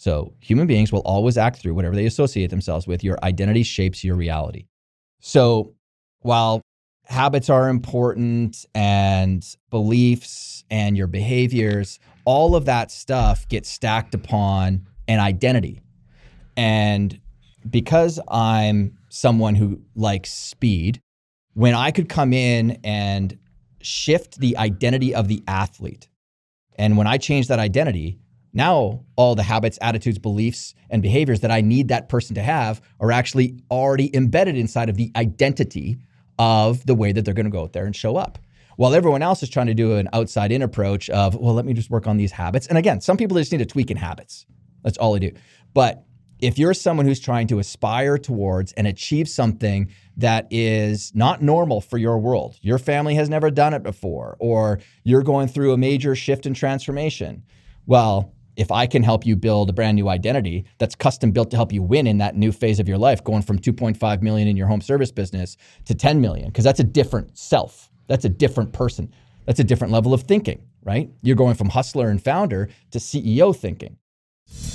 So 0.00 0.32
human 0.40 0.66
beings 0.66 0.92
will 0.92 1.00
always 1.00 1.36
act 1.36 1.58
through 1.58 1.74
whatever 1.74 1.94
they 1.94 2.06
associate 2.06 2.48
themselves 2.48 2.86
with. 2.86 3.04
Your 3.04 3.18
identity 3.22 3.62
shapes 3.62 4.02
your 4.02 4.16
reality. 4.16 4.64
So 5.20 5.74
while 6.20 6.62
habits 7.04 7.50
are 7.50 7.68
important 7.68 8.64
and 8.74 9.44
beliefs 9.68 10.64
and 10.70 10.96
your 10.96 11.06
behaviors, 11.06 11.98
all 12.24 12.56
of 12.56 12.64
that 12.64 12.90
stuff 12.90 13.46
gets 13.48 13.68
stacked 13.68 14.14
upon 14.14 14.86
an 15.06 15.20
identity. 15.20 15.82
And 16.56 17.20
because 17.68 18.18
I'm 18.26 18.96
someone 19.10 19.54
who 19.54 19.82
likes 19.94 20.32
speed, 20.32 20.98
when 21.52 21.74
I 21.74 21.90
could 21.90 22.08
come 22.08 22.32
in 22.32 22.78
and 22.84 23.38
shift 23.82 24.40
the 24.40 24.56
identity 24.56 25.14
of 25.14 25.28
the 25.28 25.42
athlete, 25.46 26.08
and 26.76 26.96
when 26.96 27.06
I 27.06 27.18
change 27.18 27.48
that 27.48 27.58
identity, 27.58 28.18
now 28.52 29.04
all 29.16 29.34
the 29.34 29.42
habits, 29.42 29.78
attitudes, 29.80 30.18
beliefs, 30.18 30.74
and 30.90 31.02
behaviors 31.02 31.40
that 31.40 31.50
I 31.50 31.60
need 31.60 31.88
that 31.88 32.08
person 32.08 32.34
to 32.34 32.42
have 32.42 32.80
are 32.98 33.12
actually 33.12 33.62
already 33.70 34.14
embedded 34.14 34.56
inside 34.56 34.88
of 34.88 34.96
the 34.96 35.12
identity 35.14 35.98
of 36.38 36.84
the 36.86 36.94
way 36.94 37.12
that 37.12 37.24
they're 37.24 37.34
going 37.34 37.44
to 37.44 37.50
go 37.50 37.62
out 37.62 37.72
there 37.72 37.86
and 37.86 37.94
show 37.94 38.16
up. 38.16 38.38
While 38.76 38.94
everyone 38.94 39.22
else 39.22 39.42
is 39.42 39.50
trying 39.50 39.66
to 39.66 39.74
do 39.74 39.96
an 39.96 40.08
outside 40.12 40.52
in 40.52 40.62
approach 40.62 41.10
of, 41.10 41.34
well, 41.34 41.54
let 41.54 41.66
me 41.66 41.74
just 41.74 41.90
work 41.90 42.06
on 42.06 42.16
these 42.16 42.32
habits. 42.32 42.66
And 42.66 42.78
again, 42.78 43.00
some 43.00 43.16
people 43.16 43.36
just 43.36 43.52
need 43.52 43.58
to 43.58 43.66
tweak 43.66 43.90
in 43.90 43.98
habits. 43.98 44.46
That's 44.82 44.96
all 44.96 45.12
they 45.12 45.18
do. 45.18 45.32
But 45.74 46.04
if 46.40 46.58
you're 46.58 46.72
someone 46.72 47.04
who's 47.04 47.20
trying 47.20 47.46
to 47.48 47.58
aspire 47.58 48.16
towards 48.16 48.72
and 48.72 48.86
achieve 48.86 49.28
something 49.28 49.90
that 50.16 50.46
is 50.50 51.12
not 51.14 51.42
normal 51.42 51.82
for 51.82 51.98
your 51.98 52.18
world, 52.18 52.56
your 52.62 52.78
family 52.78 53.14
has 53.16 53.28
never 53.28 53.50
done 53.50 53.74
it 53.74 53.82
before, 53.82 54.38
or 54.40 54.80
you're 55.04 55.22
going 55.22 55.48
through 55.48 55.74
a 55.74 55.76
major 55.76 56.16
shift 56.16 56.46
and 56.46 56.56
transformation, 56.56 57.42
well, 57.84 58.32
if 58.60 58.70
I 58.70 58.86
can 58.86 59.02
help 59.02 59.24
you 59.24 59.36
build 59.36 59.70
a 59.70 59.72
brand 59.72 59.96
new 59.96 60.10
identity 60.10 60.66
that's 60.76 60.94
custom 60.94 61.30
built 61.30 61.50
to 61.50 61.56
help 61.56 61.72
you 61.72 61.82
win 61.82 62.06
in 62.06 62.18
that 62.18 62.36
new 62.36 62.52
phase 62.52 62.78
of 62.78 62.86
your 62.86 62.98
life, 62.98 63.24
going 63.24 63.40
from 63.40 63.58
2.5 63.58 64.20
million 64.20 64.46
in 64.46 64.54
your 64.54 64.66
home 64.66 64.82
service 64.82 65.10
business 65.10 65.56
to 65.86 65.94
10 65.94 66.20
million, 66.20 66.48
because 66.48 66.62
that's 66.62 66.78
a 66.78 66.84
different 66.84 67.38
self. 67.38 67.90
That's 68.06 68.26
a 68.26 68.28
different 68.28 68.74
person. 68.74 69.14
That's 69.46 69.60
a 69.60 69.64
different 69.64 69.94
level 69.94 70.12
of 70.12 70.24
thinking, 70.24 70.60
right? 70.82 71.10
You're 71.22 71.36
going 71.36 71.54
from 71.54 71.70
hustler 71.70 72.10
and 72.10 72.22
founder 72.22 72.68
to 72.90 72.98
CEO 72.98 73.56
thinking. 73.56 73.96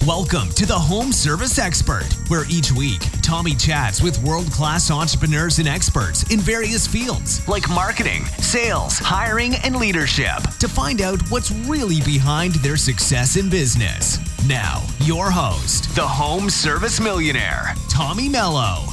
Welcome 0.06 0.50
to 0.50 0.68
the 0.68 0.78
Home 0.78 1.12
Service 1.12 1.58
Expert, 1.58 2.06
where 2.28 2.46
each 2.48 2.72
week 2.72 3.02
Tommy 3.24 3.56
chats 3.56 4.04
with 4.04 4.22
world 4.22 4.52
class 4.52 4.92
entrepreneurs 4.92 5.58
and 5.58 5.68
experts 5.68 6.32
in 6.32 6.40
various 6.40 6.86
fields 6.86 7.46
like 7.48 7.68
marketing, 7.72 8.24
sales, 8.38 9.00
hiring, 9.00 9.56
and 9.64 9.78
leadership 9.78 10.38
to 10.60 10.68
find 10.68 11.02
out 11.02 11.20
what's 11.32 11.52
really 11.52 12.02
behind 12.02 12.54
their 12.56 12.78
success 12.78 13.36
in 13.36 13.50
business. 13.50 14.20
Now, 14.48 14.84
your 15.00 15.32
host, 15.32 15.96
the 15.96 16.08
Home 16.08 16.52
Service 16.52 17.00
Millionaire, 17.00 17.74
Tommy 17.90 18.30
Mello. 18.30 18.86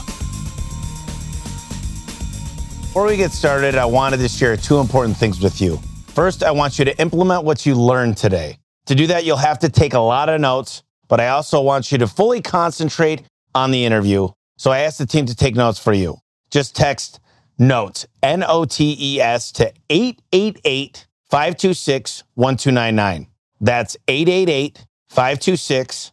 Before 2.80 3.04
we 3.04 3.18
get 3.18 3.32
started, 3.32 3.74
I 3.74 3.84
wanted 3.84 4.16
to 4.16 4.28
share 4.28 4.56
two 4.56 4.78
important 4.78 5.18
things 5.18 5.40
with 5.40 5.60
you. 5.60 5.78
First, 6.06 6.42
I 6.42 6.52
want 6.52 6.78
you 6.78 6.86
to 6.86 6.98
implement 6.98 7.44
what 7.44 7.66
you 7.66 7.74
learned 7.74 8.16
today. 8.16 8.56
To 8.86 8.94
do 8.94 9.06
that, 9.08 9.24
you'll 9.24 9.36
have 9.36 9.60
to 9.60 9.68
take 9.68 9.94
a 9.94 10.00
lot 10.00 10.28
of 10.28 10.40
notes, 10.40 10.82
but 11.08 11.20
I 11.20 11.28
also 11.28 11.60
want 11.60 11.92
you 11.92 11.98
to 11.98 12.06
fully 12.06 12.40
concentrate 12.40 13.22
on 13.54 13.70
the 13.70 13.84
interview. 13.84 14.28
So 14.56 14.70
I 14.70 14.80
asked 14.80 14.98
the 14.98 15.06
team 15.06 15.26
to 15.26 15.34
take 15.34 15.54
notes 15.54 15.78
for 15.78 15.92
you. 15.92 16.18
Just 16.50 16.74
text 16.76 17.20
notes, 17.58 18.06
N 18.22 18.44
O 18.46 18.64
T 18.64 18.96
E 18.98 19.20
S, 19.20 19.52
to 19.52 19.72
888 19.88 21.06
526 21.30 22.24
1299. 22.34 23.26
That's 23.60 23.96
888 24.08 24.86
526 25.08 26.12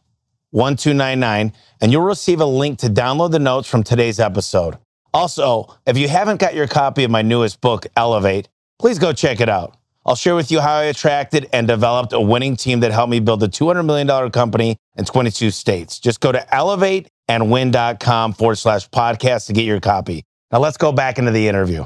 1299. 0.50 1.52
And 1.80 1.92
you'll 1.92 2.02
receive 2.02 2.40
a 2.40 2.46
link 2.46 2.78
to 2.80 2.88
download 2.88 3.32
the 3.32 3.38
notes 3.38 3.68
from 3.68 3.82
today's 3.82 4.20
episode. 4.20 4.78
Also, 5.12 5.76
if 5.86 5.98
you 5.98 6.08
haven't 6.08 6.40
got 6.40 6.54
your 6.54 6.68
copy 6.68 7.04
of 7.04 7.10
my 7.10 7.22
newest 7.22 7.60
book, 7.60 7.86
Elevate, 7.96 8.48
please 8.78 8.98
go 8.98 9.12
check 9.12 9.40
it 9.40 9.48
out. 9.48 9.76
I'll 10.10 10.16
share 10.16 10.34
with 10.34 10.50
you 10.50 10.58
how 10.58 10.74
I 10.74 10.84
attracted 10.86 11.48
and 11.52 11.68
developed 11.68 12.12
a 12.12 12.20
winning 12.20 12.56
team 12.56 12.80
that 12.80 12.90
helped 12.90 13.12
me 13.12 13.20
build 13.20 13.44
a 13.44 13.48
$200 13.48 13.86
million 13.86 14.32
company 14.32 14.76
in 14.96 15.04
22 15.04 15.52
states. 15.52 16.00
Just 16.00 16.18
go 16.18 16.32
to 16.32 16.44
elevateandwin.com 16.52 18.32
forward 18.32 18.56
slash 18.56 18.90
podcast 18.90 19.46
to 19.46 19.52
get 19.52 19.64
your 19.64 19.78
copy. 19.78 20.24
Now 20.50 20.58
let's 20.58 20.76
go 20.78 20.90
back 20.90 21.20
into 21.20 21.30
the 21.30 21.46
interview. 21.46 21.84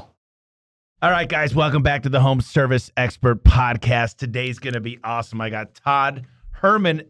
All 1.03 1.11
right, 1.11 1.29
guys, 1.29 1.53
welcome 1.53 1.83
back 1.83 2.01
to 2.01 2.09
the 2.09 2.19
Home 2.19 2.41
Service 2.41 2.89
Expert 2.97 3.43
Podcast. 3.43 4.15
Today's 4.15 4.57
going 4.57 4.73
to 4.73 4.79
be 4.79 4.97
awesome. 5.03 5.39
I 5.39 5.51
got 5.51 5.75
Todd 5.75 6.25
Herman 6.49 7.03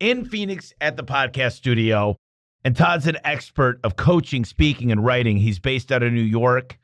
in 0.00 0.24
Phoenix 0.24 0.72
at 0.80 0.96
the 0.96 1.04
podcast 1.04 1.52
studio. 1.52 2.16
And 2.64 2.74
Todd's 2.74 3.06
an 3.06 3.18
expert 3.24 3.78
of 3.84 3.96
coaching, 3.96 4.46
speaking, 4.46 4.90
and 4.90 5.04
writing. 5.04 5.36
He's 5.36 5.58
based 5.58 5.92
out 5.92 6.02
of 6.02 6.14
New 6.14 6.22
York. 6.22 6.78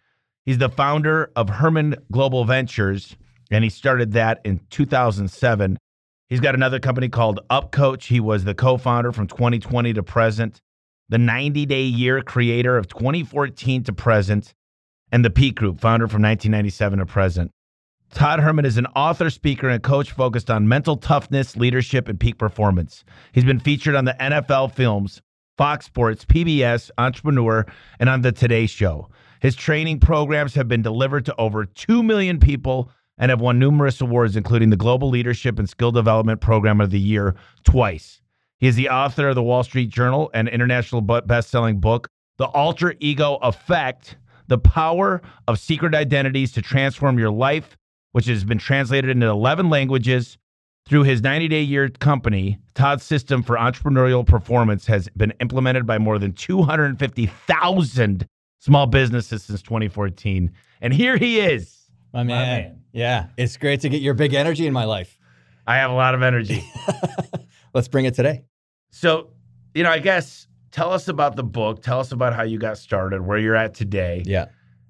He's 0.44 0.58
the 0.58 0.68
founder 0.68 1.32
of 1.34 1.48
Herman 1.48 1.96
Global 2.12 2.44
Ventures 2.44 3.16
and 3.50 3.64
he 3.64 3.70
started 3.70 4.12
that 4.12 4.40
in 4.44 4.60
2007. 4.70 5.78
He's 6.28 6.40
got 6.40 6.54
another 6.54 6.78
company 6.78 7.08
called 7.08 7.40
UpCoach. 7.50 8.04
He 8.04 8.20
was 8.20 8.44
the 8.44 8.54
co-founder 8.54 9.12
from 9.12 9.26
2020 9.26 9.94
to 9.94 10.02
present, 10.02 10.60
the 11.08 11.16
90-day 11.16 11.84
year 11.84 12.22
creator 12.22 12.76
of 12.76 12.88
2014 12.88 13.84
to 13.84 13.92
present, 13.92 14.52
and 15.10 15.24
the 15.24 15.30
Peak 15.30 15.54
Group, 15.56 15.80
founder 15.80 16.06
from 16.06 16.22
1997 16.22 16.98
to 16.98 17.06
present. 17.06 17.50
Todd 18.12 18.40
Herman 18.40 18.64
is 18.64 18.78
an 18.78 18.86
author, 18.96 19.28
speaker, 19.30 19.68
and 19.68 19.82
coach 19.82 20.12
focused 20.12 20.50
on 20.50 20.68
mental 20.68 20.96
toughness, 20.96 21.56
leadership, 21.56 22.08
and 22.08 22.18
peak 22.18 22.38
performance. 22.38 23.04
He's 23.32 23.44
been 23.44 23.60
featured 23.60 23.94
on 23.94 24.06
the 24.06 24.16
NFL 24.18 24.74
films, 24.74 25.20
Fox 25.58 25.86
Sports, 25.86 26.24
PBS, 26.24 26.90
Entrepreneur, 26.96 27.66
and 27.98 28.08
on 28.08 28.22
the 28.22 28.32
Today 28.32 28.66
Show. 28.66 29.10
His 29.40 29.54
training 29.54 30.00
programs 30.00 30.54
have 30.54 30.68
been 30.68 30.82
delivered 30.82 31.26
to 31.26 31.34
over 31.36 31.64
2 31.64 32.02
million 32.02 32.40
people 32.40 32.90
and 33.18 33.30
have 33.30 33.40
won 33.40 33.58
numerous 33.58 34.00
awards, 34.00 34.36
including 34.36 34.70
the 34.70 34.76
Global 34.76 35.08
Leadership 35.08 35.58
and 35.58 35.68
Skill 35.68 35.92
Development 35.92 36.40
Program 36.40 36.80
of 36.80 36.90
the 36.90 37.00
Year 37.00 37.34
twice. 37.64 38.20
He 38.58 38.66
is 38.66 38.76
the 38.76 38.88
author 38.88 39.28
of 39.28 39.34
the 39.34 39.42
Wall 39.42 39.62
Street 39.62 39.88
Journal 39.88 40.30
and 40.34 40.48
international 40.48 41.00
best-selling 41.00 41.80
book, 41.80 42.08
The 42.38 42.46
Alter 42.46 42.94
Ego 43.00 43.38
Effect: 43.42 44.16
The 44.48 44.58
Power 44.58 45.22
of 45.46 45.58
Secret 45.58 45.94
Identities 45.94 46.52
to 46.52 46.62
Transform 46.62 47.18
Your 47.18 47.30
Life, 47.30 47.76
which 48.12 48.26
has 48.26 48.44
been 48.44 48.58
translated 48.58 49.10
into 49.10 49.26
11 49.26 49.70
languages. 49.70 50.38
Through 50.86 51.02
his 51.02 51.20
90-day 51.20 51.60
year 51.60 51.90
company, 51.90 52.58
Todd's 52.74 53.02
system 53.02 53.42
for 53.42 53.56
entrepreneurial 53.56 54.26
performance 54.26 54.86
has 54.86 55.06
been 55.16 55.34
implemented 55.38 55.86
by 55.86 55.98
more 55.98 56.18
than 56.18 56.32
250,000 56.32 58.26
small 58.58 58.86
businesses 58.86 59.42
since 59.42 59.60
2014. 59.60 60.50
And 60.80 60.94
here 60.94 61.18
he 61.18 61.40
is. 61.40 61.90
My 62.14 62.22
man. 62.22 62.28
My 62.28 62.44
man. 62.44 62.77
Yeah, 62.92 63.26
it's 63.36 63.56
great 63.56 63.80
to 63.82 63.88
get 63.88 64.02
your 64.02 64.14
big 64.14 64.34
energy 64.34 64.66
in 64.66 64.72
my 64.72 64.84
life. 64.84 65.18
I 65.66 65.76
have 65.76 65.90
a 65.90 65.94
lot 65.94 66.14
of 66.14 66.22
energy. 66.22 66.64
Let's 67.74 67.88
bring 67.88 68.06
it 68.06 68.14
today. 68.14 68.44
So, 68.90 69.30
you 69.74 69.82
know, 69.82 69.90
I 69.90 69.98
guess 69.98 70.46
tell 70.70 70.92
us 70.92 71.08
about 71.08 71.36
the 71.36 71.44
book. 71.44 71.82
Tell 71.82 72.00
us 72.00 72.12
about 72.12 72.34
how 72.34 72.42
you 72.42 72.58
got 72.58 72.78
started, 72.78 73.20
where 73.20 73.38
you're 73.38 73.56
at 73.56 73.74
today. 73.74 74.22
Yeah. 74.24 74.46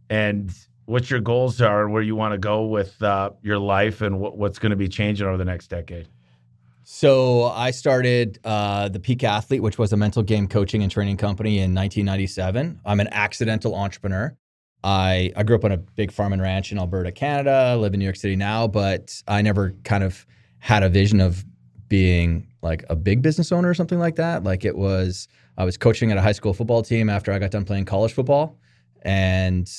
And 0.08 0.52
what 0.86 1.10
your 1.10 1.20
goals 1.20 1.60
are, 1.60 1.84
and 1.84 1.92
where 1.92 2.00
you 2.02 2.16
want 2.16 2.32
to 2.32 2.38
go 2.38 2.64
with 2.64 3.02
uh, 3.02 3.30
your 3.42 3.58
life, 3.58 4.00
and 4.00 4.20
what, 4.20 4.38
what's 4.38 4.58
going 4.58 4.70
to 4.70 4.76
be 4.76 4.88
changing 4.88 5.26
over 5.26 5.36
the 5.36 5.44
next 5.44 5.66
decade. 5.66 6.08
So 6.84 7.44
I 7.44 7.70
started 7.72 8.38
uh, 8.44 8.88
the 8.88 8.98
Peak 8.98 9.22
Athlete, 9.22 9.62
which 9.62 9.76
was 9.76 9.92
a 9.92 9.96
mental 9.98 10.22
game 10.22 10.48
coaching 10.48 10.82
and 10.82 10.90
training 10.90 11.18
company 11.18 11.58
in 11.58 11.74
1997. 11.74 12.80
I'm 12.86 13.00
an 13.00 13.08
accidental 13.12 13.74
entrepreneur. 13.74 14.34
I 14.84 15.32
I 15.36 15.42
grew 15.42 15.56
up 15.56 15.64
on 15.64 15.72
a 15.72 15.78
big 15.78 16.12
farm 16.12 16.32
and 16.32 16.40
ranch 16.40 16.72
in 16.72 16.78
Alberta, 16.78 17.12
Canada. 17.12 17.76
live 17.76 17.94
in 17.94 17.98
New 18.00 18.04
York 18.04 18.16
City 18.16 18.36
now, 18.36 18.68
but 18.68 19.22
I 19.26 19.42
never 19.42 19.74
kind 19.84 20.04
of 20.04 20.26
had 20.58 20.82
a 20.82 20.88
vision 20.88 21.20
of 21.20 21.44
being 21.88 22.46
like 22.62 22.84
a 22.88 22.96
big 22.96 23.22
business 23.22 23.52
owner 23.52 23.68
or 23.68 23.74
something 23.74 23.98
like 23.98 24.16
that. 24.16 24.44
Like 24.44 24.64
it 24.64 24.76
was, 24.76 25.28
I 25.56 25.64
was 25.64 25.76
coaching 25.76 26.12
at 26.12 26.18
a 26.18 26.22
high 26.22 26.32
school 26.32 26.52
football 26.52 26.82
team 26.82 27.08
after 27.08 27.32
I 27.32 27.38
got 27.38 27.50
done 27.50 27.64
playing 27.64 27.86
college 27.86 28.12
football, 28.12 28.58
and 29.02 29.70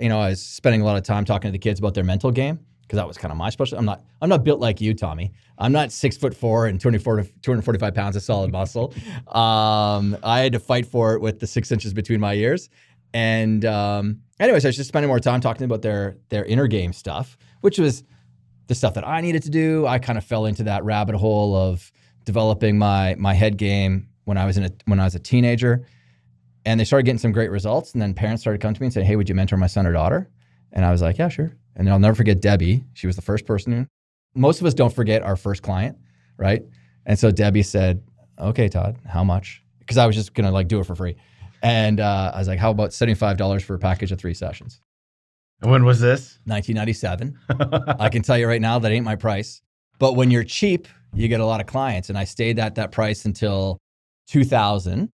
you 0.00 0.08
know 0.08 0.20
I 0.20 0.30
was 0.30 0.42
spending 0.42 0.80
a 0.80 0.84
lot 0.84 0.96
of 0.96 1.02
time 1.02 1.24
talking 1.24 1.48
to 1.48 1.52
the 1.52 1.58
kids 1.58 1.78
about 1.78 1.94
their 1.94 2.04
mental 2.04 2.30
game 2.30 2.60
because 2.82 2.96
that 2.96 3.06
was 3.06 3.18
kind 3.18 3.30
of 3.30 3.36
my 3.36 3.50
special. 3.50 3.78
I'm 3.78 3.84
not 3.84 4.02
I'm 4.22 4.28
not 4.28 4.44
built 4.44 4.60
like 4.60 4.80
you, 4.80 4.94
Tommy. 4.94 5.32
I'm 5.58 5.72
not 5.72 5.92
six 5.92 6.16
foot 6.16 6.34
four 6.34 6.66
and 6.66 6.80
24 6.80 7.24
245 7.42 7.94
pounds 7.94 8.16
of 8.16 8.22
solid 8.22 8.50
muscle. 8.50 8.94
Um, 9.28 10.16
I 10.22 10.40
had 10.40 10.52
to 10.54 10.58
fight 10.58 10.86
for 10.86 11.14
it 11.14 11.20
with 11.20 11.38
the 11.38 11.46
six 11.46 11.70
inches 11.70 11.92
between 11.92 12.20
my 12.20 12.34
ears, 12.34 12.70
and 13.14 13.64
um, 13.64 14.20
anyways, 14.40 14.64
I 14.64 14.68
was 14.68 14.76
just 14.76 14.88
spending 14.88 15.08
more 15.08 15.20
time 15.20 15.40
talking 15.40 15.64
about 15.64 15.82
their 15.82 16.16
their 16.28 16.44
inner 16.44 16.66
game 16.66 16.92
stuff, 16.92 17.36
which 17.60 17.78
was 17.78 18.04
the 18.66 18.74
stuff 18.74 18.94
that 18.94 19.06
I 19.06 19.20
needed 19.20 19.42
to 19.44 19.50
do. 19.50 19.86
I 19.86 19.98
kind 19.98 20.18
of 20.18 20.24
fell 20.24 20.46
into 20.46 20.64
that 20.64 20.84
rabbit 20.84 21.16
hole 21.16 21.54
of 21.54 21.90
developing 22.24 22.78
my 22.78 23.14
my 23.18 23.34
head 23.34 23.56
game 23.56 24.08
when 24.24 24.36
I 24.36 24.44
was 24.44 24.56
in 24.56 24.64
a, 24.64 24.70
when 24.86 25.00
I 25.00 25.04
was 25.04 25.14
a 25.14 25.20
teenager, 25.20 25.86
and 26.64 26.78
they 26.78 26.84
started 26.84 27.04
getting 27.04 27.18
some 27.18 27.32
great 27.32 27.50
results. 27.50 27.92
And 27.92 28.02
then 28.02 28.14
parents 28.14 28.42
started 28.42 28.60
coming 28.60 28.74
to 28.74 28.80
me 28.80 28.86
and 28.86 28.94
saying, 28.94 29.06
"Hey, 29.06 29.16
would 29.16 29.28
you 29.28 29.34
mentor 29.34 29.56
my 29.56 29.66
son 29.66 29.86
or 29.86 29.92
daughter?" 29.92 30.28
And 30.72 30.84
I 30.84 30.90
was 30.90 31.02
like, 31.02 31.18
"Yeah, 31.18 31.28
sure." 31.28 31.52
And 31.76 31.86
then 31.86 31.92
I'll 31.92 32.00
never 32.00 32.14
forget 32.14 32.40
Debbie. 32.40 32.84
She 32.94 33.06
was 33.06 33.16
the 33.16 33.22
first 33.22 33.46
person. 33.46 33.88
Most 34.34 34.60
of 34.60 34.66
us 34.66 34.74
don't 34.74 34.92
forget 34.92 35.22
our 35.22 35.36
first 35.36 35.62
client, 35.62 35.96
right? 36.36 36.62
And 37.06 37.18
so 37.18 37.30
Debbie 37.30 37.62
said, 37.62 38.02
okay, 38.38 38.68
Todd, 38.68 38.98
how 39.06 39.24
much? 39.24 39.62
Because 39.78 39.96
I 39.96 40.06
was 40.06 40.14
just 40.14 40.34
gonna 40.34 40.50
like 40.50 40.68
do 40.68 40.80
it 40.80 40.84
for 40.84 40.94
free. 40.94 41.16
And 41.62 42.00
uh, 42.00 42.32
I 42.34 42.38
was 42.38 42.48
like, 42.48 42.58
how 42.58 42.70
about 42.70 42.90
$75 42.90 43.62
for 43.62 43.74
a 43.74 43.78
package 43.78 44.12
of 44.12 44.18
three 44.18 44.34
sessions? 44.34 44.80
When 45.60 45.84
was 45.84 46.00
this? 46.00 46.38
1997. 46.44 47.38
I 47.98 48.08
can 48.08 48.22
tell 48.22 48.38
you 48.38 48.46
right 48.46 48.60
now 48.60 48.78
that 48.78 48.92
ain't 48.92 49.04
my 49.04 49.16
price. 49.16 49.60
But 49.98 50.14
when 50.14 50.30
you're 50.30 50.44
cheap, 50.44 50.86
you 51.12 51.26
get 51.26 51.40
a 51.40 51.46
lot 51.46 51.60
of 51.60 51.66
clients. 51.66 52.08
And 52.08 52.18
I 52.18 52.24
stayed 52.24 52.58
at 52.58 52.76
that 52.76 52.92
price 52.92 53.24
until 53.24 53.78
2000, 54.28 55.10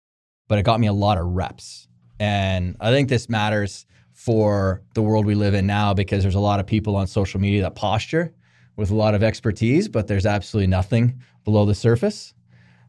but 0.48 0.58
it 0.58 0.62
got 0.62 0.80
me 0.80 0.86
a 0.86 0.92
lot 0.92 1.18
of 1.18 1.26
reps. 1.26 1.88
And 2.18 2.76
I 2.80 2.90
think 2.90 3.08
this 3.08 3.28
matters 3.28 3.86
for 4.12 4.82
the 4.94 5.02
world 5.02 5.26
we 5.26 5.34
live 5.34 5.54
in 5.54 5.66
now 5.66 5.94
because 5.94 6.22
there's 6.22 6.34
a 6.34 6.40
lot 6.40 6.60
of 6.60 6.66
people 6.66 6.96
on 6.96 7.06
social 7.06 7.40
media 7.40 7.62
that 7.62 7.74
posture 7.74 8.34
with 8.76 8.90
a 8.90 8.94
lot 8.94 9.14
of 9.14 9.22
expertise, 9.22 9.88
but 9.88 10.06
there's 10.06 10.26
absolutely 10.26 10.66
nothing 10.66 11.20
below 11.44 11.64
the 11.64 11.74
surface, 11.74 12.34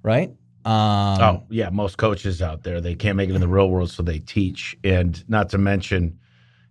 right? 0.04 0.32
Um, 0.66 1.22
oh, 1.22 1.44
yeah. 1.50 1.70
Most 1.70 1.98
coaches 1.98 2.42
out 2.42 2.64
there, 2.64 2.82
they 2.82 2.96
can't 2.96 3.16
make 3.18 3.30
it 3.30 3.36
in 3.36 3.42
the 3.42 3.48
real 3.48 3.70
world, 3.70 3.90
so 3.90 4.04
they 4.04 4.20
teach. 4.20 4.78
And 4.84 5.24
not 5.30 5.50
to 5.50 5.58
mention, 5.58 6.20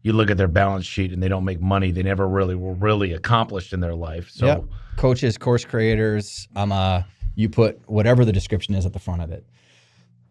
you 0.02 0.12
look 0.12 0.30
at 0.30 0.36
their 0.36 0.48
balance 0.48 0.86
sheet 0.86 1.12
and 1.12 1.22
they 1.22 1.28
don't 1.28 1.44
make 1.44 1.60
money. 1.60 1.90
They 1.90 2.02
never 2.02 2.28
really 2.28 2.54
were 2.54 2.74
really 2.74 3.12
accomplished 3.12 3.72
in 3.72 3.80
their 3.80 3.94
life. 3.94 4.30
So, 4.30 4.46
Yep. 4.46 4.64
coaches, 4.96 5.36
course 5.38 5.64
creators. 5.64 6.48
I'm 6.56 6.72
a 6.72 7.06
you 7.34 7.48
put 7.48 7.80
whatever 7.88 8.24
the 8.24 8.32
description 8.32 8.74
is 8.74 8.84
at 8.86 8.92
the 8.92 8.98
front 8.98 9.22
of 9.22 9.30
it. 9.30 9.46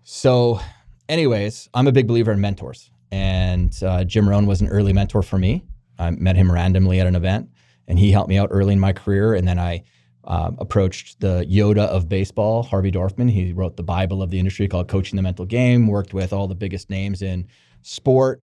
So, 0.03 0.59
anyways, 1.07 1.69
I'm 1.73 1.87
a 1.87 1.91
big 1.91 2.07
believer 2.07 2.31
in 2.31 2.41
mentors, 2.41 2.91
and 3.11 3.75
uh, 3.83 4.03
Jim 4.03 4.27
Rohn 4.27 4.45
was 4.45 4.61
an 4.61 4.67
early 4.67 4.93
mentor 4.93 5.21
for 5.23 5.37
me. 5.37 5.63
I 5.97 6.11
met 6.11 6.35
him 6.35 6.51
randomly 6.51 6.99
at 6.99 7.07
an 7.07 7.15
event, 7.15 7.49
and 7.87 7.97
he 7.99 8.11
helped 8.11 8.29
me 8.29 8.37
out 8.37 8.49
early 8.51 8.73
in 8.73 8.79
my 8.79 8.93
career. 8.93 9.33
And 9.33 9.47
then 9.47 9.59
I 9.59 9.83
um, 10.25 10.57
approached 10.59 11.19
the 11.19 11.45
Yoda 11.49 11.87
of 11.87 12.09
baseball, 12.09 12.63
Harvey 12.63 12.91
Dorfman. 12.91 13.29
He 13.29 13.53
wrote 13.53 13.77
the 13.77 13.83
Bible 13.83 14.21
of 14.21 14.29
the 14.29 14.39
industry 14.39 14.67
called 14.67 14.87
Coaching 14.87 15.15
the 15.15 15.21
Mental 15.21 15.45
Game. 15.45 15.87
Worked 15.87 16.13
with 16.13 16.33
all 16.33 16.47
the 16.47 16.55
biggest 16.55 16.89
names 16.89 17.21
in 17.21 17.47
sport. 17.81 18.41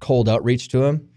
Cold 0.00 0.28
outreach 0.28 0.68
to 0.68 0.84
him. 0.84 1.08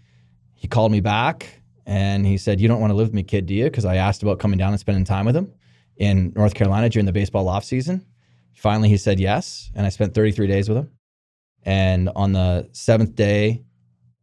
He 0.54 0.68
called 0.68 0.92
me 0.92 1.00
back 1.00 1.60
and 1.86 2.26
he 2.26 2.38
said, 2.38 2.60
"You 2.60 2.68
don't 2.68 2.80
want 2.80 2.90
to 2.90 2.94
live 2.94 3.08
with 3.08 3.14
me, 3.14 3.22
kid, 3.22 3.46
do 3.46 3.54
you?" 3.54 3.64
Because 3.64 3.84
I 3.84 3.96
asked 3.96 4.22
about 4.22 4.38
coming 4.38 4.58
down 4.58 4.72
and 4.72 4.80
spending 4.80 5.04
time 5.04 5.26
with 5.26 5.36
him 5.36 5.52
in 5.96 6.32
North 6.34 6.54
Carolina 6.54 6.88
during 6.88 7.06
the 7.06 7.12
baseball 7.12 7.48
off 7.48 7.64
season. 7.64 8.04
Finally, 8.54 8.88
he 8.88 8.96
said 8.96 9.20
yes, 9.20 9.70
and 9.74 9.86
I 9.86 9.90
spent 9.90 10.14
33 10.14 10.46
days 10.46 10.68
with 10.68 10.78
him. 10.78 10.90
And 11.62 12.08
on 12.16 12.32
the 12.32 12.68
seventh 12.72 13.14
day, 13.14 13.62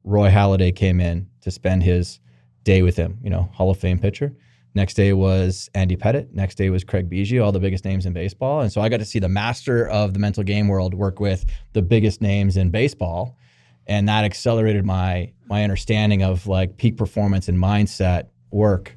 Roy 0.03 0.29
Halladay 0.29 0.75
came 0.75 0.99
in 0.99 1.29
to 1.41 1.51
spend 1.51 1.83
his 1.83 2.19
day 2.63 2.81
with 2.81 2.95
him. 2.95 3.19
You 3.23 3.29
know, 3.29 3.49
Hall 3.53 3.69
of 3.69 3.77
Fame 3.77 3.99
pitcher. 3.99 4.35
Next 4.77 4.93
day 4.93 5.11
was 5.11 5.71
Andy 5.73 5.97
Pettitte. 5.97 6.31
Next 6.33 6.53
day 6.53 6.69
was 6.69 6.83
Craig 6.83 7.09
Biggio, 7.09 7.43
all 7.43 7.51
the 7.51 7.59
biggest 7.59 7.83
names 7.83 8.05
in 8.05 8.13
baseball. 8.13 8.61
And 8.61 8.71
so 8.71 8.79
I 8.79 8.89
got 8.89 8.97
to 8.97 9.05
see 9.05 9.17
the 9.17 9.27
master 9.27 9.87
of 9.87 10.13
the 10.13 10.19
mental 10.19 10.43
game 10.43 10.67
world 10.67 10.93
work 10.93 11.19
with 11.19 11.47
the 11.73 11.81
biggest 11.81 12.21
names 12.21 12.57
in 12.57 12.69
baseball. 12.69 13.39
And 13.87 14.07
that 14.07 14.23
accelerated 14.23 14.85
my 14.85 15.33
my 15.47 15.63
understanding 15.63 16.21
of 16.21 16.45
like 16.45 16.77
peak 16.77 16.95
performance 16.95 17.47
and 17.47 17.57
mindset 17.57 18.27
work. 18.51 18.95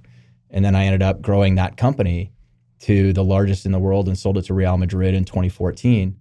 And 0.50 0.62
then 0.62 0.76
I 0.76 0.84
ended 0.84 1.02
up 1.02 1.22
growing 1.22 1.54
that 1.54 1.78
company 1.78 2.30
to 2.80 3.14
the 3.14 3.24
largest 3.24 3.64
in 3.64 3.72
the 3.72 3.78
world 3.78 4.06
and 4.06 4.18
sold 4.18 4.36
it 4.36 4.42
to 4.42 4.54
Real 4.54 4.76
Madrid 4.76 5.14
in 5.14 5.24
2014. 5.24 6.14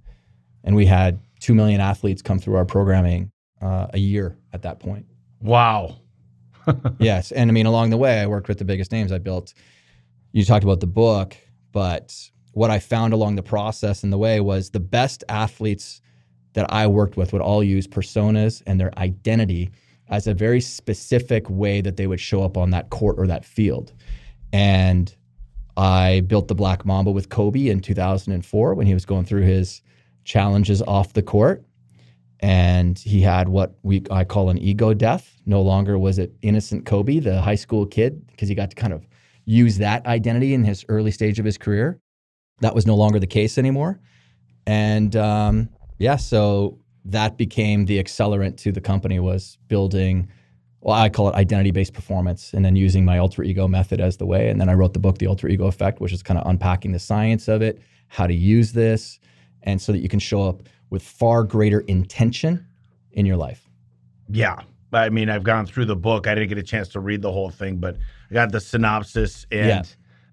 And 0.63 0.73
we 0.73 0.85
had 0.85 1.19
2 1.41 1.53
million 1.53 1.81
athletes 1.81 2.21
come 2.21 2.39
through 2.39 2.56
our 2.56 2.65
programming 2.65 3.29
uh, 3.61 3.88
a 3.94 4.00
year 4.00 4.38
at 4.53 4.61
that 4.61 4.79
point. 4.79 5.06
wow. 5.41 5.97
yes. 7.00 7.31
And 7.31 7.50
I 7.50 7.53
mean, 7.53 7.65
along 7.65 7.89
the 7.89 7.97
way, 7.97 8.19
I 8.19 8.27
worked 8.27 8.47
with 8.47 8.57
the 8.57 8.65
biggest 8.65 8.91
names. 8.91 9.11
I 9.11 9.17
built, 9.17 9.53
you 10.31 10.45
talked 10.45 10.63
about 10.63 10.79
the 10.79 10.88
book, 10.88 11.35
but 11.71 12.15
what 12.53 12.69
I 12.69 12.79
found 12.79 13.13
along 13.13 13.35
the 13.35 13.44
process 13.44 14.03
and 14.03 14.11
the 14.11 14.17
way 14.17 14.39
was 14.39 14.69
the 14.69 14.79
best 14.79 15.23
athletes 15.29 16.01
that 16.53 16.71
I 16.71 16.88
worked 16.88 17.17
with 17.17 17.31
would 17.33 17.41
all 17.41 17.63
use 17.63 17.88
personas 17.88 18.63
and 18.65 18.79
their 18.79 18.97
identity 18.97 19.69
as 20.09 20.27
a 20.27 20.33
very 20.33 20.59
specific 20.59 21.47
way 21.50 21.81
that 21.81 21.97
they 21.97 22.07
would 22.07 22.19
show 22.19 22.44
up 22.44 22.57
on 22.57 22.71
that 22.71 22.89
court 22.89 23.15
or 23.19 23.27
that 23.27 23.45
field. 23.45 23.94
And 24.51 25.15
I 25.77 26.21
built 26.21 26.47
the 26.47 26.56
Black 26.56 26.85
Mamba 26.85 27.11
with 27.11 27.29
Kobe 27.29 27.67
in 27.67 27.79
2004 27.79 28.73
when 28.73 28.88
he 28.88 28.94
was 28.94 29.06
going 29.06 29.25
through 29.25 29.44
his 29.44 29.81
challenges 30.23 30.81
off 30.81 31.13
the 31.13 31.21
court 31.21 31.63
and 32.41 32.97
he 32.97 33.21
had 33.21 33.50
what 33.50 33.75
we 33.83 34.03
I 34.09 34.24
call 34.24 34.50
an 34.50 34.57
ego 34.57 34.94
death. 34.94 35.36
No 35.45 35.62
longer 35.62 35.97
was 35.97 36.19
it 36.19 36.33
innocent 36.41 36.86
Kobe, 36.86 37.19
the 37.19 37.41
high 37.41 37.56
school 37.56 37.86
kid, 37.86 38.25
because 38.27 38.50
he 38.50 38.56
got 38.56 38.69
to 38.69 38.75
kind 38.75 38.94
of 38.94 39.07
use 39.45 39.77
that 39.80 40.06
identity 40.06 40.53
in 40.53 40.63
his 40.63 40.86
early 40.89 41.12
stage 41.12 41.39
of 41.39 41.45
his 41.45 41.57
career. 41.57 42.00
That 42.62 42.75
was 42.75 42.86
no 42.86 42.95
longer 42.95 43.19
the 43.19 43.27
case 43.27 43.57
anymore, 43.57 44.00
and 44.65 45.15
um, 45.15 45.69
yeah, 45.97 46.18
so 46.18 46.80
that 47.06 47.38
became 47.38 47.86
the 47.86 48.01
accelerant 48.03 48.57
to 48.57 48.71
the 48.71 48.81
company 48.81 49.19
was 49.19 49.57
building. 49.68 50.30
Well, 50.81 50.95
I 50.95 51.09
call 51.09 51.27
it 51.27 51.35
identity-based 51.35 51.94
performance, 51.94 52.53
and 52.53 52.63
then 52.63 52.75
using 52.75 53.03
my 53.03 53.18
alter 53.18 53.44
ego 53.44 53.68
method 53.68 54.00
as 54.00 54.15
the 54.18 54.25
way. 54.25 54.50
And 54.50 54.62
then 54.62 54.69
I 54.69 54.74
wrote 54.74 54.94
the 54.94 55.00
book, 55.00 55.18
The 55.18 55.27
Alter 55.27 55.50
Ego 55.50 55.68
Effect, 55.68 56.00
which 56.00 56.13
is 56.13 56.24
kind 56.24 56.39
of 56.39 56.47
unpacking 56.47 56.94
the 56.94 57.00
science 57.00 57.50
of 57.50 57.62
it, 57.62 57.81
how 58.07 58.27
to 58.27 58.33
use 58.33 58.71
this, 58.71 59.19
and 59.63 59.81
so 59.81 59.92
that 59.92 60.00
you 60.00 60.07
can 60.07 60.19
show 60.19 60.44
up 60.44 60.63
with 60.89 61.03
far 61.03 61.44
greater 61.44 61.81
intention 61.81 62.65
in 63.12 63.25
your 63.25 63.38
life. 63.38 63.68
Yeah. 64.30 64.56
I 64.91 65.09
mean, 65.09 65.30
I've 65.30 65.44
gone 65.44 65.65
through 65.65 65.86
the 65.86 65.95
book. 65.95 66.27
I 66.27 66.33
didn't 66.36 66.50
get 66.50 66.57
a 66.57 66.63
chance 66.63 66.88
to 66.89 67.00
read 67.00 67.21
the 67.21 67.31
whole 67.31 67.50
thing, 67.50 67.77
but 67.77 67.97
I 68.30 68.33
got 68.33 68.51
the 68.51 68.59
synopsis. 68.59 69.45
And 69.51 69.68
Yeah. 69.68 69.83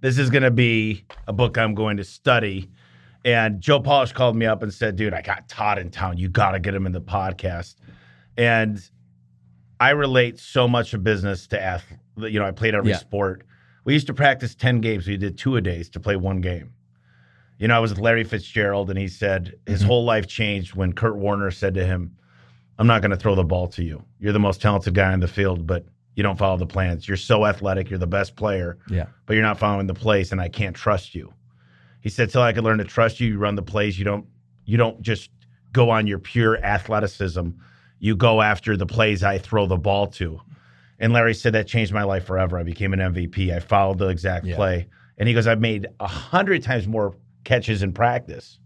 this 0.01 0.19
is 0.19 0.31
going 0.31 0.43
to 0.45 0.51
be 0.51 1.05
a 1.27 1.33
book 1.33 1.59
I'm 1.59 1.75
going 1.75 1.99
to 1.99 2.05
study. 2.05 2.71
And 3.25 3.61
Joe 3.61 3.81
Polish 3.81 4.13
called 4.13 4.37
me 4.37 4.47
up 4.47 4.63
and 4.63 4.73
said, 4.73 4.97
dude, 4.97 5.13
I 5.13 5.21
got 5.21 5.49
Todd 5.49 5.79
in 5.79 5.91
town. 5.91 6.17
You 6.17 6.29
got 6.29 6.53
to 6.53 6.61
get 6.61 6.75
him 6.75 6.87
in 6.87 6.93
the 6.93 7.01
podcast. 7.01 7.77
And 8.39 8.81
I 9.81 9.91
relate 9.91 10.39
so 10.39 10.67
much 10.69 10.95
of 10.95 11.03
business 11.05 11.47
to 11.49 11.61
athlete. 11.63 11.99
You 12.33 12.39
know, 12.39 12.47
I 12.47 12.51
played 12.53 12.75
every 12.75 12.93
Yeah. 12.93 12.97
sport. 12.99 13.45
We 13.85 13.93
used 13.93 14.07
to 14.07 14.15
practice 14.15 14.55
10 14.55 14.81
games. 14.81 15.07
We 15.07 15.17
did 15.19 15.37
two 15.37 15.57
a 15.57 15.61
days 15.61 15.91
to 15.91 16.01
play 16.01 16.17
one 16.17 16.41
game. 16.41 16.73
You 17.59 17.69
know, 17.69 17.77
I 17.77 17.79
was 17.79 17.91
with 17.91 18.01
Larry 18.01 18.25
Fitzgerald, 18.25 18.91
and 18.91 18.99
he 18.99 19.09
said 19.09 19.55
his 19.67 19.83
Mhm. 19.83 19.87
whole 19.87 20.05
life 20.05 20.27
changed 20.27 20.75
when 20.75 20.93
Kurt 20.93 21.17
Warner 21.17 21.51
said 21.51 21.75
to 21.75 21.85
him, 21.87 22.13
I'm 22.79 22.87
not 22.87 23.01
going 23.01 23.11
to 23.13 23.17
throw 23.17 23.35
the 23.35 23.45
ball 23.45 23.67
to 23.69 23.83
you. 23.83 24.05
You're 24.21 24.35
the 24.35 24.39
most 24.39 24.61
talented 24.61 24.95
guy 24.95 25.13
in 25.15 25.21
the 25.21 25.29
field, 25.29 25.67
but 25.67 25.87
you 26.15 26.23
don't 26.23 26.39
follow 26.39 26.59
the 26.59 26.67
plans. 26.67 27.09
You're 27.09 27.17
so 27.17 27.47
athletic. 27.47 27.89
You're 27.89 27.99
the 27.99 28.07
best 28.07 28.37
player, 28.37 28.77
Yeah. 28.91 29.07
but 29.25 29.35
you're 29.35 29.43
not 29.43 29.59
following 29.59 29.87
the 29.87 29.95
plays, 29.95 30.33
and 30.33 30.41
I 30.41 30.49
can't 30.49 30.77
trust 30.77 31.15
you. 31.15 31.33
He 32.01 32.11
said, 32.11 32.29
till 32.31 32.43
I 32.43 32.53
could 32.53 32.65
learn 32.65 32.79
to 32.79 32.85
trust 32.85 33.21
you, 33.21 33.29
you 33.29 33.39
run 33.39 33.55
the 33.55 33.63
plays. 33.63 33.99
You 33.99 34.05
don't. 34.05 34.27
You 34.67 34.77
don't 34.77 35.01
just 35.01 35.31
go 35.73 35.91
on 35.91 36.07
your 36.07 36.19
pure 36.19 36.57
athleticism. 36.63 37.49
You 37.99 38.17
go 38.17 38.43
after 38.43 38.77
the 38.77 38.87
plays 38.87 39.23
I 39.25 39.39
throw 39.39 39.67
the 39.67 39.77
ball 39.77 40.07
to. 40.09 40.41
And 40.99 41.13
Larry 41.13 41.35
said 41.35 41.53
that 41.55 41.67
changed 41.67 41.93
my 41.93 42.03
life 42.03 42.25
forever. 42.25 42.59
I 42.59 42.63
became 42.63 42.93
an 42.93 43.01
MVP. 43.01 43.53
I 43.55 43.61
followed 43.61 43.99
the 43.99 44.09
exact 44.09 44.45
Yeah. 44.47 44.57
play. 44.57 44.87
And 45.19 45.29
he 45.29 45.35
goes, 45.35 45.47
I've 45.47 45.61
made 45.61 45.87
a 46.01 46.07
hundred 46.07 46.63
times 46.63 46.87
more 46.87 47.15
catches 47.47 47.83
in 47.83 47.93
practice 47.95 48.59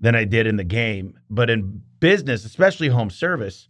than 0.00 0.14
I 0.14 0.24
did 0.24 0.46
in 0.46 0.54
the 0.56 0.64
game. 0.64 1.18
But 1.28 1.50
in 1.50 1.82
business, 1.98 2.44
especially 2.44 2.86
home 2.88 3.10
service, 3.10 3.68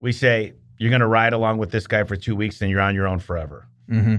we 0.00 0.10
say 0.10 0.54
you're 0.78 0.90
going 0.90 1.00
to 1.00 1.06
ride 1.06 1.32
along 1.32 1.58
with 1.58 1.70
this 1.70 1.86
guy 1.86 2.02
for 2.02 2.16
two 2.16 2.34
weeks 2.34 2.60
and 2.60 2.70
you're 2.70 2.80
on 2.80 2.96
your 2.96 3.06
own 3.06 3.20
forever. 3.20 3.68
Mm-hmm. 3.88 4.16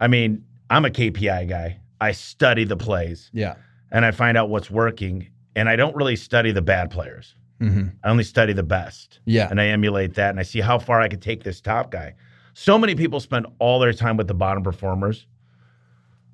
I 0.00 0.08
mean, 0.08 0.44
I'm 0.68 0.84
a 0.84 0.90
KPI 0.90 1.48
guy. 1.48 1.80
I 2.00 2.12
study 2.12 2.64
the 2.64 2.76
plays 2.76 3.30
Yeah. 3.32 3.54
and 3.90 4.04
I 4.04 4.10
find 4.10 4.36
out 4.36 4.50
what's 4.50 4.70
working. 4.70 5.28
And 5.56 5.68
I 5.68 5.76
don't 5.76 5.96
really 5.96 6.16
study 6.16 6.52
the 6.52 6.60
bad 6.60 6.90
players. 6.90 7.34
Mm-hmm. 7.62 7.88
I 8.02 8.10
only 8.10 8.24
study 8.24 8.52
the 8.52 8.64
best. 8.64 9.20
Yeah. 9.24 9.48
And 9.48 9.60
I 9.60 9.68
emulate 9.68 10.14
that 10.14 10.30
and 10.30 10.40
I 10.40 10.42
see 10.42 10.60
how 10.60 10.78
far 10.78 11.00
I 11.00 11.08
could 11.08 11.22
take 11.22 11.44
this 11.44 11.60
top 11.60 11.90
guy. 11.90 12.14
So 12.52 12.76
many 12.76 12.94
people 12.94 13.20
spend 13.20 13.46
all 13.58 13.78
their 13.78 13.92
time 13.92 14.16
with 14.16 14.26
the 14.28 14.34
bottom 14.34 14.62
performers. 14.62 15.26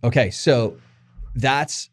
Okay, 0.02 0.30
so 0.30 0.76
that's 1.34 1.89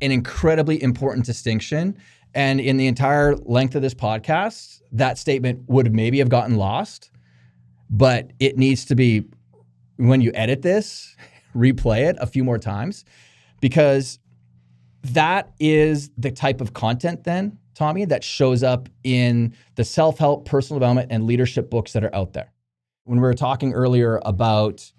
an 0.00 0.12
incredibly 0.12 0.82
important 0.82 1.26
distinction. 1.26 1.96
And 2.34 2.60
in 2.60 2.76
the 2.76 2.86
entire 2.86 3.36
length 3.36 3.74
of 3.74 3.82
this 3.82 3.94
podcast, 3.94 4.82
that 4.92 5.18
statement 5.18 5.64
would 5.68 5.92
maybe 5.92 6.18
have 6.18 6.28
gotten 6.28 6.56
lost, 6.56 7.10
but 7.88 8.32
it 8.38 8.56
needs 8.56 8.84
to 8.86 8.94
be, 8.94 9.24
when 9.96 10.20
you 10.20 10.30
edit 10.34 10.62
this, 10.62 11.16
replay 11.54 12.08
it 12.08 12.16
a 12.20 12.26
few 12.26 12.44
more 12.44 12.58
times 12.58 13.04
because 13.60 14.18
that 15.02 15.52
is 15.58 16.10
the 16.16 16.30
type 16.30 16.60
of 16.60 16.72
content 16.72 17.24
then, 17.24 17.58
Tommy, 17.74 18.04
that 18.04 18.22
shows 18.22 18.62
up 18.62 18.88
in 19.02 19.54
the 19.76 19.84
self 19.84 20.18
help, 20.18 20.44
personal 20.44 20.78
development, 20.78 21.10
and 21.10 21.24
leadership 21.24 21.70
books 21.70 21.92
that 21.94 22.04
are 22.04 22.14
out 22.14 22.32
there. 22.32 22.52
When 23.04 23.18
we 23.18 23.22
were 23.22 23.34
talking 23.34 23.72
earlier 23.72 24.20
about 24.24 24.92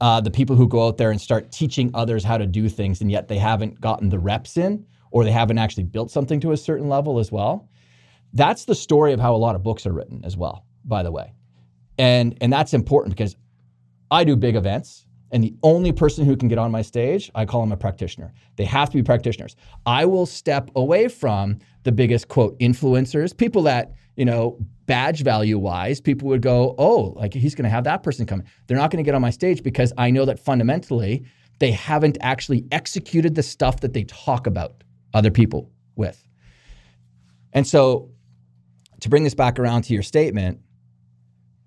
uh, 0.00 0.20
the 0.20 0.30
people 0.30 0.56
who 0.56 0.68
go 0.68 0.86
out 0.86 0.96
there 0.98 1.10
and 1.10 1.20
start 1.20 1.52
teaching 1.52 1.90
others 1.94 2.24
how 2.24 2.38
to 2.38 2.46
do 2.46 2.68
things, 2.68 3.00
and 3.00 3.10
yet 3.10 3.28
they 3.28 3.38
haven't 3.38 3.80
gotten 3.80 4.08
the 4.08 4.18
reps 4.18 4.56
in, 4.56 4.86
or 5.10 5.24
they 5.24 5.32
haven't 5.32 5.58
actually 5.58 5.84
built 5.84 6.10
something 6.10 6.40
to 6.40 6.52
a 6.52 6.56
certain 6.56 6.88
level 6.88 7.18
as 7.18 7.32
well. 7.32 7.68
That's 8.32 8.64
the 8.64 8.74
story 8.74 9.12
of 9.12 9.20
how 9.20 9.34
a 9.34 9.38
lot 9.38 9.56
of 9.56 9.62
books 9.62 9.86
are 9.86 9.92
written 9.92 10.22
as 10.24 10.36
well, 10.36 10.64
by 10.84 11.02
the 11.02 11.12
way. 11.12 11.32
And 11.98 12.36
and 12.40 12.52
that's 12.52 12.74
important 12.74 13.14
because 13.16 13.36
I 14.10 14.24
do 14.24 14.36
big 14.36 14.56
events 14.56 15.06
And 15.32 15.44
the 15.44 15.54
only 15.62 15.92
person 15.92 16.24
who 16.24 16.36
can 16.36 16.48
get 16.48 16.58
on 16.58 16.70
my 16.70 16.82
stage, 16.82 17.30
I 17.34 17.44
call 17.44 17.60
them 17.60 17.72
a 17.72 17.76
practitioner. 17.76 18.32
They 18.56 18.64
have 18.64 18.90
to 18.90 18.96
be 18.96 19.02
practitioners. 19.02 19.56
I 19.86 20.04
will 20.04 20.26
step 20.26 20.70
away 20.74 21.08
from 21.08 21.58
the 21.84 21.92
biggest 21.92 22.28
quote 22.28 22.58
influencers, 22.58 23.36
people 23.36 23.62
that, 23.62 23.92
you 24.20 24.26
know, 24.26 24.58
badge 24.84 25.22
value 25.22 25.58
wise, 25.58 25.98
people 25.98 26.28
would 26.28 26.42
go, 26.42 26.74
oh, 26.76 27.14
like 27.16 27.32
he's 27.32 27.54
going 27.54 27.64
to 27.64 27.70
have 27.70 27.84
that 27.84 28.02
person 28.02 28.26
come. 28.26 28.42
They're 28.66 28.76
not 28.76 28.90
going 28.90 29.02
to 29.02 29.08
get 29.08 29.14
on 29.14 29.22
my 29.22 29.30
stage 29.30 29.62
because 29.62 29.94
I 29.96 30.10
know 30.10 30.26
that 30.26 30.38
fundamentally 30.38 31.24
they 31.58 31.70
haven't 31.70 32.18
actually 32.20 32.66
executed 32.70 33.34
the 33.34 33.42
stuff 33.42 33.80
that 33.80 33.94
they 33.94 34.04
talk 34.04 34.46
about 34.46 34.84
other 35.14 35.30
people 35.30 35.70
with. 35.96 36.22
And 37.54 37.66
so 37.66 38.10
to 39.00 39.08
bring 39.08 39.24
this 39.24 39.34
back 39.34 39.58
around 39.58 39.84
to 39.84 39.94
your 39.94 40.02
statement, 40.02 40.60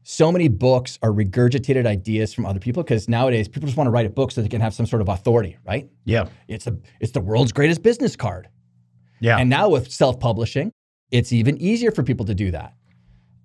so 0.03 0.31
many 0.31 0.47
books 0.47 0.99
are 1.01 1.09
regurgitated 1.09 1.87
ideas 1.87 2.35
from 2.35 2.45
other 2.45 2.59
people 2.59 2.83
because 2.83 3.09
nowadays 3.09 3.47
people 3.47 3.65
just 3.65 3.77
want 3.77 3.87
to 3.87 3.91
write 3.91 4.05
a 4.05 4.11
book 4.11 4.31
so 4.31 4.43
they 4.43 4.47
can 4.47 4.61
have 4.61 4.75
some 4.75 4.85
sort 4.85 5.01
of 5.01 5.09
authority, 5.09 5.57
right? 5.65 5.89
Yeah. 6.05 6.27
It's 6.47 6.65
the 6.65 6.79
it's 6.99 7.13
the 7.13 7.21
world's 7.21 7.51
greatest 7.51 7.81
business 7.81 8.15
card. 8.15 8.47
Yeah. 9.21 9.37
And 9.39 9.49
now 9.49 9.69
with 9.69 9.91
self-publishing, 9.91 10.71
it's 11.13 11.31
even 11.31 11.57
easier 11.59 11.91
for 11.91 12.01
people 12.01 12.25
to 12.25 12.33
do 12.33 12.49
that. 12.51 12.73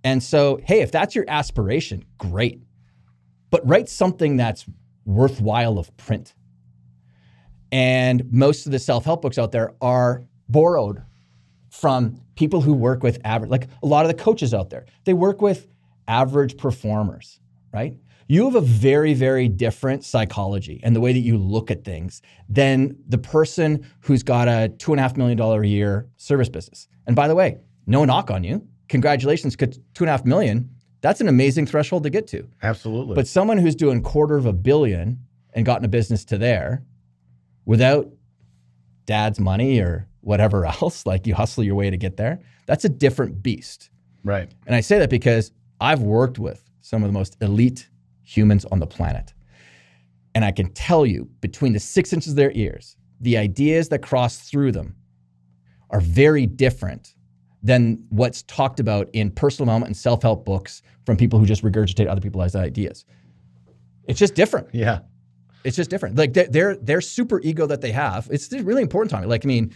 And 0.03 0.23
so, 0.23 0.59
hey, 0.65 0.81
if 0.81 0.91
that's 0.91 1.15
your 1.15 1.27
aspiration, 1.29 2.03
great. 2.17 2.63
But 3.51 3.67
write 3.69 3.91
something 3.91 4.39
that's 4.39 4.65
worthwhile 5.05 5.79
of 5.79 5.95
print. 5.99 6.35
And 7.71 8.33
most 8.33 8.65
of 8.65 8.73
the 8.73 8.79
self-help 8.79 9.21
books 9.21 9.37
out 9.37 9.53
there 9.53 9.75
are 9.83 10.25
borrowed 10.49 11.03
from 11.69 12.23
people 12.37 12.63
who 12.63 12.73
work 12.73 13.03
with 13.03 13.19
average 13.23 13.51
like 13.51 13.69
a 13.83 13.87
lot 13.87 14.07
of 14.07 14.09
the 14.17 14.23
coaches 14.23 14.55
out 14.55 14.71
there. 14.71 14.87
They 15.05 15.13
work 15.13 15.43
with 15.43 15.69
average 16.07 16.57
performers, 16.57 17.39
right? 17.75 17.99
You 18.29 18.47
have 18.47 18.55
a 18.55 18.63
very, 18.63 19.13
very 19.13 19.49
different 19.49 20.05
psychology 20.05 20.81
and 20.83 20.97
the 20.97 21.01
way 21.01 21.13
that 21.13 21.21
you 21.21 21.37
look 21.37 21.71
at 21.71 21.85
things 21.85 22.23
than 22.49 22.97
the 23.07 23.19
person 23.19 23.87
who's 24.01 24.23
got 24.23 24.49
a 24.49 24.71
two 24.71 24.93
and 24.93 25.01
a 25.01 25.03
half 25.03 25.19
million 25.19 25.37
dollar 25.37 25.63
a 25.63 25.69
year 25.69 26.09
service 26.17 26.49
business. 26.49 26.89
And 27.09 27.17
by 27.17 27.27
the 27.27 27.35
way, 27.35 27.59
no 27.87 28.05
knock 28.05 28.31
on 28.31 28.45
you. 28.45 28.65
Congratulations, 28.89 29.57
two 29.57 29.67
and 30.01 30.09
a 30.09 30.13
half 30.13 30.25
million, 30.25 30.71
that's 31.01 31.21
an 31.21 31.29
amazing 31.29 31.67
threshold 31.67 32.03
to 32.05 32.11
get 32.11 32.27
to. 32.29 32.47
Absolutely. 32.63 33.15
But 33.15 33.27
someone 33.27 33.59
who's 33.59 33.75
doing 33.75 34.03
quarter 34.03 34.37
of 34.37 34.47
a 34.47 34.53
billion 34.53 35.19
and 35.55 35.65
gotten 35.65 35.85
a 35.85 35.89
business 35.89 36.25
to 36.27 36.39
there 36.39 36.85
without 37.65 38.11
dad's 39.07 39.41
money 39.41 39.81
or 39.81 40.07
whatever 40.21 40.67
else, 40.83 41.07
like 41.07 41.27
you 41.27 41.35
hustle 41.35 41.65
your 41.65 41.75
way 41.75 41.91
to 41.91 41.97
get 41.97 42.17
there, 42.17 42.41
that's 42.67 42.85
a 42.85 42.89
different 42.89 43.43
beast. 43.43 43.91
right. 44.23 44.51
And 44.67 44.77
I 44.77 44.81
say 44.81 44.99
that 44.99 45.11
because 45.11 45.51
I've 45.81 46.03
worked 46.03 46.39
with 46.39 46.71
some 46.83 47.03
of 47.03 47.09
the 47.09 47.13
most 47.13 47.37
elite 47.41 47.89
humans 48.23 48.67
on 48.67 48.81
the 48.81 48.87
planet. 48.87 49.33
And 50.35 50.45
I 50.45 50.53
can 50.53 50.71
tell 50.73 51.07
you, 51.07 51.29
between 51.41 51.73
the 51.73 51.81
six 51.81 52.13
inches 52.13 52.33
of 52.33 52.37
their 52.37 52.53
ears, 52.53 52.97
the 53.21 53.39
ideas 53.39 53.89
that 53.89 54.03
cross 54.03 54.39
through 54.39 54.73
them 54.73 54.95
are 55.91 56.01
very 56.01 56.47
different 56.47 57.15
than 57.63 58.05
what's 58.11 58.43
talked 58.43 58.79
about 58.81 59.09
in 59.13 59.31
personal 59.31 59.67
development 59.67 59.89
and 59.89 59.97
self 59.97 60.23
help 60.23 60.45
books 60.45 60.83
from 61.05 61.17
people 61.17 61.39
who 61.39 61.47
just 61.47 61.63
regurgitate 61.63 62.09
other 62.09 62.21
people's 62.21 62.55
ideas. 62.55 63.05
It's 64.07 64.19
just 64.19 64.35
different. 64.35 64.69
Yeah. 64.73 65.01
It's 65.65 65.77
just 65.77 65.91
different. 65.91 66.17
Like 66.17 66.33
their 66.33 66.47
their, 66.47 66.77
their 66.77 67.01
super 67.01 67.41
ego 67.41 67.67
that 67.67 67.81
they 67.81 67.93
have, 67.93 68.29
it's 68.31 68.53
really 68.53 68.83
important 68.83 69.11
to 69.11 69.21
me. 69.21 69.27
Like 69.27 69.45
I 69.45 69.49
mean, 69.49 69.75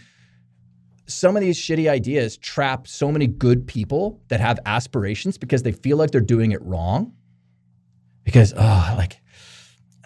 some 1.05 1.35
of 1.35 1.41
these 1.41 1.57
shitty 1.57 1.89
ideas 1.89 2.37
trap 2.37 2.87
so 2.87 3.11
many 3.11 3.27
good 3.27 3.67
people 3.67 4.21
that 4.29 4.39
have 4.39 4.59
aspirations 4.65 5.37
because 5.37 5.63
they 5.63 5.71
feel 5.71 5.97
like 5.97 6.11
they're 6.11 6.21
doing 6.21 6.51
it 6.51 6.61
wrong. 6.61 7.13
Because 8.23 8.53
oh, 8.55 8.93
like 8.97 9.21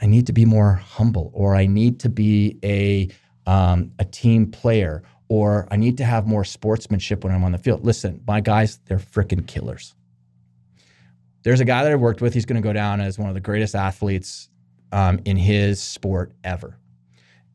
I 0.01 0.07
need 0.07 0.27
to 0.27 0.33
be 0.33 0.45
more 0.45 0.73
humble, 0.73 1.31
or 1.33 1.55
I 1.55 1.67
need 1.67 1.99
to 2.01 2.09
be 2.09 2.57
a 2.63 3.09
um, 3.49 3.91
a 3.99 4.05
team 4.05 4.51
player, 4.51 5.03
or 5.29 5.67
I 5.69 5.75
need 5.75 5.97
to 5.97 6.05
have 6.05 6.25
more 6.25 6.43
sportsmanship 6.43 7.23
when 7.23 7.33
I'm 7.33 7.43
on 7.43 7.51
the 7.51 7.57
field. 7.57 7.85
Listen, 7.85 8.21
my 8.25 8.41
guys, 8.41 8.79
they're 8.85 8.99
freaking 8.99 9.45
killers. 9.45 9.93
There's 11.43 11.59
a 11.59 11.65
guy 11.65 11.83
that 11.83 11.91
I've 11.91 11.99
worked 11.99 12.21
with. 12.21 12.33
He's 12.33 12.45
going 12.45 12.61
to 12.61 12.65
go 12.65 12.73
down 12.73 13.01
as 13.01 13.17
one 13.17 13.29
of 13.29 13.35
the 13.35 13.41
greatest 13.41 13.75
athletes 13.75 14.49
um, 14.91 15.19
in 15.25 15.37
his 15.37 15.81
sport 15.81 16.33
ever. 16.43 16.77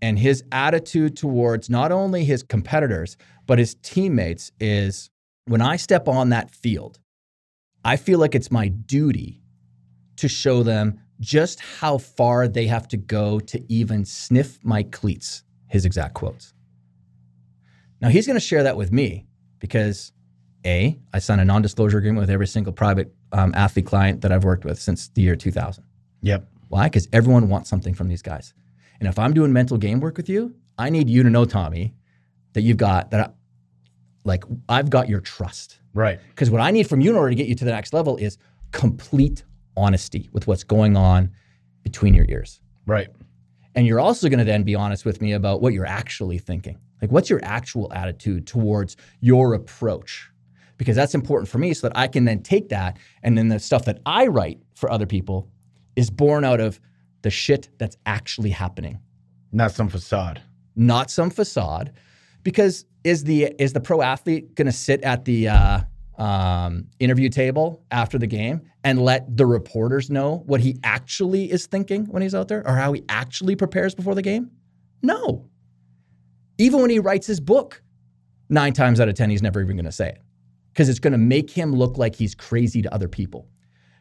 And 0.00 0.18
his 0.18 0.42
attitude 0.50 1.16
towards 1.16 1.70
not 1.70 1.92
only 1.92 2.24
his 2.24 2.42
competitors, 2.42 3.16
but 3.46 3.58
his 3.58 3.74
teammates 3.82 4.50
is 4.58 5.10
when 5.46 5.60
I 5.60 5.76
step 5.76 6.08
on 6.08 6.30
that 6.30 6.50
field, 6.50 6.98
I 7.84 7.96
feel 7.96 8.18
like 8.18 8.34
it's 8.34 8.50
my 8.50 8.68
duty 8.68 9.42
to 10.16 10.28
show 10.28 10.62
them 10.62 11.00
just 11.20 11.60
how 11.60 11.98
far 11.98 12.48
they 12.48 12.66
have 12.66 12.88
to 12.88 12.96
go 12.96 13.40
to 13.40 13.62
even 13.72 14.04
sniff 14.04 14.58
my 14.64 14.82
cleats, 14.82 15.44
his 15.68 15.84
exact 15.84 16.14
quotes. 16.14 16.52
Now, 18.02 18.08
he's 18.08 18.26
going 18.26 18.36
to 18.36 18.40
share 18.40 18.64
that 18.64 18.76
with 18.76 18.90
me 18.92 19.26
because 19.60 20.12
A, 20.66 20.98
I 21.14 21.20
signed 21.20 21.40
a 21.40 21.44
non 21.44 21.62
disclosure 21.62 21.98
agreement 21.98 22.20
with 22.20 22.30
every 22.30 22.48
single 22.48 22.72
private 22.72 23.14
um, 23.30 23.52
athlete 23.54 23.86
client 23.86 24.22
that 24.22 24.32
I've 24.32 24.42
worked 24.42 24.64
with 24.64 24.80
since 24.80 25.08
the 25.08 25.22
year 25.22 25.36
2000. 25.36 25.84
Yep. 26.22 26.48
Why? 26.68 26.86
Because 26.86 27.08
everyone 27.12 27.48
wants 27.48 27.70
something 27.70 27.94
from 27.94 28.08
these 28.08 28.20
guys. 28.20 28.54
And 28.98 29.08
if 29.08 29.18
I'm 29.18 29.32
doing 29.32 29.52
mental 29.52 29.78
game 29.78 30.00
work 30.00 30.16
with 30.16 30.28
you, 30.28 30.54
I 30.76 30.90
need 30.90 31.08
you 31.08 31.22
to 31.22 31.30
know, 31.30 31.44
Tommy, 31.44 31.94
that 32.54 32.62
you've 32.62 32.76
got 32.76 33.12
that, 33.12 33.20
I, 33.20 33.32
like, 34.24 34.44
I've 34.68 34.90
got 34.90 35.08
your 35.08 35.20
trust. 35.20 35.78
Right. 35.94 36.18
Because 36.30 36.50
what 36.50 36.60
I 36.60 36.72
need 36.72 36.88
from 36.88 37.00
you 37.00 37.10
in 37.10 37.16
order 37.16 37.30
to 37.30 37.36
get 37.36 37.46
you 37.46 37.54
to 37.54 37.64
the 37.64 37.70
next 37.70 37.92
level 37.92 38.16
is 38.16 38.36
complete 38.72 39.44
honesty 39.76 40.28
with 40.32 40.48
what's 40.48 40.64
going 40.64 40.96
on 40.96 41.30
between 41.84 42.14
your 42.14 42.26
ears. 42.28 42.60
Right. 42.84 43.08
And 43.76 43.86
you're 43.86 44.00
also 44.00 44.28
going 44.28 44.38
to 44.38 44.44
then 44.44 44.64
be 44.64 44.74
honest 44.74 45.04
with 45.04 45.20
me 45.20 45.32
about 45.32 45.62
what 45.62 45.72
you're 45.72 45.86
actually 45.86 46.38
thinking. 46.38 46.78
Like, 47.02 47.10
what's 47.10 47.28
your 47.28 47.40
actual 47.42 47.92
attitude 47.92 48.46
towards 48.46 48.96
your 49.20 49.52
approach? 49.54 50.30
Because 50.78 50.96
that's 50.96 51.14
important 51.14 51.48
for 51.48 51.58
me 51.58 51.74
so 51.74 51.88
that 51.88 51.96
I 51.98 52.06
can 52.08 52.24
then 52.24 52.42
take 52.42 52.68
that 52.70 52.96
and 53.22 53.36
then 53.36 53.48
the 53.48 53.58
stuff 53.58 53.84
that 53.84 54.00
I 54.06 54.28
write 54.28 54.60
for 54.74 54.90
other 54.90 55.06
people 55.06 55.48
is 55.96 56.08
born 56.10 56.44
out 56.44 56.60
of 56.60 56.80
the 57.22 57.30
shit 57.30 57.68
that's 57.78 57.96
actually 58.06 58.50
happening, 58.50 58.98
Not 59.52 59.72
some 59.72 59.88
facade. 59.88 60.40
not 60.74 61.10
some 61.10 61.30
facade. 61.30 61.92
Because 62.42 62.84
is 63.04 63.22
the 63.24 63.52
is 63.60 63.72
the 63.72 63.80
pro 63.80 64.00
athlete 64.02 64.54
going 64.56 64.66
to 64.66 64.72
sit 64.72 65.02
at 65.02 65.24
the 65.24 65.48
uh, 65.48 65.80
um, 66.18 66.86
interview 66.98 67.28
table 67.28 67.84
after 67.92 68.18
the 68.18 68.26
game 68.26 68.62
and 68.82 69.00
let 69.00 69.36
the 69.36 69.46
reporters 69.46 70.10
know 70.10 70.42
what 70.46 70.60
he 70.60 70.76
actually 70.82 71.50
is 71.52 71.66
thinking 71.66 72.06
when 72.06 72.22
he's 72.22 72.34
out 72.34 72.48
there, 72.48 72.66
or 72.66 72.74
how 72.74 72.92
he 72.92 73.04
actually 73.08 73.54
prepares 73.54 73.94
before 73.94 74.14
the 74.16 74.22
game? 74.22 74.50
No. 75.02 75.48
Even 76.62 76.80
when 76.80 76.90
he 76.90 77.00
writes 77.00 77.26
his 77.26 77.40
book, 77.40 77.82
nine 78.48 78.72
times 78.72 79.00
out 79.00 79.08
of 79.08 79.16
ten, 79.16 79.30
he's 79.30 79.42
never 79.42 79.60
even 79.60 79.74
going 79.74 79.84
to 79.84 79.92
say 79.92 80.10
it 80.10 80.22
because 80.72 80.88
it's 80.88 81.00
going 81.00 81.12
to 81.12 81.18
make 81.18 81.50
him 81.50 81.74
look 81.74 81.98
like 81.98 82.14
he's 82.14 82.36
crazy 82.36 82.80
to 82.82 82.94
other 82.94 83.08
people. 83.08 83.48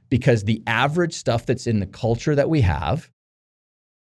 Because 0.10 0.44
the 0.44 0.62
average 0.68 1.14
stuff 1.14 1.46
that's 1.46 1.66
in 1.66 1.80
the 1.80 1.88
culture 1.88 2.36
that 2.36 2.50
we 2.50 2.62
have 2.62 3.10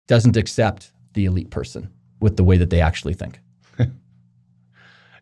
doesn't 0.06 0.36
accept 0.36 0.92
the 1.14 1.24
elite 1.24 1.50
person 1.50 1.90
with 2.20 2.36
the 2.36 2.44
way 2.44 2.56
that 2.58 2.70
they 2.70 2.80
actually 2.80 3.14
think. 3.14 3.40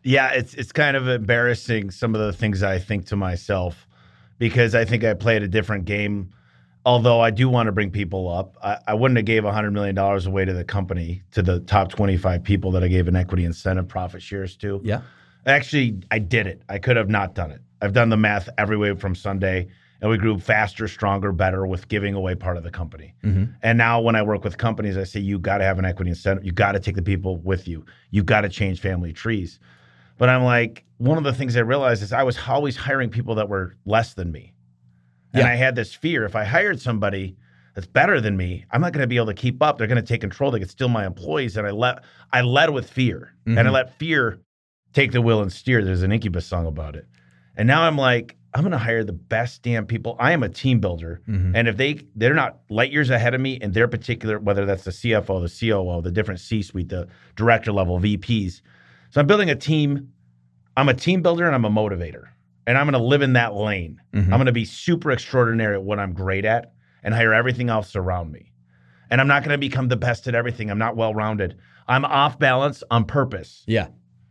Yeah, 0.03 0.31
it's 0.31 0.53
it's 0.53 0.73
kind 0.73 0.97
of 0.97 1.07
embarrassing 1.07 1.89
some 1.91 2.13
of 2.13 2.19
the 2.19 2.33
things 2.33 2.61
I 2.61 2.77
think 2.77 3.05
to 3.05 3.15
myself 3.15 3.87
because 4.37 4.75
I 4.75 4.83
think 4.83 5.05
I 5.05 5.13
played 5.13 5.43
a 5.43 5.47
different 5.47 5.85
game. 5.85 6.31
Although 6.85 7.21
I 7.21 7.29
do 7.31 7.47
want 7.47 7.67
to 7.67 7.71
bring 7.71 7.91
people 7.91 8.27
up, 8.29 8.57
I, 8.61 8.77
I 8.87 8.93
wouldn't 8.93 9.17
have 9.17 9.25
gave 9.25 9.43
hundred 9.43 9.71
million 9.71 9.95
dollars 9.95 10.25
away 10.25 10.43
to 10.45 10.53
the 10.53 10.65
company 10.65 11.23
to 11.31 11.41
the 11.41 11.61
top 11.61 11.89
twenty 11.89 12.17
five 12.17 12.43
people 12.43 12.71
that 12.71 12.83
I 12.83 12.87
gave 12.87 13.07
an 13.07 13.15
equity 13.15 13.45
incentive 13.45 13.87
profit 13.87 14.21
shares 14.21 14.57
to. 14.57 14.81
Yeah. 14.83 15.01
Actually, 15.45 16.01
I 16.11 16.19
did 16.19 16.47
it. 16.47 16.61
I 16.69 16.79
could 16.79 16.97
have 16.97 17.09
not 17.09 17.35
done 17.35 17.51
it. 17.51 17.61
I've 17.81 17.93
done 17.93 18.09
the 18.09 18.17
math 18.17 18.49
every 18.57 18.77
way 18.77 18.95
from 18.95 19.13
Sunday, 19.13 19.67
and 20.01 20.09
we 20.09 20.17
grew 20.17 20.39
faster, 20.39 20.87
stronger, 20.87 21.31
better 21.31 21.67
with 21.67 21.87
giving 21.89 22.13
away 22.13 22.35
part 22.35 22.55
of 22.55 22.63
the 22.63 22.71
company. 22.71 23.13
Mm-hmm. 23.23 23.51
And 23.61 23.77
now, 23.77 23.99
when 23.99 24.15
I 24.15 24.21
work 24.21 24.43
with 24.43 24.57
companies, 24.57 24.97
I 24.97 25.03
say 25.03 25.19
you 25.19 25.39
got 25.39 25.57
to 25.57 25.63
have 25.65 25.79
an 25.79 25.85
equity 25.85 26.11
incentive. 26.11 26.45
You 26.45 26.53
got 26.53 26.73
to 26.73 26.79
take 26.79 26.95
the 26.95 27.01
people 27.01 27.37
with 27.37 27.67
you. 27.67 27.85
You 28.11 28.23
got 28.23 28.41
to 28.41 28.49
change 28.49 28.79
family 28.79 29.11
trees. 29.11 29.59
But 30.17 30.29
I'm 30.29 30.43
like, 30.43 30.85
one 30.97 31.17
of 31.17 31.23
the 31.23 31.33
things 31.33 31.57
I 31.57 31.61
realized 31.61 32.03
is 32.03 32.13
I 32.13 32.23
was 32.23 32.37
always 32.47 32.77
hiring 32.77 33.09
people 33.09 33.35
that 33.35 33.49
were 33.49 33.75
less 33.85 34.13
than 34.13 34.31
me, 34.31 34.53
and 35.33 35.41
Yeah. 35.43 35.47
I 35.51 35.55
had 35.55 35.75
this 35.75 35.93
fear: 35.93 36.25
if 36.25 36.35
I 36.35 36.43
hired 36.43 36.79
somebody 36.81 37.35
that's 37.75 37.87
better 37.87 38.21
than 38.21 38.37
me, 38.37 38.65
I'm 38.71 38.81
not 38.81 38.93
going 38.93 39.01
to 39.01 39.07
be 39.07 39.17
able 39.17 39.27
to 39.27 39.33
keep 39.33 39.61
up. 39.63 39.77
They're 39.77 39.87
going 39.87 40.01
to 40.01 40.07
take 40.07 40.21
control. 40.21 40.51
They 40.51 40.59
could 40.59 40.69
steal 40.69 40.89
my 40.89 41.05
employees, 41.05 41.57
and 41.57 41.65
I 41.67 41.71
let 41.71 42.03
I 42.31 42.41
led 42.41 42.69
with 42.69 42.89
fear, 42.89 43.33
and 43.45 43.59
I 43.59 43.63
Mhm. 43.63 43.71
let 43.71 43.97
fear 43.97 44.39
take 44.93 45.11
the 45.11 45.21
wheel 45.21 45.41
and 45.41 45.51
steer. 45.51 45.83
There's 45.83 46.03
an 46.03 46.11
Incubus 46.11 46.45
song 46.45 46.67
about 46.67 46.95
it. 46.95 47.07
And 47.57 47.67
now 47.67 47.81
I'm 47.83 47.97
like, 47.97 48.35
I'm 48.53 48.61
going 48.61 48.71
to 48.71 48.77
hire 48.77 49.03
the 49.03 49.11
best 49.13 49.63
damn 49.63 49.87
people. 49.87 50.15
I 50.19 50.31
am 50.33 50.43
a 50.43 50.49
team 50.49 50.79
builder. 50.79 51.21
Mhm. 51.27 51.53
And 51.55 51.67
if 51.67 51.77
they 51.77 52.01
they're 52.15 52.35
not 52.35 52.59
light 52.69 52.91
years 52.91 53.09
ahead 53.09 53.33
of 53.33 53.41
me 53.41 53.53
in 53.53 53.71
their 53.71 53.87
particular, 53.87 54.37
whether 54.39 54.65
that's 54.67 54.83
the 54.83 54.91
CFO, 54.91 55.39
the 55.41 55.49
COO, 55.49 56.01
the 56.03 56.11
different 56.11 56.39
C-suite, 56.39 56.89
the 56.89 57.07
director 57.35 57.71
level 57.71 57.99
VPs. 57.99 58.61
So 59.09 59.19
I'm 59.21 59.25
building 59.27 59.49
a 59.49 59.55
team. 59.55 60.09
I'm 60.77 60.89
a 60.89 60.93
team 60.93 61.21
builder 61.23 61.45
and 61.47 61.55
I'm 61.55 61.65
a 61.65 61.69
motivator. 61.71 62.25
And 62.65 62.77
I'm 62.77 62.85
going 62.85 62.99
to 63.01 63.07
live 63.07 63.21
in 63.21 63.33
that 63.33 63.53
lane. 63.53 63.99
Mhm. 64.13 64.23
I'm 64.25 64.29
going 64.31 64.45
to 64.45 64.51
be 64.51 64.65
super 64.65 65.11
extraordinary 65.11 65.75
at 65.75 65.83
what 65.83 65.99
I'm 65.99 66.13
great 66.13 66.45
at 66.45 66.73
and 67.03 67.13
hire 67.13 67.33
everything 67.33 67.69
else 67.69 67.95
around 67.95 68.31
me. 68.31 68.51
And 69.09 69.19
I'm 69.19 69.27
not 69.27 69.43
going 69.43 69.53
to 69.53 69.57
become 69.57 69.89
the 69.89 69.97
best 69.97 70.27
at 70.27 70.35
everything. 70.35 70.71
I'm 70.71 70.77
not 70.77 70.95
well 70.95 71.13
rounded. 71.13 71.57
I'm 71.87 72.05
off 72.05 72.39
balance 72.39 72.83
on 72.89 73.03
purpose. 73.05 73.63
Yeah. 73.67 73.87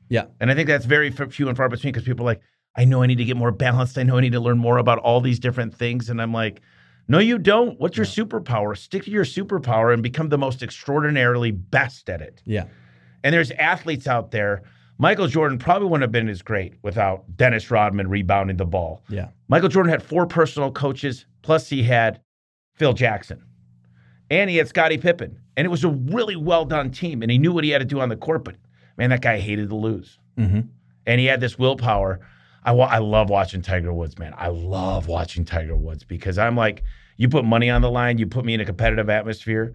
Yeah. 0.09 0.25
And 0.41 0.51
I 0.51 0.55
think 0.55 0.67
that's 0.69 0.87
very 0.87 1.09
f- 1.09 1.33
few 1.33 1.49
and 1.49 1.57
far 1.57 1.69
between 1.69 1.93
because 1.93 2.07
people 2.07 2.25
are 2.25 2.31
like, 2.33 2.41
I 2.75 2.87
know 2.87 3.03
I 3.03 3.07
need 3.07 3.19
to 3.19 3.25
get 3.25 3.37
more 3.37 3.53
balanced. 3.53 3.99
I 3.99 4.03
know 4.03 4.17
I 4.17 4.21
need 4.23 4.33
to 4.33 4.41
learn 4.41 4.57
more 4.59 4.79
about 4.79 4.99
all 4.99 5.21
these 5.21 5.39
different 5.39 5.75
things. 5.75 6.09
And 6.09 6.21
I'm 6.23 6.33
like, 6.33 6.62
no, 7.09 7.19
you 7.19 7.39
don't. 7.39 7.79
What's 7.79 7.97
your 7.99 8.07
superpower? 8.07 8.77
Stick 8.77 9.05
to 9.05 9.11
your 9.11 9.25
superpower 9.27 9.93
and 9.93 10.03
become 10.03 10.31
the 10.31 10.39
most 10.39 10.62
extraordinarily 10.62 11.51
best 11.51 12.09
at 12.09 12.23
it. 12.23 12.43
Yeah. 12.47 12.65
And 13.23 13.35
there's 13.35 13.51
athletes 13.53 14.07
out 14.07 14.31
there. 14.31 14.62
Michael 14.99 15.27
Jordan 15.27 15.59
probably 15.59 15.89
wouldn't 15.89 16.03
have 16.03 16.13
been 16.13 16.29
as 16.29 16.43
great 16.43 16.75
without 16.83 17.25
Dennis 17.37 17.71
Rodman 17.71 18.09
rebounding 18.09 18.57
the 18.57 18.65
ball. 18.65 19.03
Yeah. 19.09 19.29
Michael 19.49 19.69
Jordan 19.69 19.91
had 19.91 20.03
four 20.03 20.27
personal 20.27 20.71
coaches, 20.71 21.27
plus 21.43 21.69
he 21.69 21.83
had 21.83 22.21
Phil 22.75 22.93
Jackson. 22.93 23.43
And 24.31 24.49
he 24.49 24.57
had 24.57 24.69
Scottie 24.69 24.99
Pippen. 24.99 25.39
And 25.57 25.65
it 25.65 25.69
was 25.69 25.85
a 25.85 25.89
really 25.89 26.37
well 26.37 26.65
done 26.65 26.91
team. 26.91 27.23
And 27.23 27.31
he 27.31 27.39
knew 27.39 27.53
what 27.53 27.65
he 27.65 27.71
had 27.71 27.81
to 27.81 27.85
do 27.85 28.01
on 28.01 28.09
the 28.09 28.17
court, 28.17 28.45
but 28.45 28.57
man, 28.97 29.11
that 29.11 29.21
guy 29.23 29.39
hated 29.39 29.69
to 29.71 29.75
lose. 29.77 30.19
Mm-hmm. 30.39 30.61
And 31.07 31.21
he 31.21 31.27
had 31.27 31.41
this 31.41 31.59
willpower. 31.59 32.21
I, 32.65 32.73
wa- 32.73 32.87
I 32.87 32.99
love 32.99 33.29
watching 33.29 33.61
Tiger 33.61 33.93
Woods, 33.93 34.19
man. 34.19 34.35
I 34.37 34.49
love 34.49 35.09
watching 35.09 35.45
Tiger 35.45 35.77
Woods 35.77 36.05
because 36.05 36.39
I'm 36.39 36.57
like, 36.57 36.85
you 37.17 37.29
put 37.29 37.45
money 37.45 37.69
on 37.71 37.83
the 37.83 37.91
line, 37.91 38.19
you 38.19 38.27
put 38.27 38.45
me 38.45 38.55
in 38.55 38.61
a 38.61 38.65
competitive 38.65 39.11
atmosphere, 39.11 39.75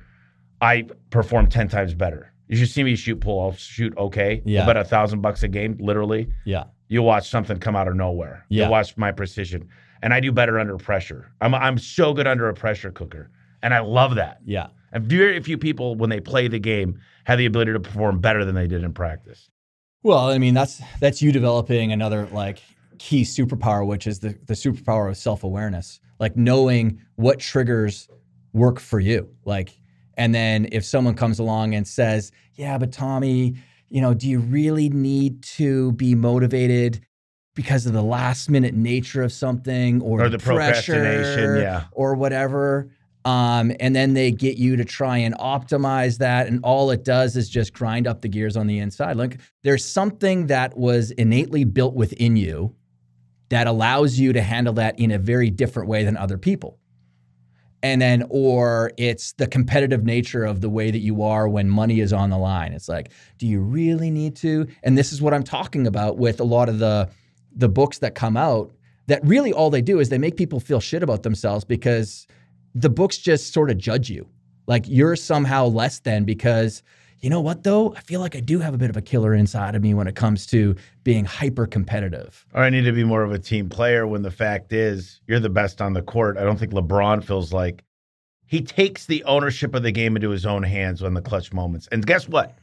I 0.62 0.88
perform 1.10 1.48
10 1.48 1.68
times 1.68 1.94
better. 1.94 2.34
You 2.48 2.58
should 2.58 2.70
see 2.70 2.84
me 2.84 2.96
shoot 2.96 3.20
pool. 3.20 3.42
I'll 3.42 3.54
shoot 3.54 3.96
okay. 3.98 4.42
Yeah. 4.46 4.64
About 4.64 4.78
a 4.78 4.84
thousand 4.84 5.22
bucks 5.22 5.44
a 5.44 5.48
game, 5.48 5.78
literally. 5.80 6.30
Yeah. 6.46 6.66
You'll 6.88 7.06
watch 7.06 7.30
something 7.30 7.60
come 7.60 7.76
out 7.76 7.88
of 7.88 7.96
nowhere. 7.96 8.46
Yeah. 8.50 8.64
You'll 8.64 8.72
watch 8.72 8.96
my 8.98 9.12
precision. 9.12 9.68
And 10.02 10.14
I 10.14 10.20
do 10.20 10.32
better 10.32 10.60
under 10.60 10.78
pressure. 10.78 11.32
I'm, 11.42 11.54
I'm 11.54 11.78
so 11.78 12.14
good 12.14 12.28
under 12.28 12.48
a 12.48 12.54
pressure 12.54 12.92
cooker. 12.92 13.30
And 13.62 13.74
I 13.74 13.80
love 13.80 14.16
that. 14.16 14.40
Yeah. 14.46 14.68
And 14.94 15.04
very 15.06 15.42
few 15.42 15.58
people, 15.58 15.96
when 15.96 16.10
they 16.10 16.20
play 16.20 16.48
the 16.48 16.60
game, 16.60 17.00
have 17.26 17.38
the 17.38 17.46
ability 17.46 17.74
to 17.74 17.80
perform 17.80 18.20
better 18.20 18.46
than 18.46 18.56
they 18.56 18.68
did 18.68 18.84
in 18.84 18.94
practice. 18.94 19.50
Well, 20.04 20.30
I 20.30 20.38
mean, 20.38 20.54
that's 20.54 20.82
that's 21.02 21.22
you 21.22 21.34
developing 21.34 21.92
another 21.92 22.28
like 22.32 22.60
key 23.00 23.24
superpower, 23.24 23.86
which 23.86 24.08
is 24.08 24.20
the 24.20 24.38
the 24.46 24.54
superpower 24.54 25.10
of 25.10 25.18
self 25.18 25.44
awareness, 25.44 26.00
like 26.20 26.38
knowing 26.38 27.02
what 27.16 27.40
triggers 27.40 28.08
work 28.54 28.80
for 28.80 29.00
you. 29.00 29.28
Like, 29.44 29.78
and 30.18 30.36
then 30.36 30.68
if 30.72 30.84
someone 30.84 31.14
comes 31.14 31.40
along 31.40 31.76
and 31.76 31.88
says, 31.88 32.32
"Yeah, 32.56 32.78
but 32.78 32.92
Tommy, 32.92 33.56
you 33.90 34.02
know, 34.02 34.14
do 34.14 34.28
you 34.28 34.40
really 34.40 34.90
need 34.90 35.44
to 35.44 35.94
be 35.94 36.16
motivated?" 36.16 37.02
Because 37.54 37.88
of 37.88 37.94
the 37.94 38.04
last 38.04 38.52
minute 38.52 38.76
nature 38.76 39.24
of 39.24 39.32
something 39.32 40.00
or, 40.02 40.22
Or 40.22 40.30
the 40.30 40.38
procrastination, 40.38 41.24
pressure 41.24 41.60
yeah. 41.60 41.86
or 41.92 42.14
whatever. 42.14 42.92
Um, 43.26 43.74
and 43.80 43.96
then 43.96 44.14
they 44.14 44.32
get 44.32 44.58
you 44.58 44.76
to 44.76 44.86
try 44.86 45.18
and 45.18 45.36
optimize 45.36 46.20
that. 46.20 46.48
And 46.48 46.60
all 46.64 46.92
it 46.92 47.04
does 47.04 47.36
is 47.36 47.50
just 47.50 47.74
grind 47.74 48.08
up 48.08 48.22
the 48.22 48.30
gears 48.30 48.56
on 48.56 48.68
the 48.68 48.78
inside. 48.78 49.18
Like 49.18 49.40
there's 49.64 49.84
something 49.84 50.48
that 50.48 50.78
was 50.78 51.12
innately 51.12 51.64
built 51.64 51.96
within 51.96 52.38
you 52.38 52.76
that 53.50 53.66
allows 53.66 54.20
you 54.20 54.34
to 54.34 54.42
handle 54.42 54.74
that 54.76 55.00
in 55.00 55.12
a 55.12 55.18
very 55.18 55.50
different 55.50 55.90
way 55.90 56.04
than 56.04 56.16
other 56.16 56.38
people. 56.38 56.78
And 57.84 58.02
then, 58.02 58.26
or 58.30 58.92
it's 58.98 59.34
the 59.34 59.48
competitive 59.48 60.04
nature 60.04 60.44
of 60.44 60.62
the 60.62 60.70
way 60.70 60.90
that 60.90 61.00
you 61.00 61.22
are 61.22 61.48
when 61.48 61.70
money 61.70 62.00
is 62.00 62.12
on 62.12 62.32
the 62.32 62.38
line. 62.38 62.74
It's 62.74 62.90
like, 62.90 63.12
do 63.38 63.46
you 63.46 63.62
really 63.62 64.10
need 64.10 64.36
to? 64.38 64.68
And 64.84 64.98
this 64.98 65.14
is 65.14 65.22
what 65.22 65.34
I'm 65.34 65.44
talking 65.44 65.86
about 65.86 66.18
with 66.18 66.40
a 66.40 66.44
lot 66.44 66.70
of 66.70 66.80
the 66.80 67.10
the 67.56 67.70
books 67.70 68.00
that 68.00 68.14
come 68.14 68.38
out 68.38 68.72
that 69.08 69.26
really 69.26 69.52
all 69.52 69.70
they 69.70 69.82
do 69.82 70.00
is 70.00 70.10
they 70.10 70.18
make 70.18 70.38
people 70.38 70.60
feel 70.60 70.80
shit 70.80 71.02
about 71.02 71.24
themselves 71.24 71.66
because 71.66 72.28
the 72.76 72.90
books 72.90 73.18
just 73.18 73.54
sort 73.54 73.72
of 73.72 73.78
judge 73.78 74.10
you. 74.10 74.28
Like 74.68 74.86
you're 74.88 75.16
somehow 75.16 75.66
less 75.66 76.00
than 76.00 76.26
because 76.26 76.84
you 77.20 77.30
know 77.30 77.42
what 77.42 77.64
though? 77.64 77.94
I 77.96 78.02
feel 78.02 78.20
like 78.20 78.36
I 78.36 78.40
do 78.40 78.60
have 78.60 78.74
a 78.74 78.78
bit 78.78 78.90
of 78.90 78.98
a 78.98 79.02
killer 79.02 79.34
inside 79.34 79.76
of 79.76 79.82
me 79.82 79.94
when 79.94 80.08
it 80.08 80.16
comes 80.16 80.46
to 80.48 80.76
being 81.04 81.26
hyper 81.26 81.66
competitive. 81.66 82.46
Or 82.54 82.62
I 82.64 82.70
need 82.70 82.84
to 82.84 82.92
be 82.92 83.04
more 83.04 83.24
of 83.24 83.32
a 83.32 83.40
team 83.40 83.70
player 83.70 84.06
when 84.06 84.22
the 84.22 84.32
fact 84.32 84.72
is 84.74 85.22
you're 85.28 85.40
the 85.40 85.50
best 85.50 85.82
on 85.82 85.94
the 85.94 86.02
court. 86.02 86.38
I 86.38 86.44
don't 86.44 86.58
think 86.60 86.74
LeBron 86.74 87.24
feels 87.24 87.52
like 87.54 87.84
he 88.46 88.62
takes 88.62 89.06
the 89.06 89.24
ownership 89.26 89.74
of 89.76 89.84
the 89.84 89.92
game 89.92 90.16
into 90.16 90.30
his 90.30 90.46
own 90.46 90.64
hands 90.64 91.02
on 91.04 91.14
the 91.14 91.22
clutch 91.22 91.52
moments. 91.52 91.88
And 91.92 92.06
guess 92.06 92.28
what? 92.30 92.56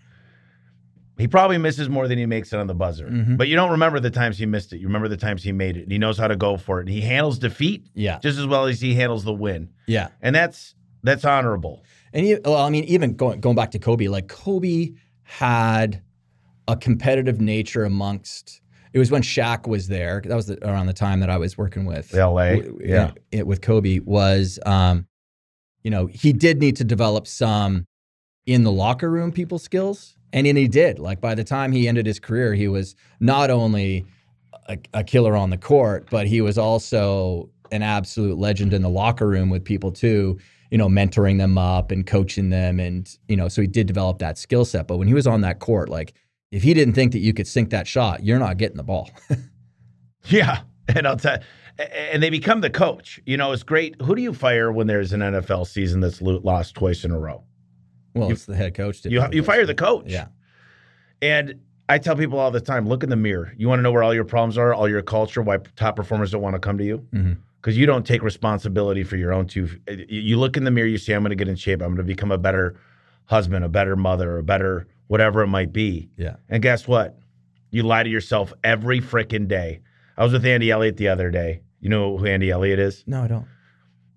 He 1.16 1.28
probably 1.28 1.58
misses 1.58 1.88
more 1.88 2.08
than 2.08 2.18
he 2.18 2.26
makes 2.26 2.52
it 2.52 2.58
on 2.58 2.66
the 2.66 2.74
buzzer. 2.74 3.06
Mhm. 3.08 3.36
But 3.36 3.46
you 3.48 3.54
don't 3.54 3.70
remember 3.70 4.00
the 4.00 4.10
times 4.10 4.36
he 4.36 4.46
missed 4.46 4.72
it. 4.72 4.78
You 4.78 4.88
remember 4.88 5.06
the 5.08 5.16
times 5.16 5.44
he 5.44 5.52
made 5.52 5.76
it. 5.76 5.84
And 5.84 5.92
he 5.92 5.98
knows 5.98 6.18
how 6.18 6.26
to 6.26 6.34
go 6.36 6.56
for 6.56 6.78
it. 6.80 6.82
And 6.86 6.90
he 6.90 7.02
handles 7.02 7.38
defeat 7.38 7.86
Yeah. 7.94 8.18
just 8.20 8.36
as 8.38 8.46
well 8.46 8.66
as 8.66 8.80
he 8.80 8.94
handles 8.94 9.22
the 9.24 9.32
win. 9.32 9.68
Yeah. 9.86 10.08
And 10.22 10.34
that's 10.34 10.74
that's 11.04 11.24
honorable. 11.24 11.84
And 12.14 12.40
well, 12.44 12.56
I 12.56 12.70
mean, 12.70 12.84
even 12.84 13.14
going 13.14 13.40
going 13.40 13.56
back 13.56 13.72
to 13.72 13.78
Kobe, 13.78 14.06
like 14.08 14.28
Kobe 14.28 14.92
had 15.24 16.00
a 16.68 16.76
competitive 16.76 17.40
nature 17.40 17.84
amongst. 17.84 18.60
It 18.92 18.98
was 19.00 19.10
when 19.10 19.22
Shaq 19.22 19.66
was 19.66 19.88
there. 19.88 20.22
That 20.24 20.36
was 20.36 20.46
the, 20.46 20.64
around 20.66 20.86
the 20.86 20.92
time 20.92 21.18
that 21.20 21.28
I 21.28 21.36
was 21.36 21.58
working 21.58 21.84
with 21.84 22.14
LA. 22.14 22.50
w- 22.56 22.78
Yeah. 22.84 23.10
it- 23.32 23.46
with 23.46 23.60
Kobe 23.60 23.98
was, 23.98 24.60
um, 24.64 25.06
you 25.82 25.90
know, 25.90 26.06
he 26.06 26.32
did 26.32 26.60
need 26.60 26.76
to 26.76 26.84
develop 26.84 27.26
some 27.26 27.84
in 28.46 28.62
the 28.62 28.70
locker 28.70 29.10
room 29.10 29.32
people 29.32 29.58
skills, 29.58 30.16
and 30.32 30.46
then 30.46 30.54
he 30.54 30.68
did. 30.68 31.00
Like 31.00 31.20
by 31.20 31.34
the 31.34 31.42
time 31.42 31.72
he 31.72 31.88
ended 31.88 32.06
his 32.06 32.20
career, 32.20 32.54
he 32.54 32.68
was 32.68 32.94
not 33.18 33.50
only 33.50 34.06
a, 34.68 34.78
a 34.94 35.02
killer 35.02 35.34
on 35.34 35.50
the 35.50 35.58
court, 35.58 36.06
but 36.10 36.28
he 36.28 36.40
was 36.40 36.56
also 36.56 37.50
an 37.72 37.82
absolute 37.82 38.38
legend 38.38 38.72
in 38.72 38.82
the 38.82 38.88
locker 38.88 39.26
room 39.26 39.50
with 39.50 39.64
people 39.64 39.90
too. 39.90 40.38
You 40.74 40.78
know, 40.78 40.88
mentoring 40.88 41.38
them 41.38 41.56
up 41.56 41.92
and 41.92 42.04
coaching 42.04 42.50
them, 42.50 42.80
and 42.80 43.08
you 43.28 43.36
know, 43.36 43.46
so 43.46 43.62
he 43.62 43.68
did 43.68 43.86
develop 43.86 44.18
that 44.18 44.36
skill 44.36 44.64
set. 44.64 44.88
But 44.88 44.96
when 44.96 45.06
he 45.06 45.14
was 45.14 45.24
on 45.24 45.42
that 45.42 45.60
court, 45.60 45.88
like 45.88 46.14
if 46.50 46.64
he 46.64 46.74
didn't 46.74 46.94
think 46.94 47.12
that 47.12 47.20
you 47.20 47.32
could 47.32 47.46
sink 47.46 47.70
that 47.70 47.86
shot, 47.86 48.24
you're 48.24 48.40
not 48.40 48.56
getting 48.56 48.76
the 48.76 48.82
ball. 48.82 49.08
Yeah, 50.26 50.62
and 50.88 51.06
I'll 51.06 51.16
tell, 51.18 51.38
and 52.10 52.22
they 52.22 52.30
become 52.30 52.60
the 52.62 52.70
coach. 52.70 53.20
You 53.26 53.36
know, 53.36 53.52
it's 53.52 53.62
great. 53.62 54.00
Who 54.02 54.14
do 54.14 54.22
you 54.22 54.32
fire 54.32 54.72
when 54.72 54.86
there's 54.86 55.12
an 55.12 55.20
NFL 55.20 55.66
season 55.66 56.00
that's 56.00 56.20
lost 56.22 56.74
twice 56.74 57.04
in 57.04 57.10
a 57.10 57.18
row? 57.18 57.44
well, 58.14 58.28
You- 58.28 58.32
it's 58.34 58.46
the 58.46 58.56
head 58.56 58.74
coach. 58.74 59.04
You 59.04 59.22
you 59.32 59.42
fire 59.42 59.66
the 59.66 59.74
coach. 59.74 60.06
Yeah. 60.08 60.26
And 61.20 61.60
I 61.88 61.98
tell 61.98 62.16
people 62.16 62.38
all 62.38 62.50
the 62.50 62.60
time, 62.60 62.88
look 62.88 63.02
in 63.02 63.10
the 63.10 63.16
mirror. 63.16 63.52
You 63.56 63.68
want 63.68 63.78
to 63.80 63.82
know 63.82 63.92
where 63.92 64.02
all 64.02 64.14
your 64.14 64.24
problems 64.24 64.56
are, 64.56 64.72
all 64.72 64.88
your 64.88 65.02
culture, 65.02 65.42
why 65.42 65.58
top 65.76 65.94
performers 65.96 66.30
don't 66.30 66.42
want 66.42 66.54
to 66.54 66.60
come 66.60 66.78
to 66.78 66.84
you? 66.84 67.06
Mhm. 67.12 67.36
Because 67.64 67.78
you 67.78 67.86
don't 67.86 68.06
take 68.06 68.22
responsibility 68.22 69.04
for 69.04 69.16
your 69.16 69.32
own 69.32 69.46
two. 69.46 69.70
You- 69.88 70.20
You 70.20 70.36
look 70.38 70.58
in 70.58 70.64
the 70.64 70.70
mirror, 70.70 70.86
you 70.86 70.98
say, 70.98 71.14
I'm 71.14 71.22
going 71.22 71.30
to 71.30 71.34
get 71.34 71.48
in 71.48 71.56
shape. 71.56 71.80
I'm 71.80 71.88
going 71.94 71.96
to 71.96 72.02
become 72.04 72.30
a 72.30 72.36
better 72.36 72.78
husband, 73.24 73.64
a 73.64 73.70
better 73.70 73.96
mother, 73.96 74.36
a 74.36 74.42
better 74.42 74.86
whatever 75.06 75.40
it 75.40 75.46
might 75.46 75.72
be. 75.72 76.10
Yeah. 76.18 76.36
And 76.50 76.62
guess 76.62 76.86
what? 76.86 77.18
You 77.70 77.82
lie 77.84 78.02
to 78.02 78.10
yourself 78.10 78.52
every 78.62 79.00
freaking 79.00 79.48
day. 79.48 79.80
I 80.18 80.24
was 80.24 80.34
with 80.34 80.44
Andy 80.44 80.70
Elliott 80.70 80.98
the 80.98 81.08
other 81.08 81.30
day. 81.30 81.62
You 81.80 81.88
know 81.88 82.18
who 82.18 82.26
Andy 82.26 82.50
Elliott 82.50 82.78
is? 82.78 83.02
No, 83.06 83.22
I 83.22 83.28
don't. 83.28 83.46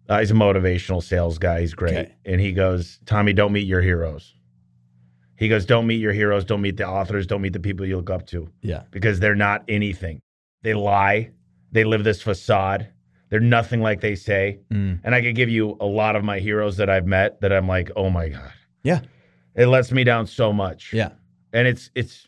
Uh, 0.10 0.20
he's 0.20 0.32
a 0.32 0.34
motivational 0.34 1.02
sales 1.02 1.38
guy. 1.38 1.62
He's 1.62 1.74
great. 1.74 1.98
Okay. 1.98 2.16
And 2.26 2.42
he 2.42 2.52
goes, 2.52 3.00
Tommy, 3.06 3.32
don't 3.32 3.54
meet 3.54 3.66
your 3.66 3.82
heroes. 3.82 4.36
He 5.38 5.48
goes, 5.48 5.66
don't 5.66 5.88
meet 5.88 6.02
your 6.02 6.14
heroes. 6.14 6.44
Don't 6.44 6.62
meet 6.62 6.76
the 6.76 6.88
authors. 6.88 7.26
Don't 7.28 7.42
meet 7.42 7.54
the 7.54 7.60
people 7.62 7.86
you 7.86 7.96
look 7.96 8.10
up 8.10 8.26
to 8.28 8.50
Yeah. 8.62 8.84
because 8.92 9.22
they're 9.22 9.36
not 9.36 9.64
anything. 9.70 10.20
They 10.64 10.74
lie. 10.74 11.32
They 11.72 11.86
live 11.86 12.04
this 12.04 12.22
facade. 12.22 12.90
They're 13.30 13.40
nothing 13.40 13.82
like 13.82 14.02
they 14.02 14.16
say. 14.16 14.60
Mm. 14.72 15.02
And 15.04 15.14
I 15.14 15.22
could 15.22 15.36
give 15.36 15.50
you 15.50 15.76
a 15.80 15.86
lot 15.86 16.16
of 16.16 16.24
my 16.24 16.40
heroes 16.40 16.78
that 16.78 16.90
I've 16.90 17.06
met 17.06 17.42
that 17.42 17.52
I'm 17.52 17.68
like, 17.68 17.92
oh 17.96 18.10
my 18.10 18.30
God. 18.30 18.52
Yeah. 18.84 19.02
It 19.56 19.68
lets 19.68 19.92
me 19.92 20.04
down 20.04 20.28
so 20.28 20.54
much. 20.54 20.94
Yeah. 20.94 21.10
And 21.54 21.68
it's 21.68 21.90
it's 21.96 22.28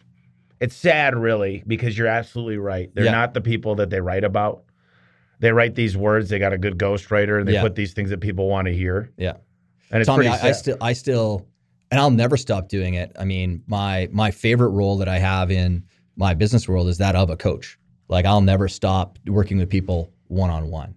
it's 0.59 0.75
sad 0.75 1.15
really 1.15 1.63
because 1.67 1.97
you're 1.97 2.07
absolutely 2.07 2.57
right. 2.57 2.93
They're 2.93 3.05
Yeah. 3.05 3.11
not 3.11 3.33
the 3.33 3.41
people 3.41 3.75
that 3.75 3.89
they 3.89 4.01
write 4.01 4.23
about. 4.25 4.63
They 5.39 5.53
write 5.53 5.75
these 5.75 5.95
words, 5.95 6.27
they 6.29 6.37
got 6.39 6.51
a 6.51 6.57
good 6.57 6.77
ghostwriter, 6.77 7.39
and 7.39 7.47
they 7.47 7.53
Yeah. 7.53 7.61
put 7.61 7.75
these 7.75 7.93
things 7.93 8.09
that 8.09 8.19
people 8.19 8.49
want 8.49 8.67
to 8.67 8.73
hear. 8.73 9.09
Yeah. 9.17 9.35
And 9.91 10.01
it's 10.01 10.07
Tommy, 10.07 10.27
pretty 10.27 10.43
I. 10.43 10.49
I 10.49 10.51
still, 10.51 10.77
I 10.81 10.93
still, 10.93 11.47
and 11.91 11.99
I'll 11.99 12.11
never 12.11 12.35
stop 12.35 12.67
doing 12.67 12.95
it. 12.95 13.13
I 13.17 13.23
mean, 13.23 13.63
my 13.67 14.09
my 14.11 14.31
favorite 14.31 14.69
role 14.69 14.97
that 14.97 15.07
I 15.07 15.17
have 15.19 15.49
in 15.49 15.83
my 16.17 16.33
business 16.33 16.67
world 16.67 16.89
is 16.89 16.97
that 16.97 17.15
of 17.15 17.29
a 17.29 17.37
coach. 17.37 17.79
Like 18.09 18.25
I'll 18.25 18.41
never 18.41 18.67
stop 18.67 19.17
working 19.27 19.57
with 19.59 19.69
people 19.69 20.11
one 20.29 20.49
on 20.49 20.69
one, 20.69 20.95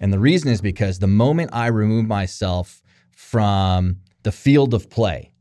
and 0.00 0.12
the 0.12 0.18
reason 0.18 0.50
is 0.50 0.60
because 0.60 0.98
the 0.98 1.06
moment 1.06 1.50
I 1.52 1.66
remove 1.66 2.06
myself 2.06 2.82
from 3.10 3.96
the 4.22 4.32
field 4.32 4.74
of 4.74 4.88
play 4.88 5.32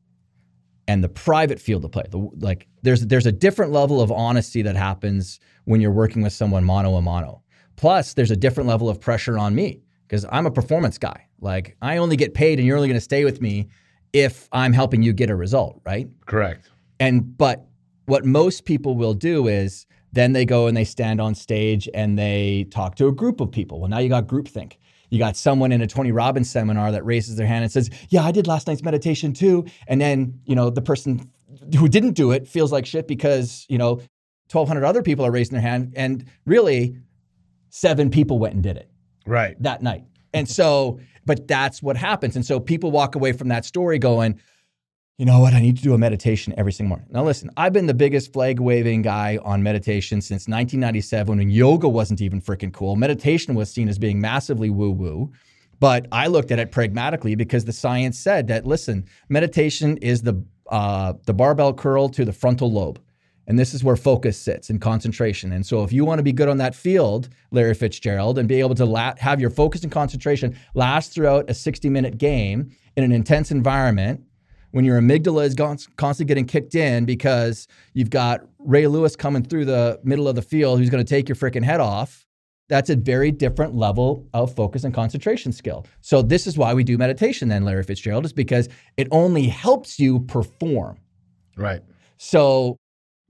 and 0.87 1.03
the 1.03 1.09
private 1.09 1.59
field 1.59 1.85
of 1.85 1.91
play, 1.91 2.03
the, 2.09 2.17
like 2.39 2.67
there's 2.81 3.05
there's 3.07 3.25
a 3.25 3.31
different 3.31 3.71
level 3.71 4.01
of 4.01 4.11
honesty 4.11 4.61
that 4.63 4.75
happens 4.75 5.39
when 5.65 5.79
you're 5.81 5.91
working 5.91 6.21
with 6.21 6.33
someone 6.33 6.63
mano 6.63 6.95
a 6.95 7.01
mano. 7.01 7.41
Plus, 7.75 8.13
there's 8.13 8.31
a 8.31 8.35
different 8.35 8.69
level 8.69 8.89
of 8.89 8.99
pressure 8.99 9.37
on 9.37 9.55
me 9.55 9.81
because 10.07 10.25
I'm 10.31 10.45
a 10.45 10.51
performance 10.51 10.97
guy. 10.97 11.27
Like 11.39 11.75
I 11.81 11.97
only 11.97 12.15
get 12.15 12.33
paid, 12.33 12.59
and 12.59 12.67
you're 12.67 12.77
only 12.77 12.87
going 12.87 12.97
to 12.97 13.01
stay 13.01 13.25
with 13.25 13.41
me 13.41 13.69
if 14.13 14.47
I'm 14.51 14.73
helping 14.73 15.01
you 15.01 15.11
get 15.11 15.29
a 15.29 15.35
result, 15.35 15.81
right? 15.85 16.07
Correct. 16.25 16.69
And 16.99 17.37
but 17.37 17.65
what 18.05 18.25
most 18.25 18.65
people 18.65 18.95
will 18.95 19.13
do 19.13 19.47
is 19.47 19.85
then 20.13 20.31
they 20.33 20.45
go 20.45 20.67
and 20.67 20.77
they 20.77 20.85
stand 20.85 21.19
on 21.19 21.35
stage 21.35 21.89
and 21.93 22.17
they 22.17 22.65
talk 22.71 22.95
to 22.95 23.07
a 23.07 23.11
group 23.11 23.41
of 23.41 23.51
people. 23.51 23.79
Well, 23.81 23.89
now 23.89 23.97
you 23.99 24.09
got 24.09 24.27
groupthink. 24.27 24.77
you 25.09 25.19
got 25.19 25.35
someone 25.37 25.71
in 25.71 25.79
a 25.81 25.85
Tony 25.85 26.11
Robbins 26.11 26.49
seminar 26.49 26.91
that 26.91 27.05
raises 27.05 27.35
their 27.35 27.45
hand 27.45 27.63
and 27.63 27.71
says, 27.71 27.89
"Yeah, 28.09 28.23
I 28.23 28.31
did 28.31 28.47
last 28.47 28.65
night's 28.67 28.81
meditation 28.83 29.31
too," 29.33 29.65
and 29.87 30.01
then 30.01 30.39
you 30.45 30.55
know 30.55 30.69
the 30.71 30.81
person 30.81 31.29
who 31.77 31.87
didn't 31.87 32.13
do 32.13 32.31
it 32.31 32.47
feels 32.47 32.71
like 32.71 32.85
shit 32.85 33.07
because 33.07 33.65
you 33.69 33.77
know 33.77 34.01
1,200 34.51 34.83
other 34.83 35.03
people 35.03 35.23
are 35.25 35.29
raising 35.31 35.53
their 35.53 35.61
hand, 35.61 35.93
and 35.95 36.25
really 36.45 36.95
seven 37.69 38.09
people 38.09 38.39
went 38.39 38.53
and 38.55 38.63
did 38.63 38.77
it 38.77 38.89
Right. 39.27 39.55
that 39.61 39.81
night. 39.83 40.03
And 40.33 40.49
so, 40.49 40.99
but 41.25 41.47
that's 41.47 41.81
what 41.83 41.95
happens. 41.95 42.35
And 42.35 42.45
so 42.45 42.59
people 42.59 42.89
walk 42.91 43.15
away 43.15 43.33
from 43.33 43.47
that 43.49 43.65
story 43.65 43.99
going, 43.99 44.39
you 45.17 45.25
know 45.25 45.39
what? 45.39 45.53
I 45.53 45.61
need 45.61 45.77
to 45.77 45.83
do 45.83 45.93
a 45.93 45.97
meditation 45.97 46.55
every 46.57 46.73
single 46.73 46.89
morning. 46.89 47.07
Now, 47.11 47.23
listen, 47.23 47.51
I've 47.55 47.71
been 47.71 47.85
the 47.85 47.93
biggest 47.93 48.33
flag 48.33 48.59
waving 48.59 49.03
guy 49.03 49.37
on 49.43 49.61
meditation 49.61 50.21
since 50.21 50.47
1997 50.47 51.37
when 51.37 51.49
yoga 51.51 51.87
wasn't 51.87 52.19
even 52.19 52.41
freaking 52.41 52.73
cool. 52.73 52.95
Meditation 52.95 53.53
was 53.53 53.69
seen 53.69 53.87
as 53.87 53.99
being 53.99 54.19
massively 54.19 54.71
woo 54.71 54.89
woo. 54.91 55.31
But 55.79 56.07
I 56.11 56.27
looked 56.27 56.51
at 56.51 56.59
it 56.59 56.71
pragmatically 56.71 57.35
because 57.35 57.65
the 57.65 57.73
science 57.73 58.17
said 58.17 58.47
that, 58.47 58.65
listen, 58.65 59.05
meditation 59.29 59.97
is 59.97 60.23
the, 60.23 60.43
uh, 60.71 61.13
the 61.25 61.33
barbell 61.33 61.73
curl 61.73 62.09
to 62.09 62.25
the 62.25 62.33
frontal 62.33 62.71
lobe. 62.71 62.99
And 63.45 63.59
this 63.59 63.73
is 63.73 63.83
where 63.83 63.97
focus 63.97 64.37
sits 64.37 64.69
and 64.69 64.81
concentration. 64.81 65.51
And 65.51 65.65
so, 65.65 65.83
if 65.83 65.91
you 65.91 66.05
want 66.05 66.19
to 66.19 66.23
be 66.23 66.31
good 66.31 66.47
on 66.47 66.57
that 66.57 66.73
field, 66.73 67.27
Larry 67.51 67.73
Fitzgerald, 67.73 68.39
and 68.39 68.47
be 68.47 68.61
able 68.61 68.75
to 68.75 68.85
la- 68.85 69.15
have 69.17 69.41
your 69.41 69.49
focus 69.49 69.83
and 69.83 69.91
concentration 69.91 70.57
last 70.73 71.13
throughout 71.13 71.49
a 71.49 71.53
60 71.53 71.89
minute 71.89 72.17
game 72.17 72.71
in 72.95 73.03
an 73.03 73.11
intense 73.11 73.51
environment, 73.51 74.23
when 74.73 74.85
your 74.85 74.99
amygdala 74.99 75.45
is 75.45 75.55
constantly 75.97 76.25
getting 76.25 76.45
kicked 76.45 76.75
in 76.75 77.05
because 77.05 77.67
you've 77.93 78.09
got 78.09 78.41
Ray 78.57 78.87
Lewis 78.87 79.15
coming 79.15 79.43
through 79.43 79.65
the 79.65 79.99
middle 80.03 80.27
of 80.27 80.35
the 80.35 80.41
field 80.41 80.79
who's 80.79 80.89
going 80.89 81.03
to 81.03 81.09
take 81.09 81.29
your 81.29 81.35
freaking 81.35 81.63
head 81.63 81.79
off, 81.79 82.25
that's 82.69 82.89
a 82.89 82.95
very 82.95 83.31
different 83.31 83.75
level 83.75 84.27
of 84.33 84.55
focus 84.55 84.83
and 84.83 84.93
concentration 84.93 85.51
skill. 85.51 85.85
So, 86.01 86.21
this 86.23 86.47
is 86.47 86.57
why 86.57 86.73
we 86.73 86.83
do 86.83 86.97
meditation, 86.97 87.49
then, 87.49 87.65
Larry 87.65 87.83
Fitzgerald, 87.83 88.25
is 88.25 88.33
because 88.33 88.67
it 88.97 89.07
only 89.11 89.47
helps 89.47 89.99
you 89.99 90.21
perform. 90.21 90.97
Right. 91.55 91.81
So 92.17 92.77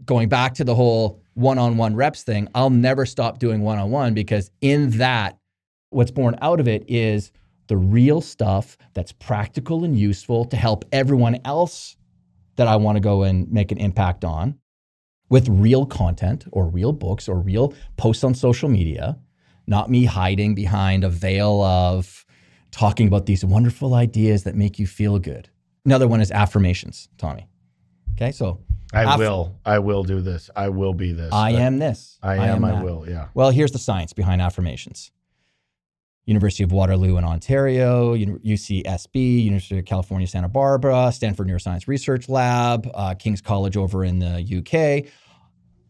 going 0.05 0.29
back 0.29 0.53
to 0.55 0.63
the 0.63 0.75
whole 0.75 1.19
one-on-one 1.33 1.95
reps 1.95 2.23
thing, 2.23 2.47
I'll 2.55 2.69
never 2.69 3.05
stop 3.05 3.39
doing 3.39 3.61
one-on-one 3.61 4.13
because 4.13 4.51
in 4.61 4.91
that, 4.91 5.37
what's 5.89 6.11
born 6.11 6.37
out 6.41 6.59
of 6.59 6.67
it 6.67 6.85
is 6.87 7.31
the 7.73 7.77
real 7.77 8.21
stuff 8.21 8.77
that's 8.93 9.11
practical 9.11 9.83
and 9.83 9.97
useful 9.97 10.45
to 10.45 10.55
help 10.55 10.85
everyone 10.91 11.39
else 11.43 11.97
that 12.55 12.67
I 12.67 12.75
want 12.75 12.97
to 12.97 12.99
go 12.99 13.23
and 13.23 13.51
make 13.51 13.71
an 13.71 13.79
impact 13.79 14.23
on 14.23 14.59
with 15.29 15.49
real 15.49 15.87
content 15.87 16.45
or 16.51 16.67
real 16.67 16.91
books 16.91 17.27
or 17.27 17.39
real 17.39 17.73
posts 17.97 18.23
on 18.23 18.35
social 18.35 18.69
media, 18.69 19.17
not 19.65 19.89
me 19.89 20.05
hiding 20.05 20.53
behind 20.53 21.03
a 21.03 21.09
veil 21.09 21.63
of 21.63 22.27
talking 22.69 23.07
about 23.07 23.25
these 23.25 23.43
wonderful 23.43 23.95
ideas 23.95 24.43
that 24.43 24.53
make 24.53 24.77
you 24.77 24.85
feel 24.85 25.17
good. 25.17 25.49
Another 25.83 26.07
one 26.07 26.21
is 26.21 26.29
affirmations, 26.29 27.09
Tommy. 27.17 27.47
Okay, 28.13 28.31
so 28.31 28.59
I 28.93 29.05
Aff- 29.05 29.17
will. 29.17 29.59
I 29.65 29.79
will 29.79 30.03
do 30.03 30.21
this. 30.21 30.51
I 30.55 30.69
will 30.69 30.93
be 30.93 31.11
this. 31.11 31.33
I 31.33 31.53
am 31.53 31.79
this. 31.79 32.19
I 32.21 32.35
am. 32.35 32.63
I, 32.63 32.73
that. 32.73 32.83
will. 32.83 33.09
Yeah. 33.09 33.29
Well, 33.33 33.49
here's 33.49 33.71
the 33.71 33.79
science 33.79 34.13
behind 34.13 34.43
affirmations. 34.43 35.09
University 36.25 36.63
of 36.63 36.71
Waterloo 36.71 37.17
in 37.17 37.25
Ontario, 37.25 38.15
UCSB, 38.15 39.43
University 39.43 39.77
of 39.77 39.85
California, 39.85 40.25
Santa 40.25 40.47
Barbara, 40.47 41.11
Stanford 41.11 41.47
Neuroscience 41.47 41.87
Research 41.87 42.29
Lab, 42.29 42.89
uh, 42.93 43.13
King's 43.13 43.41
College 43.41 43.75
over 43.75 44.05
in 44.05 44.19
the 44.19 44.41
UK. 44.59 45.11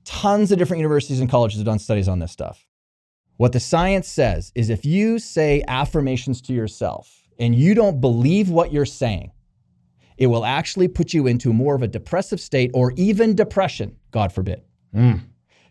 Tons 0.06 0.52
of 0.52 0.58
different 0.58 0.80
universities 0.80 1.20
and 1.20 1.30
colleges 1.30 1.60
have 1.60 1.66
done 1.66 1.80
studies 1.80 2.08
on 2.08 2.20
this 2.20 2.32
stuff. 2.32 2.66
What 3.38 3.52
the 3.52 3.60
science 3.60 4.08
says 4.08 4.52
is 4.56 4.70
if 4.70 4.86
you 4.86 5.20
say 5.20 5.64
affirmations 5.68 6.42
to 6.44 6.54
yourself 6.54 7.28
and 7.40 7.54
you 7.54 7.76
don't 7.76 8.02
believe 8.02 8.50
what 8.50 8.74
you're 8.74 8.86
saying, 8.86 9.32
it 10.18 10.28
will 10.28 10.46
actually 10.46 10.88
put 10.88 11.14
you 11.14 11.28
into 11.28 11.54
more 11.54 11.76
of 11.76 11.82
a 11.82 11.88
depressive 11.88 12.40
state 12.40 12.72
or 12.74 12.92
even 12.96 13.36
depression, 13.36 13.98
God 14.12 14.32
forbid. 14.32 14.62
Mm. 14.96 15.22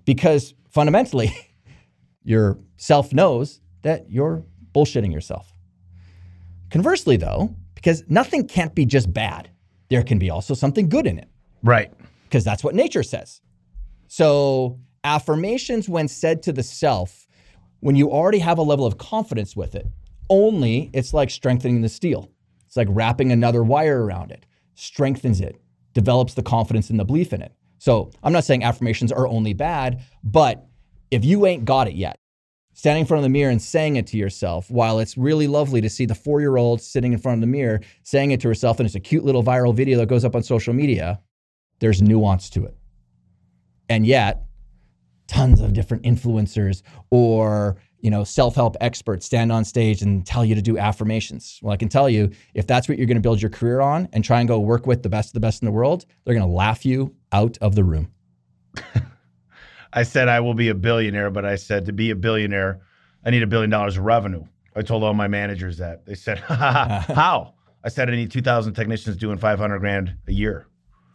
Because 0.04 0.54
fundamentally, 0.70 1.34
your 2.24 2.58
self 2.76 3.12
knows 3.12 3.60
that 3.82 4.10
you're 4.10 4.44
bullshitting 4.74 5.12
yourself. 5.12 5.52
Conversely, 6.70 7.16
though, 7.16 7.54
because 7.74 8.04
nothing 8.08 8.46
can't 8.46 8.74
be 8.74 8.86
just 8.86 9.12
bad, 9.12 9.50
there 9.90 10.02
can 10.02 10.18
be 10.18 10.30
also 10.30 10.54
something 10.54 10.88
good 10.88 11.06
in 11.06 11.18
it, 11.18 11.28
Right. 11.62 11.92
because 12.24 12.44
that's 12.44 12.64
what 12.64 12.74
nature 12.74 13.02
says. 13.02 13.40
So, 14.08 14.78
affirmations, 15.04 15.88
when 15.88 16.08
said 16.08 16.42
to 16.44 16.52
the 16.52 16.62
self, 16.62 17.26
when 17.80 17.96
you 17.96 18.10
already 18.10 18.38
have 18.38 18.58
a 18.58 18.62
level 18.62 18.86
of 18.86 18.96
confidence 18.98 19.56
with 19.56 19.74
it, 19.74 19.86
only 20.30 20.90
it's 20.92 21.12
like 21.12 21.30
strengthening 21.30 21.82
the 21.82 21.88
steel. 21.88 22.30
It's 22.66 22.76
like 22.76 22.88
wrapping 22.90 23.32
another 23.32 23.62
wire 23.62 24.04
around 24.04 24.30
it, 24.30 24.46
strengthens 24.74 25.40
it, 25.40 25.60
develops 25.92 26.34
the 26.34 26.42
confidence 26.42 26.88
and 26.88 26.98
the 26.98 27.04
belief 27.04 27.32
in 27.32 27.42
it. 27.42 27.52
So 27.78 28.10
I'm 28.22 28.32
not 28.32 28.44
saying 28.44 28.62
affirmations 28.64 29.12
are 29.12 29.26
only 29.26 29.52
bad, 29.52 30.00
but 30.22 30.66
if 31.10 31.24
you 31.24 31.44
ain't 31.46 31.64
got 31.66 31.88
it 31.88 31.94
yet, 31.94 32.16
standing 32.74 33.02
in 33.02 33.06
front 33.06 33.18
of 33.18 33.24
the 33.24 33.28
mirror 33.28 33.50
and 33.50 33.60
saying 33.60 33.96
it 33.96 34.06
to 34.08 34.16
yourself, 34.16 34.70
while 34.70 34.98
it's 34.98 35.16
really 35.16 35.46
lovely 35.46 35.80
to 35.80 35.90
see 35.90 36.06
the 36.06 36.14
four 36.14 36.40
year 36.40 36.56
old 36.56 36.80
sitting 36.80 37.12
in 37.12 37.18
front 37.18 37.36
of 37.36 37.40
the 37.40 37.46
mirror 37.46 37.80
saying 38.02 38.30
it 38.30 38.40
to 38.40 38.48
herself, 38.48 38.78
and 38.78 38.86
it's 38.86 38.94
a 38.94 39.00
cute 39.00 39.24
little 39.24 39.42
viral 39.42 39.74
video 39.74 39.98
that 39.98 40.08
goes 40.08 40.24
up 40.24 40.34
on 40.34 40.42
social 40.42 40.74
media, 40.74 41.20
there's 41.80 42.00
nuance 42.00 42.48
to 42.50 42.64
it. 42.64 42.76
And 43.88 44.06
yet, 44.06 44.46
tons 45.26 45.60
of 45.60 45.72
different 45.72 46.02
influencers 46.02 46.82
or 47.10 47.76
you 48.00 48.10
know 48.10 48.24
self-help 48.24 48.76
experts 48.80 49.24
stand 49.24 49.50
on 49.50 49.64
stage 49.64 50.02
and 50.02 50.26
tell 50.26 50.44
you 50.44 50.54
to 50.54 50.60
do 50.60 50.76
affirmations 50.76 51.58
well 51.62 51.72
i 51.72 51.76
can 51.76 51.88
tell 51.88 52.10
you 52.10 52.30
if 52.54 52.66
that's 52.66 52.88
what 52.88 52.98
you're 52.98 53.06
going 53.06 53.16
to 53.16 53.22
build 53.22 53.40
your 53.40 53.50
career 53.50 53.80
on 53.80 54.08
and 54.12 54.24
try 54.24 54.40
and 54.40 54.48
go 54.48 54.58
work 54.58 54.86
with 54.86 55.02
the 55.02 55.08
best 55.08 55.30
of 55.30 55.34
the 55.34 55.40
best 55.40 55.62
in 55.62 55.66
the 55.66 55.72
world 55.72 56.04
they're 56.24 56.34
going 56.34 56.46
to 56.46 56.52
laugh 56.52 56.84
you 56.84 57.14
out 57.32 57.56
of 57.62 57.74
the 57.74 57.84
room 57.84 58.10
I 59.92 60.02
said 60.04 60.28
I 60.28 60.40
will 60.40 60.54
be 60.54 60.68
a 60.68 60.74
billionaire, 60.74 61.30
but 61.30 61.44
I 61.44 61.56
said 61.56 61.86
to 61.86 61.92
be 61.92 62.10
a 62.10 62.16
billionaire, 62.16 62.80
I 63.24 63.30
need 63.30 63.42
a 63.42 63.46
billion 63.46 63.70
dollars 63.70 63.96
of 63.96 64.04
revenue. 64.04 64.44
I 64.74 64.82
told 64.82 65.04
all 65.04 65.14
my 65.14 65.28
managers 65.28 65.78
that. 65.78 66.06
They 66.06 66.14
said, 66.14 66.38
"How?" 66.38 67.54
I 67.84 67.88
said 67.88 68.08
I 68.08 68.12
need 68.12 68.30
2,000 68.30 68.74
technicians 68.74 69.16
doing 69.16 69.36
500 69.38 69.78
grand 69.80 70.14
a 70.28 70.32
year. 70.32 70.66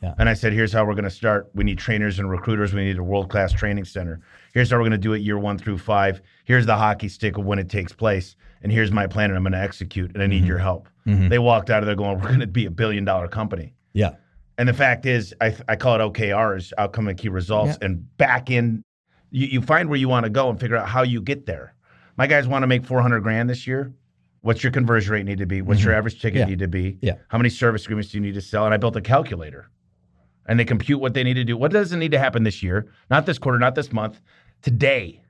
Yeah. 0.04 0.14
And 0.20 0.30
I 0.30 0.36
said, 0.36 0.54
"Here's 0.54 0.72
how 0.72 0.86
we're 0.86 0.94
going 0.94 1.06
to 1.06 1.10
start. 1.10 1.50
We 1.56 1.64
need 1.64 1.80
trainers 1.80 2.20
and 2.20 2.30
recruiters. 2.30 2.74
We 2.74 2.84
need 2.86 3.00
a 3.00 3.04
world-class 3.04 3.54
training 3.54 3.86
center. 3.86 4.22
Here's 4.54 4.70
how 4.70 4.78
we're 4.78 4.84
going 4.84 4.92
to 4.92 4.98
do 5.00 5.14
it 5.14 5.20
year 5.20 5.40
one 5.40 5.58
through 5.58 5.80
five. 5.80 6.22
Here's 6.46 6.68
the 6.68 6.76
hockey 6.78 7.10
stick 7.10 7.38
of 7.38 7.46
when 7.46 7.58
it 7.58 7.68
takes 7.70 7.94
place, 7.94 8.36
and 8.62 8.72
here's 8.72 8.92
my 8.92 9.08
plan, 9.08 9.32
and 9.32 9.38
I'm 9.38 9.44
going 9.44 9.54
to 9.54 9.60
execute. 9.62 10.12
And 10.14 10.22
I 10.22 10.28
need 10.28 10.46
your 10.46 10.60
help." 10.60 10.88
Mhm. 11.08 11.30
They 11.30 11.40
walked 11.40 11.72
out 11.72 11.82
of 11.82 11.88
there 11.88 11.96
going, 11.96 12.20
"We're 12.20 12.28
going 12.28 12.42
to 12.42 12.48
be 12.48 12.66
a 12.66 12.72
billion-dollar 12.72 13.30
company." 13.30 13.74
yeah 13.94 14.12
And 14.58 14.68
the 14.68 14.74
fact 14.74 15.06
is, 15.06 15.34
I, 15.40 15.56
I 15.68 15.76
call 15.76 15.96
it 15.96 16.14
OKRs, 16.14 16.74
outcome 16.78 17.08
and 17.08 17.18
key 17.18 17.30
results, 17.30 17.78
and 17.82 18.18
back 18.18 18.50
in, 18.50 18.84
you, 19.30 19.48
you 19.48 19.62
find 19.62 19.90
where 19.90 20.00
you 20.00 20.10
want 20.10 20.24
to 20.24 20.30
go 20.30 20.50
and 20.50 20.60
figure 20.60 20.78
out 20.78 20.88
how 20.88 21.04
you 21.04 21.22
get 21.22 21.46
there. 21.46 21.76
My 22.18 22.26
guys 22.26 22.48
want 22.48 22.64
to 22.64 22.68
make 22.68 22.86
400 22.86 23.22
grand 23.22 23.50
this 23.50 23.68
year. 23.68 23.94
What's 24.42 24.64
your 24.64 24.72
conversion 24.72 25.14
rate 25.14 25.26
need 25.26 25.38
to 25.40 25.46
be? 25.46 25.62
What's 25.62 25.82
your 25.82 25.92
mm-hmm. 25.92 25.98
average 25.98 26.22
ticket 26.22 26.40
Yeah. 26.40 26.46
need 26.46 26.60
to 26.60 26.68
be? 26.68 26.98
Yeah. 27.02 27.16
How 27.28 27.38
many 27.38 27.50
service 27.50 27.84
agreements 27.84 28.12
do 28.12 28.18
you 28.18 28.22
need 28.22 28.34
to 28.34 28.42
sell? 28.42 28.66
And 28.66 28.74
I 28.74 28.78
built 28.78 28.96
a 28.96 29.02
calculator. 29.02 29.70
And 30.48 30.60
they 30.60 30.66
compute 30.66 31.02
what 31.02 31.14
they 31.14 31.24
need 31.24 31.34
to 31.34 31.44
do. 31.44 31.58
What 31.58 31.72
doesn't 31.72 32.00
need 32.00 32.12
to 32.12 32.20
happen 32.20 32.44
this 32.44 32.64
year? 32.64 32.88
Not 33.12 33.26
this 33.26 33.38
quarter, 33.38 33.60
not 33.60 33.76
this 33.76 33.92
month. 33.92 34.22
Today. 34.62 35.22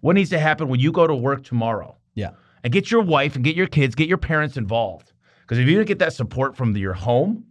What 0.00 0.14
needs 0.14 0.30
to 0.30 0.38
happen 0.38 0.68
when 0.68 0.78
you 0.78 0.92
go 0.92 1.06
to 1.06 1.14
work 1.14 1.42
tomorrow? 1.44 1.96
yeah 2.14 2.30
and 2.66 2.72
get 2.72 2.90
your 2.90 3.00
wife 3.00 3.36
and 3.36 3.44
get 3.44 3.54
your 3.54 3.68
kids, 3.68 3.94
get 3.94 4.08
your 4.08 4.18
parents 4.18 4.56
involved. 4.56 5.12
Because 5.42 5.58
if 5.58 5.68
you 5.68 5.76
don't 5.76 5.86
get 5.86 6.00
that 6.00 6.12
support 6.12 6.56
from 6.56 6.72
the, 6.72 6.80
your 6.80 6.94
home 6.94 7.44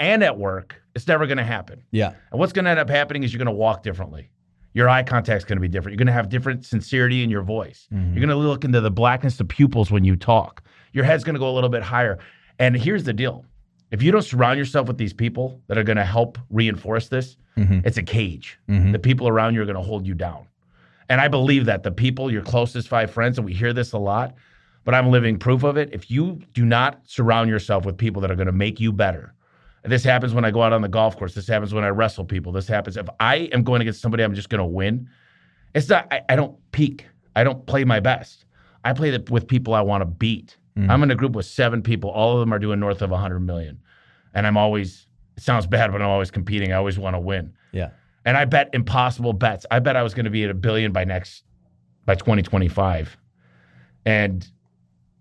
and 0.00 0.24
at 0.24 0.38
work, 0.38 0.81
it's 0.94 1.06
never 1.08 1.26
going 1.26 1.38
to 1.38 1.44
happen. 1.44 1.82
yeah 1.90 2.12
And 2.30 2.38
what's 2.40 2.52
going 2.52 2.64
to 2.66 2.70
end 2.70 2.80
up 2.80 2.90
happening 2.90 3.22
is 3.22 3.32
you're 3.32 3.38
going 3.38 3.46
to 3.54 3.60
walk 3.60 3.82
differently. 3.82 4.30
Your 4.74 4.88
eye 4.88 5.02
contact's 5.02 5.44
going 5.44 5.56
to 5.56 5.60
be 5.60 5.68
different. 5.68 5.92
You're 5.92 5.98
going 6.04 6.06
to 6.06 6.12
have 6.14 6.28
different 6.28 6.64
sincerity 6.64 7.22
in 7.22 7.30
your 7.30 7.42
voice. 7.42 7.88
Mhm. 7.92 8.14
You're 8.14 8.24
going 8.26 8.28
to 8.30 8.36
look 8.36 8.64
into 8.64 8.80
the 8.80 8.90
blackness 8.90 9.38
of 9.40 9.48
pupils 9.48 9.90
when 9.90 10.04
you 10.04 10.16
talk. 10.16 10.62
Your 10.92 11.04
head's 11.04 11.24
going 11.24 11.34
to 11.34 11.38
go 11.40 11.50
a 11.50 11.54
little 11.54 11.70
bit 11.70 11.82
higher. 11.82 12.18
And 12.58 12.76
here's 12.76 13.04
the 13.04 13.12
deal 13.12 13.44
if 13.90 14.02
you 14.02 14.10
don't 14.10 14.22
surround 14.22 14.58
yourself 14.58 14.88
with 14.88 14.96
these 14.96 15.12
people 15.12 15.60
that 15.68 15.76
are 15.76 15.82
going 15.84 15.98
to 15.98 16.04
help 16.04 16.38
reinforce 16.48 17.08
this, 17.08 17.36
Mhm. 17.58 17.84
it's 17.84 17.98
a 17.98 18.02
cage. 18.02 18.58
Mhm. 18.68 18.92
The 18.92 18.98
people 18.98 19.28
around 19.28 19.54
you 19.54 19.60
are 19.60 19.66
going 19.66 19.76
to 19.76 19.82
hold 19.82 20.06
you 20.06 20.14
down. 20.14 20.46
And 21.10 21.20
I 21.20 21.28
believe 21.28 21.66
that 21.66 21.82
the 21.82 21.90
people, 21.90 22.32
your 22.32 22.40
closest 22.40 22.88
five 22.88 23.10
friends, 23.10 23.36
and 23.36 23.44
we 23.44 23.52
hear 23.52 23.74
this 23.74 23.92
a 23.92 23.98
lot, 23.98 24.34
but 24.84 24.94
I'm 24.94 25.10
living 25.10 25.38
proof 25.38 25.62
of 25.62 25.76
it. 25.76 25.90
If 25.92 26.10
you 26.10 26.40
do 26.54 26.64
not 26.64 27.00
surround 27.04 27.50
yourself 27.50 27.84
with 27.84 27.98
people 27.98 28.22
that 28.22 28.30
are 28.30 28.34
going 28.36 28.46
to 28.46 28.52
make 28.52 28.80
you 28.80 28.92
better, 28.92 29.34
this 29.84 30.04
happens 30.04 30.32
when 30.34 30.44
I 30.44 30.50
go 30.50 30.62
out 30.62 30.72
on 30.72 30.82
the 30.82 30.88
golf 30.88 31.16
course. 31.16 31.34
This 31.34 31.46
happens 31.48 31.74
when 31.74 31.84
I 31.84 31.88
wrestle 31.88 32.24
people. 32.24 32.52
This 32.52 32.68
happens 32.68 32.96
if 32.96 33.06
I 33.18 33.36
am 33.52 33.62
going 33.64 33.80
against 33.80 34.00
somebody 34.00 34.22
I'm 34.22 34.34
just 34.34 34.48
going 34.48 34.60
to 34.60 34.64
win. 34.64 35.08
It's 35.74 35.88
not, 35.88 36.06
I, 36.12 36.20
I 36.28 36.36
don't 36.36 36.56
peak. 36.72 37.06
I 37.34 37.42
don't 37.44 37.66
play 37.66 37.84
my 37.84 37.98
best. 37.98 38.44
I 38.84 38.92
play 38.92 39.10
the, 39.10 39.24
with 39.30 39.48
people 39.48 39.74
I 39.74 39.80
want 39.80 40.02
to 40.02 40.06
beat. 40.06 40.56
Mhm. 40.76 40.88
I'm 40.88 41.02
in 41.02 41.10
a 41.10 41.14
group 41.14 41.32
with 41.32 41.46
seven 41.46 41.82
people. 41.82 42.10
All 42.10 42.34
of 42.34 42.40
them 42.40 42.52
are 42.52 42.58
doing 42.58 42.78
north 42.80 43.02
of 43.02 43.10
100 43.10 43.40
million. 43.40 43.78
And 44.34 44.46
I'm 44.46 44.56
always, 44.56 45.06
it 45.36 45.42
sounds 45.42 45.66
bad, 45.66 45.90
but 45.92 46.00
I'm 46.00 46.08
always 46.08 46.30
competing. 46.30 46.72
I 46.72 46.76
always 46.76 46.98
want 46.98 47.14
to 47.14 47.20
win. 47.20 47.52
yeah 47.72 47.90
And 48.24 48.36
I 48.36 48.44
bet 48.44 48.70
impossible 48.72 49.32
bets. 49.32 49.66
I 49.70 49.78
bet 49.80 49.96
I 49.96 50.02
was 50.02 50.14
going 50.14 50.24
to 50.26 50.30
be 50.30 50.44
at 50.44 50.50
a 50.50 50.54
billion 50.54 50.92
by 50.92 51.04
next, 51.04 51.42
by 52.06 52.14
2025. 52.14 53.16
And 54.04 54.46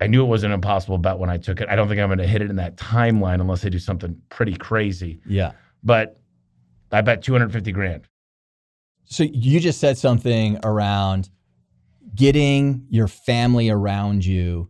I 0.01 0.07
knew 0.07 0.23
it 0.23 0.27
was 0.27 0.43
an 0.43 0.51
impossible 0.51 0.97
bet 0.97 1.19
when 1.19 1.29
I 1.29 1.37
took 1.37 1.61
it. 1.61 1.69
I 1.69 1.75
don't 1.75 1.87
think 1.87 2.01
I'm 2.01 2.09
going 2.09 2.17
to 2.17 2.27
hit 2.27 2.41
it 2.41 2.49
in 2.49 2.55
that 2.55 2.75
timeline 2.75 3.39
unless 3.39 3.61
they 3.61 3.69
do 3.69 3.77
something 3.77 4.19
pretty 4.29 4.55
crazy. 4.55 5.21
Yeah. 5.27 5.51
But 5.83 6.19
I 6.91 7.01
bet 7.01 7.21
250 7.21 7.71
grand. 7.71 8.07
So 9.05 9.23
you 9.23 9.59
just 9.59 9.79
said 9.79 9.99
something 9.99 10.57
around 10.63 11.29
getting 12.15 12.87
your 12.89 13.07
family 13.07 13.69
around 13.69 14.25
you 14.25 14.69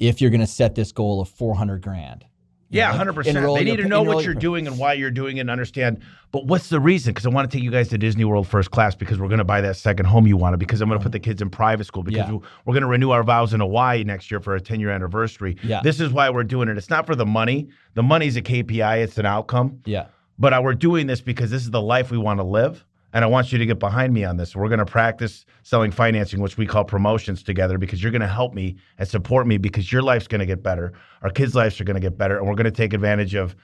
if 0.00 0.20
you're 0.20 0.30
going 0.30 0.40
to 0.40 0.46
set 0.46 0.74
this 0.74 0.90
goal 0.90 1.20
of 1.20 1.28
400 1.28 1.80
grand. 1.80 2.24
Yeah, 2.70 2.92
hundred 2.92 3.12
percent. 3.14 3.36
They 3.54 3.64
need 3.64 3.76
to 3.76 3.84
know 3.88 4.02
what 4.02 4.24
you're 4.24 4.34
doing 4.34 4.66
and 4.66 4.78
why 4.78 4.94
you're 4.94 5.10
doing 5.10 5.36
it 5.36 5.40
and 5.42 5.50
understand. 5.50 6.00
But 6.32 6.46
what's 6.46 6.68
the 6.68 6.80
reason? 6.80 7.12
Because 7.12 7.26
I 7.26 7.28
want 7.28 7.48
to 7.48 7.56
take 7.56 7.62
you 7.62 7.70
guys 7.70 7.88
to 7.90 7.98
Disney 7.98 8.24
World 8.24 8.48
first 8.48 8.70
class 8.72 8.94
because 8.96 9.20
we're 9.20 9.28
going 9.28 9.38
to 9.38 9.44
buy 9.44 9.60
that 9.60 9.76
second 9.76 10.06
home 10.06 10.26
you 10.26 10.36
wanted. 10.36 10.58
Because 10.58 10.80
I'm 10.80 10.88
going 10.88 10.98
to 10.98 11.02
put 11.02 11.12
the 11.12 11.20
kids 11.20 11.40
in 11.40 11.50
private 11.50 11.84
school 11.84 12.02
because 12.02 12.26
Yeah. 12.26 12.32
we- 12.32 12.38
we're 12.64 12.72
going 12.74 12.80
to 12.82 12.88
renew 12.88 13.10
our 13.10 13.22
vows 13.22 13.54
in 13.54 13.60
Hawaii 13.60 14.02
next 14.02 14.30
year 14.30 14.40
for 14.40 14.54
our 14.54 14.58
10 14.58 14.80
year 14.80 14.90
anniversary. 14.90 15.56
Yeah. 15.62 15.80
This 15.82 16.00
is 16.00 16.10
why 16.12 16.28
we're 16.30 16.42
doing 16.44 16.68
it. 16.68 16.76
It's 16.76 16.90
not 16.90 17.06
for 17.06 17.14
the 17.14 17.26
money. 17.26 17.68
The 17.94 18.02
money's 18.02 18.36
a 18.36 18.42
KPI. 18.42 19.02
It's 19.04 19.18
an 19.18 19.26
outcome. 19.26 19.80
Yeah. 19.84 20.06
But 20.38 20.52
uh, 20.52 20.60
we're 20.64 20.74
doing 20.74 21.06
this 21.06 21.20
because 21.20 21.50
this 21.52 21.62
is 21.62 21.70
the 21.70 21.80
life 21.82 22.10
we 22.10 22.18
want 22.18 22.40
to 22.40 22.44
live. 22.44 22.84
And 23.14 23.24
I 23.24 23.28
want 23.28 23.52
you 23.52 23.58
to 23.58 23.64
get 23.64 23.78
behind 23.78 24.12
me 24.12 24.24
on 24.24 24.36
this. 24.36 24.54
We're 24.56 24.68
going 24.68 24.80
to 24.80 24.84
practice 24.84 25.46
selling 25.62 25.92
financing, 25.92 26.40
which 26.40 26.58
we 26.58 26.66
call 26.66 26.84
promotions 26.84 27.44
together, 27.44 27.78
because 27.78 28.02
you're 28.02 28.10
going 28.12 28.22
to 28.22 28.28
help 28.28 28.52
me 28.54 28.76
and 28.98 29.08
support 29.08 29.46
me 29.46 29.56
because 29.56 29.90
your 29.92 30.02
life's 30.02 30.26
going 30.26 30.40
to 30.40 30.46
get 30.46 30.64
better. 30.64 30.92
Our 31.22 31.30
kids' 31.30 31.54
lives 31.54 31.80
are 31.80 31.84
going 31.84 31.94
to 31.94 32.00
get 32.00 32.18
better. 32.18 32.36
And 32.36 32.46
we're 32.48 32.56
going 32.56 32.64
to 32.64 32.72
take 32.72 32.92
advantage 32.92 33.34
of 33.34 33.54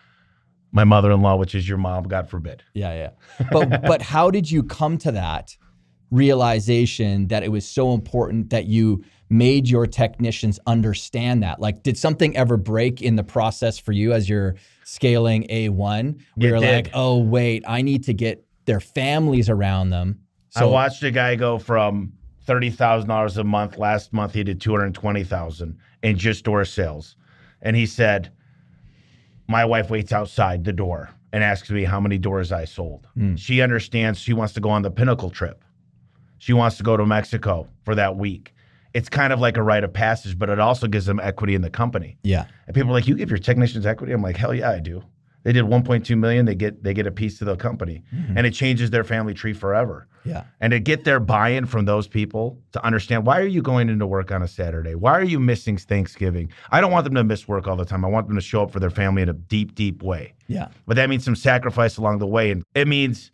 my 0.72 0.84
mother 0.84 1.10
in 1.10 1.20
law, 1.20 1.34
which 1.34 1.56
is 1.56 1.68
your 1.68 1.78
mom, 1.78 2.04
God 2.04 2.30
forbid. 2.30 2.62
Yeah, 2.74 2.94
yeah. 2.94 3.46
But 3.50 3.82
but 3.86 4.00
how 4.02 4.30
did 4.30 4.48
you 4.48 4.62
come 4.62 4.96
to 4.98 5.10
that 5.12 5.56
realization 6.12 7.26
that 7.28 7.42
it 7.42 7.50
was 7.50 7.66
so 7.66 7.92
important 7.92 8.50
that 8.50 8.66
you 8.66 9.04
made 9.28 9.68
your 9.68 9.86
technicians 9.86 10.60
understand 10.66 11.42
that? 11.42 11.60
Like, 11.60 11.82
did 11.82 11.98
something 11.98 12.36
ever 12.36 12.56
break 12.56 13.02
in 13.02 13.16
the 13.16 13.24
process 13.24 13.78
for 13.78 13.90
you 13.90 14.12
as 14.12 14.28
you're 14.28 14.54
scaling 14.84 15.46
A1? 15.48 15.70
Where 15.70 16.04
It 16.04 16.20
you're 16.36 16.60
did. 16.60 16.84
like, 16.84 16.90
oh 16.94 17.18
wait, 17.18 17.64
I 17.66 17.82
need 17.82 18.04
to 18.04 18.14
get 18.14 18.44
their 18.66 18.80
families 18.80 19.48
around 19.48 19.90
them. 19.90 20.20
I 20.56 20.64
watched 20.64 21.02
a 21.02 21.10
guy 21.10 21.36
go 21.36 21.58
from 21.58 22.12
thirty 22.44 22.70
thousand 22.70 23.08
dollars 23.08 23.36
a 23.36 23.44
month. 23.44 23.78
Last 23.78 24.12
month 24.12 24.34
he 24.34 24.42
did 24.42 24.60
two 24.60 24.72
hundred 24.72 24.94
twenty 24.94 25.24
thousand 25.24 25.78
in 26.02 26.16
just 26.16 26.44
door 26.44 26.64
sales, 26.64 27.16
and 27.62 27.76
he 27.76 27.86
said, 27.86 28.32
"My 29.48 29.64
wife 29.64 29.90
waits 29.90 30.12
outside 30.12 30.64
the 30.64 30.72
door 30.72 31.10
and 31.32 31.44
asks 31.44 31.70
me 31.70 31.84
how 31.84 32.00
many 32.00 32.18
doors 32.18 32.50
I 32.50 32.64
sold. 32.64 33.06
Hmm. 33.14 33.36
She 33.36 33.60
understands. 33.60 34.18
She 34.18 34.32
wants 34.32 34.52
to 34.54 34.60
go 34.60 34.70
on 34.70 34.82
the 34.82 34.90
Pinnacle 34.90 35.30
trip. 35.30 35.64
She 36.38 36.52
wants 36.52 36.76
to 36.78 36.82
go 36.82 36.96
to 36.96 37.06
Mexico 37.06 37.68
for 37.84 37.94
that 37.94 38.16
week. 38.16 38.52
It's 38.92 39.08
kind 39.08 39.32
of 39.32 39.38
like 39.38 39.56
a 39.56 39.62
rite 39.62 39.84
of 39.84 39.92
passage, 39.92 40.36
but 40.36 40.48
it 40.50 40.58
also 40.58 40.88
gives 40.88 41.06
them 41.06 41.20
equity 41.20 41.54
in 41.54 41.62
the 41.62 41.70
company. 41.70 42.18
yeah, 42.24 42.46
And 42.66 42.74
people 42.74 42.90
are 42.90 42.94
like, 42.94 43.06
"You 43.06 43.14
give 43.14 43.30
your 43.30 43.38
technicians 43.38 43.86
equity?" 43.86 44.12
I'm 44.12 44.22
like, 44.22 44.36
"Hell 44.36 44.52
yeah, 44.52 44.70
I 44.70 44.80
do." 44.80 45.04
They 45.42 45.52
did 45.52 45.64
1.2 45.64 46.18
million. 46.18 46.44
They 46.46 46.54
get 46.54 46.82
they 46.82 46.94
get 46.94 47.06
a 47.06 47.10
piece 47.10 47.40
of 47.40 47.46
the 47.46 47.56
company, 47.56 48.02
hmm. 48.10 48.36
and 48.36 48.46
it 48.46 48.52
changes 48.52 48.90
their 48.90 49.04
family 49.04 49.34
tree 49.34 49.54
forever 49.54 50.06
yeah, 50.24 50.44
and 50.60 50.70
to 50.72 50.80
get 50.80 51.04
their 51.04 51.18
buy-in 51.18 51.66
from 51.66 51.84
those 51.86 52.06
people 52.06 52.58
to 52.72 52.84
understand 52.84 53.26
why 53.26 53.40
are 53.40 53.46
you 53.46 53.62
going 53.62 53.88
into 53.88 54.06
work 54.06 54.30
on 54.30 54.42
a 54.42 54.48
Saturday? 54.48 54.94
Why 54.94 55.12
are 55.12 55.24
you 55.24 55.40
missing 55.40 55.78
Thanksgiving? 55.78 56.52
I 56.70 56.80
don't 56.80 56.92
want 56.92 57.04
them 57.04 57.14
to 57.14 57.24
miss 57.24 57.48
work 57.48 57.66
all 57.66 57.76
the 57.76 57.84
time. 57.84 58.04
I 58.04 58.08
want 58.08 58.26
them 58.26 58.36
to 58.36 58.42
show 58.42 58.62
up 58.62 58.70
for 58.70 58.80
their 58.80 58.90
family 58.90 59.22
in 59.22 59.28
a 59.28 59.32
deep, 59.32 59.74
deep 59.74 60.02
way. 60.02 60.34
yeah, 60.46 60.68
But 60.86 60.96
that 60.96 61.08
means 61.08 61.24
some 61.24 61.36
sacrifice 61.36 61.96
along 61.96 62.18
the 62.18 62.26
way, 62.26 62.50
and 62.50 62.64
it 62.74 62.86
means 62.86 63.30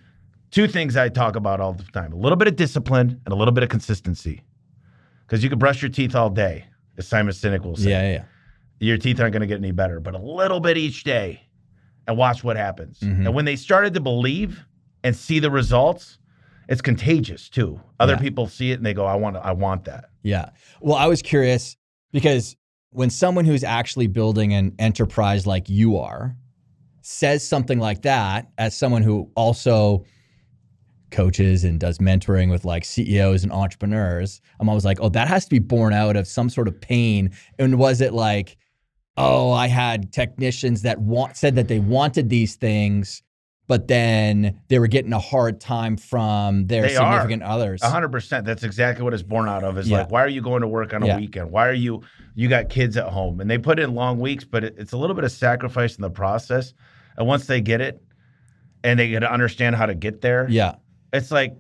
two 0.51 0.69
things 0.69 0.97
I 0.97 1.09
talk 1.09 1.35
about 1.37 1.61
all 1.61 1.73
the 1.73 1.85
time: 1.85 2.13
a 2.13 2.17
little 2.17 2.37
bit 2.37 2.49
of 2.49 2.57
discipline 2.57 3.21
and 3.25 3.33
a 3.33 3.37
little 3.37 3.53
bit 3.53 3.65
of 3.65 3.69
consistency. 3.69 4.43
Because 5.27 5.43
you 5.43 5.51
can 5.51 5.59
brush 5.59 5.83
your 5.83 5.91
teeth 5.91 6.15
all 6.15 6.31
day, 6.31 6.67
as 6.97 7.09
Simon 7.09 7.35
Sinek 7.35 7.65
will 7.65 7.77
say. 7.77 7.91
yeah, 7.91 8.03
yeah, 8.03 8.13
yeah. 8.13 8.25
Your 8.79 8.99
teeth 8.99 9.19
aren't 9.19 9.33
going 9.33 9.41
to 9.41 9.47
get 9.47 9.59
any 9.59 9.73
better, 9.73 10.01
but 10.01 10.15
a 10.15 10.19
little 10.19 10.61
bit 10.61 10.77
each 10.77 11.03
day, 11.03 11.46
and 12.07 12.17
watch 12.17 12.43
what 12.45 12.57
happens. 12.57 13.01
Mhm. 13.01 13.27
And 13.27 13.35
when 13.35 13.45
they 13.45 13.57
started 13.57 13.95
to 13.95 14.01
believe 14.01 14.65
and 15.05 15.15
see 15.17 15.39
the 15.39 15.51
results, 15.51 16.19
it's 16.69 16.81
contagious 16.83 17.49
too. 17.49 17.81
Other 18.01 18.15
Yeah. 18.15 18.19
people 18.21 18.47
see 18.49 18.71
it 18.73 18.75
and 18.75 18.87
they 18.87 18.95
go, 18.95 19.07
"I 19.07 19.15
want, 19.17 19.37
I 19.37 19.53
want 19.53 19.85
that." 19.85 20.07
Yeah. 20.23 20.51
Well, 20.81 20.97
I 20.97 21.07
was 21.07 21.23
curious 21.23 21.77
because 22.13 22.57
when 22.91 23.11
someone 23.11 23.45
who's 23.45 23.63
actually 23.65 24.07
building 24.07 24.53
an 24.55 24.73
enterprise 24.79 25.47
like 25.47 25.69
you 25.69 25.97
are 25.99 26.37
says 27.03 27.47
something 27.47 27.79
like 27.79 28.03
that, 28.03 28.49
as 28.59 28.75
someone 28.77 29.03
who 29.03 29.31
also 29.37 30.05
coaches 31.13 31.63
and 31.63 31.79
does 31.79 31.99
mentoring 31.99 32.51
with 32.51 32.65
like 32.65 32.85
CEOs 32.85 33.45
and 33.45 33.53
entrepreneurs, 33.53 34.41
I'm 34.59 34.69
always 34.69 34.85
like, 34.85 34.99
oh, 35.01 35.09
that 35.11 35.29
has 35.29 35.45
to 35.45 35.51
be 35.51 35.61
born 35.61 35.93
out 35.93 36.17
of 36.17 36.27
some 36.27 36.49
sort 36.51 36.67
of 36.69 36.81
pain. 36.81 37.31
And 37.59 37.79
was 37.79 38.01
it 38.01 38.13
like, 38.13 38.57
oh, 39.17 39.53
I 39.53 39.67
had 39.69 40.13
technicians 40.13 40.83
that 40.83 41.01
want 41.01 41.37
said 41.37 41.55
that 41.57 41.69
they 41.69 41.79
wanted 41.79 42.29
these 42.29 42.55
things, 42.57 43.23
but 43.69 43.89
then 43.89 44.61
they 44.69 44.79
were 44.79 44.87
getting 44.87 45.13
a 45.13 45.19
hard 45.19 45.61
time 45.61 45.97
from 45.97 46.67
their 46.67 46.83
They 46.83 46.97
are. 46.97 47.13
significant 47.13 47.43
others. 47.43 47.83
A 47.83 47.89
hundred 47.91 48.11
percent. 48.13 48.45
That's 48.47 48.63
exactly 48.63 49.03
what 49.05 49.15
it's 49.15 49.23
born 49.23 49.49
out 49.49 49.65
of. 49.65 49.79
Is 49.79 49.89
Yeah. 49.89 49.99
like, 49.99 50.11
why 50.11 50.23
are 50.23 50.29
you 50.29 50.41
going 50.43 50.61
to 50.63 50.69
work 50.69 50.93
on 50.95 51.03
a 51.03 51.07
Yeah. 51.07 51.17
weekend? 51.19 51.51
Why 51.51 51.67
are 51.69 51.73
you? 51.73 52.03
You 52.35 52.49
got 52.49 52.69
kids 52.69 52.97
at 52.97 53.07
home, 53.09 53.41
and 53.41 53.51
they 53.51 53.59
put 53.59 53.79
in 53.79 53.95
long 53.95 54.21
weeks, 54.21 54.45
but 54.45 54.63
it, 54.63 54.75
it's 54.79 54.93
a 54.93 54.97
little 54.97 55.17
bit 55.17 55.25
of 55.25 55.33
sacrifice 55.33 55.97
in 55.97 56.03
the 56.03 56.11
process. 56.11 56.75
And 57.17 57.27
once 57.27 57.47
they 57.47 57.61
get 57.63 57.81
it, 57.81 58.03
and 58.85 58.99
they 59.01 59.09
get 59.09 59.21
to 59.21 59.33
understand 59.33 59.75
how 59.75 59.87
to 59.87 59.95
get 59.95 60.21
there, 60.21 60.47
Yeah. 60.49 60.75
it's 61.13 61.31
like 61.31 61.57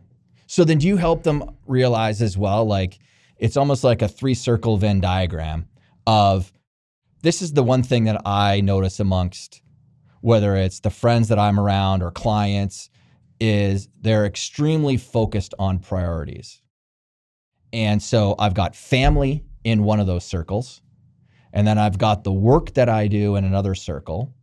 So 0.46 0.62
then 0.62 0.78
do 0.78 0.86
you 0.86 0.96
help 0.96 1.24
them 1.24 1.42
realize 1.66 2.22
as 2.22 2.38
well, 2.38 2.64
like 2.66 2.98
it's 3.38 3.56
almost 3.56 3.82
like 3.82 4.00
a 4.02 4.06
three 4.08 4.34
circle 4.34 4.76
Venn 4.76 5.00
diagram 5.00 5.66
of 6.06 6.52
this 7.22 7.42
is 7.42 7.52
the 7.52 7.62
one 7.62 7.82
thing 7.82 8.04
that 8.04 8.22
I 8.26 8.60
notice 8.60 9.00
amongst 9.00 9.62
whether 10.20 10.56
it's 10.56 10.80
the 10.80 10.90
friends 10.90 11.28
that 11.28 11.38
I'm 11.38 11.60
around 11.60 12.02
or 12.02 12.10
clients 12.10 12.90
is 13.38 13.88
they're 14.00 14.24
extremely 14.26 14.96
focused 14.96 15.54
on 15.58 15.78
priorities. 15.78 16.62
And 17.72 18.02
so 18.02 18.34
I've 18.38 18.54
got 18.54 18.74
family 18.74 19.44
in 19.64 19.84
one 19.84 20.00
of 20.00 20.06
those 20.06 20.24
circles. 20.24 20.80
And 21.52 21.66
then 21.66 21.78
I've 21.78 21.98
got 21.98 22.24
the 22.24 22.32
work 22.32 22.74
that 22.74 22.88
I 22.88 23.08
do 23.08 23.36
in 23.36 23.44
another 23.44 23.74
circle. 23.74 24.34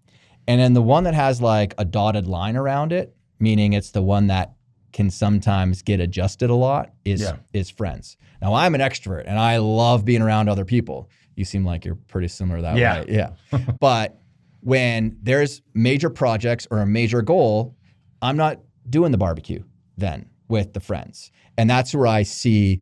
And 0.47 0.59
then 0.59 0.73
the 0.73 0.81
one 0.81 1.03
that 1.05 1.13
has 1.13 1.41
like 1.41 1.73
a 1.77 1.85
dotted 1.85 2.27
line 2.27 2.55
around 2.55 2.91
it, 2.91 3.15
meaning 3.39 3.73
it's 3.73 3.91
the 3.91 4.01
one 4.01 4.27
that 4.27 4.53
can 4.91 5.09
sometimes 5.09 5.81
get 5.81 5.99
adjusted 5.99 6.49
a 6.49 6.55
lot, 6.55 6.91
is 7.03 7.21
Yeah. 7.21 7.37
is 7.53 7.69
friends. 7.69 8.17
Now 8.41 8.53
I'm 8.53 8.75
an 8.75 8.81
extrovert 8.81 9.23
and 9.25 9.39
I 9.39 9.57
love 9.57 10.05
being 10.05 10.21
around 10.21 10.49
other 10.49 10.65
people. 10.65 11.09
You 11.35 11.45
seem 11.45 11.65
like 11.65 11.85
you're 11.85 11.95
pretty 11.95 12.27
similar 12.27 12.61
that 12.61 12.77
Yeah. 12.77 13.01
way. 13.01 13.05
Yeah. 13.09 13.29
but 13.79 14.19
when 14.61 15.17
there's 15.21 15.61
major 15.73 16.09
projects 16.09 16.67
or 16.71 16.79
a 16.79 16.85
major 16.85 17.21
goal, 17.21 17.75
I'm 18.21 18.37
not 18.37 18.59
doing 18.89 19.11
the 19.11 19.17
barbecue 19.17 19.63
then 19.97 20.29
with 20.47 20.73
the 20.73 20.79
friends. 20.79 21.31
And 21.57 21.69
that's 21.69 21.93
where 21.93 22.07
I 22.07 22.23
see 22.23 22.79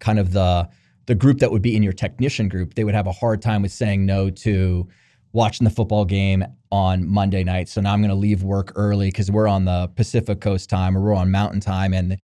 kind 0.00 0.18
of 0.18 0.32
the 0.32 0.68
the 1.06 1.14
group 1.14 1.38
that 1.38 1.50
would 1.50 1.62
be 1.62 1.74
in 1.74 1.82
your 1.82 1.92
technician 1.92 2.48
group, 2.48 2.74
they 2.74 2.84
would 2.84 2.94
have 2.94 3.06
a 3.08 3.12
hard 3.12 3.42
time 3.42 3.62
with 3.62 3.72
saying 3.72 4.06
no 4.06 4.30
to 4.30 4.86
watching 5.32 5.64
the 5.64 5.70
football 5.70 6.04
game 6.04 6.44
on 6.70 7.06
Monday 7.08 7.42
night. 7.42 7.68
So 7.68 7.80
now 7.80 7.92
I'm 7.92 8.00
going 8.00 8.10
to 8.10 8.14
leave 8.14 8.42
work 8.44 8.72
early 8.76 9.08
because 9.08 9.28
we're 9.30 9.48
on 9.48 9.64
the 9.64 9.88
Pacific 9.96 10.40
Coast 10.40 10.70
time 10.70 10.96
or 10.96 11.00
we're 11.00 11.14
on 11.14 11.30
Mountain 11.30 11.60
time, 11.60 11.94
and 11.94 12.16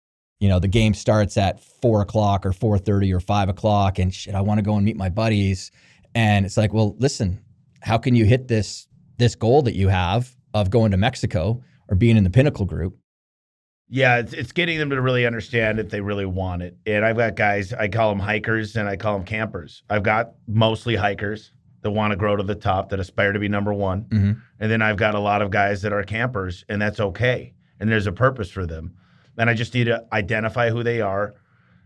you 0.45 0.51
know 0.51 0.59
the 0.59 0.69
game 0.69 0.93
starts 0.93 1.39
at 1.39 1.59
four 1.81 2.03
o'clock 2.03 2.45
or 2.45 2.53
four 2.53 2.77
thirty 2.77 3.11
or 3.15 3.19
five 3.19 3.49
o'clock, 3.49 3.99
and 3.99 4.13
shit, 4.13 4.35
I 4.35 4.43
want 4.43 4.59
to 4.59 4.63
go 4.63 4.77
and 4.77 4.85
meet 4.85 4.95
my 4.95 5.09
buddies. 5.09 5.71
And 6.15 6.45
it's 6.45 6.59
like, 6.59 6.75
well, 6.75 6.97
listen, 6.99 7.43
how 7.81 7.97
can 7.97 8.15
you 8.15 8.27
hit 8.27 8.47
this 8.47 8.87
this 9.17 9.35
goal 9.35 9.63
that 9.63 9.75
you 9.75 9.89
have 9.89 10.37
of 10.53 10.69
going 10.69 10.91
to 10.91 10.99
Mexico 10.99 11.63
or 11.89 11.97
being 11.97 12.19
in 12.19 12.25
the 12.25 12.31
Pinnacle 12.31 12.67
Group? 12.67 12.95
Yeah, 13.89 14.19
it's, 14.19 14.35
it's 14.35 14.53
getting 14.53 14.79
them 14.79 14.91
to 14.91 15.01
really 15.01 15.25
understand 15.25 15.79
if 15.81 15.89
they 15.89 16.03
really 16.03 16.27
want 16.27 16.61
it. 16.61 16.77
And 16.85 17.07
I've 17.07 17.17
got 17.17 17.37
guys, 17.37 17.73
I 17.73 17.89
call 17.89 18.11
them 18.11 18.19
hikers 18.19 18.77
and 18.77 18.87
I 18.87 18.97
call 18.97 19.17
them 19.17 19.25
campers. 19.25 19.83
I've 19.89 20.03
got 20.03 20.33
mostly 20.47 20.95
hikers 20.95 21.53
that 21.81 21.91
want 21.91 22.11
to 22.11 22.17
grow 22.17 22.37
to 22.37 22.43
the 22.43 22.55
top, 22.55 22.91
that 22.91 23.01
aspire 23.01 23.33
to 23.33 23.39
be 23.39 23.49
number 23.49 23.73
one. 23.73 24.05
Mhm. 24.11 24.43
And 24.61 24.71
then 24.71 24.83
I've 24.83 24.97
got 24.99 25.15
a 25.15 25.21
lot 25.21 25.41
of 25.41 25.51
guys 25.51 25.81
that 25.83 25.93
are 25.95 26.03
campers, 26.03 26.67
and 26.69 26.83
that's 26.83 27.01
okay. 27.01 27.55
And 27.81 27.91
there's 27.91 28.07
a 28.07 28.13
purpose 28.13 28.51
for 28.51 28.67
them. 28.67 28.93
And 29.39 29.51
I 29.51 29.55
just 29.55 29.75
need 29.75 29.85
to 29.85 30.05
identify 30.13 30.71
who 30.71 30.83
they 30.83 31.01
are. 31.01 31.35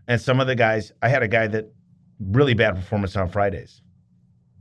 And 0.07 0.19
some 0.21 0.39
of 0.39 0.47
the 0.47 0.55
guys, 0.55 0.91
I 1.01 1.09
had 1.09 1.23
a 1.23 1.27
guy 1.27 1.47
that 1.47 1.71
really 2.19 2.53
bad 2.53 2.75
performance 2.75 3.15
on 3.15 3.29
Fridays. 3.29 3.81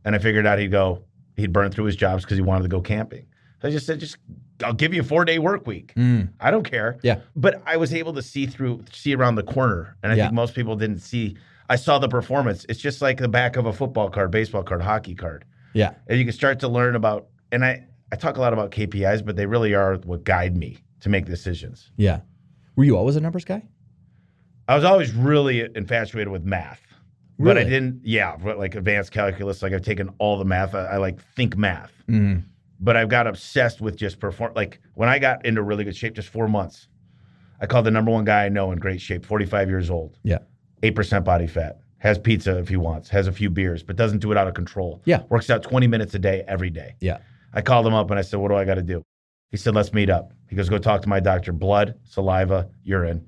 And 0.04 0.14
I 0.14 0.18
figured 0.18 0.46
out 0.46 0.58
he'd 0.58 0.70
go, 0.70 1.04
he'd 1.36 1.52
burn 1.52 1.70
through 1.70 1.84
his 1.84 1.96
jobs 1.96 2.24
because 2.24 2.36
he 2.38 2.42
wanted 2.42 2.62
to 2.62 2.68
go 2.68 2.80
camping. 2.80 3.26
So 3.60 3.68
I 3.68 3.70
just 3.70 3.86
said, 3.86 3.98
just 4.00 4.16
I'll 4.64 4.72
give 4.72 4.94
you 4.94 5.00
a 5.00 5.04
four 5.04 5.24
day 5.24 5.38
work 5.38 5.66
week. 5.66 5.92
Mm, 5.96 6.30
I 6.40 6.50
don't 6.50 6.62
care. 6.68 6.98
Yeah. 7.02 7.20
But 7.36 7.62
I 7.66 7.76
was 7.76 7.92
able 7.92 8.12
to 8.14 8.22
see 8.22 8.46
through, 8.46 8.84
see 8.92 9.14
around 9.14 9.34
the 9.34 9.42
corner. 9.42 9.96
And 10.02 10.12
I 10.12 10.16
Yeah. 10.16 10.24
think 10.26 10.34
most 10.34 10.54
people 10.54 10.76
didn't 10.76 11.00
see. 11.00 11.36
I 11.68 11.76
saw 11.76 11.98
the 11.98 12.08
performance. 12.08 12.64
It's 12.68 12.80
just 12.80 13.02
like 13.02 13.18
the 13.18 13.28
back 13.28 13.56
of 13.56 13.66
a 13.66 13.72
football 13.72 14.08
card, 14.10 14.30
baseball 14.30 14.62
card, 14.62 14.80
hockey 14.82 15.14
card. 15.14 15.44
yeah. 15.74 15.94
And 16.06 16.18
you 16.18 16.24
can 16.24 16.32
start 16.32 16.60
to 16.60 16.68
learn 16.68 16.94
about, 16.96 17.26
and 17.52 17.62
I, 17.64 17.84
I 18.10 18.16
talk 18.16 18.38
a 18.38 18.40
lot 18.40 18.52
about 18.54 18.70
KPIs, 18.70 19.24
but 19.24 19.36
they 19.36 19.44
really 19.46 19.74
are 19.74 19.96
what 19.96 20.24
guide 20.24 20.56
me 20.56 20.78
to 21.00 21.08
make 21.10 21.26
decisions. 21.26 21.90
Yeah. 21.96 22.20
Were 22.78 22.84
you 22.84 22.96
always 22.96 23.16
a 23.16 23.20
numbers 23.20 23.44
guy? 23.44 23.64
I 24.68 24.76
was 24.76 24.84
always 24.84 25.12
really 25.12 25.68
infatuated 25.74 26.28
with 26.28 26.44
math. 26.44 26.80
but 27.40 27.58
I 27.58 27.64
didn't. 27.64 28.02
Yeah, 28.04 28.36
but 28.36 28.56
like 28.56 28.76
advanced 28.76 29.10
calculus. 29.10 29.62
Like 29.62 29.72
I've 29.72 29.82
taken 29.82 30.10
all 30.18 30.38
the 30.38 30.44
math. 30.44 30.76
I, 30.76 30.84
I 30.84 30.96
like 30.98 31.20
think 31.34 31.56
math, 31.56 31.92
Mhm. 32.08 32.44
but 32.78 32.96
I've 32.96 33.08
got 33.08 33.26
obsessed 33.26 33.80
with 33.80 33.96
just 33.96 34.20
perform. 34.20 34.52
Like 34.54 34.80
when 34.94 35.08
I 35.08 35.18
got 35.18 35.44
into 35.44 35.60
really 35.62 35.82
good 35.82 35.96
shape, 35.96 36.14
just 36.14 36.28
four 36.28 36.46
months, 36.46 36.86
I 37.60 37.66
called 37.66 37.84
the 37.86 37.90
number 37.90 38.12
one 38.12 38.24
guy 38.24 38.44
I 38.44 38.48
know 38.48 38.70
in 38.70 38.78
great 38.78 39.00
shape, 39.00 39.24
45 39.26 39.68
years 39.68 39.90
old, 39.90 40.16
Yeah. 40.22 40.38
eight 40.84 40.94
percent 40.94 41.24
body 41.24 41.48
fat, 41.48 41.80
has 41.98 42.16
pizza 42.16 42.56
if 42.58 42.68
he 42.68 42.76
wants, 42.76 43.08
has 43.08 43.26
a 43.26 43.32
few 43.32 43.50
beers, 43.50 43.82
but 43.82 43.96
doesn't 43.96 44.18
do 44.20 44.30
it 44.30 44.38
out 44.38 44.46
of 44.46 44.54
control. 44.54 45.02
Yeah. 45.04 45.22
works 45.30 45.50
out 45.50 45.64
20 45.64 45.88
minutes 45.88 46.14
a 46.14 46.20
day 46.20 46.44
every 46.46 46.70
day. 46.70 46.94
Yeah. 47.00 47.18
I 47.52 47.60
called 47.60 47.86
him 47.88 47.94
up 47.94 48.10
and 48.10 48.18
I 48.20 48.22
said, 48.22 48.38
"What 48.38 48.48
do 48.50 48.54
I 48.56 48.64
got 48.64 48.76
to 48.76 48.82
do?" 48.82 49.02
He 49.50 49.56
said, 49.56 49.74
"Let's 49.74 49.92
meet 49.92 50.10
up." 50.10 50.32
He 50.48 50.56
goes, 50.56 50.68
"Go 50.68 50.78
talk 50.78 51.02
to 51.02 51.08
my 51.08 51.20
doctor. 51.20 51.52
Blood, 51.52 51.94
saliva, 52.04 52.68
urine." 52.82 53.26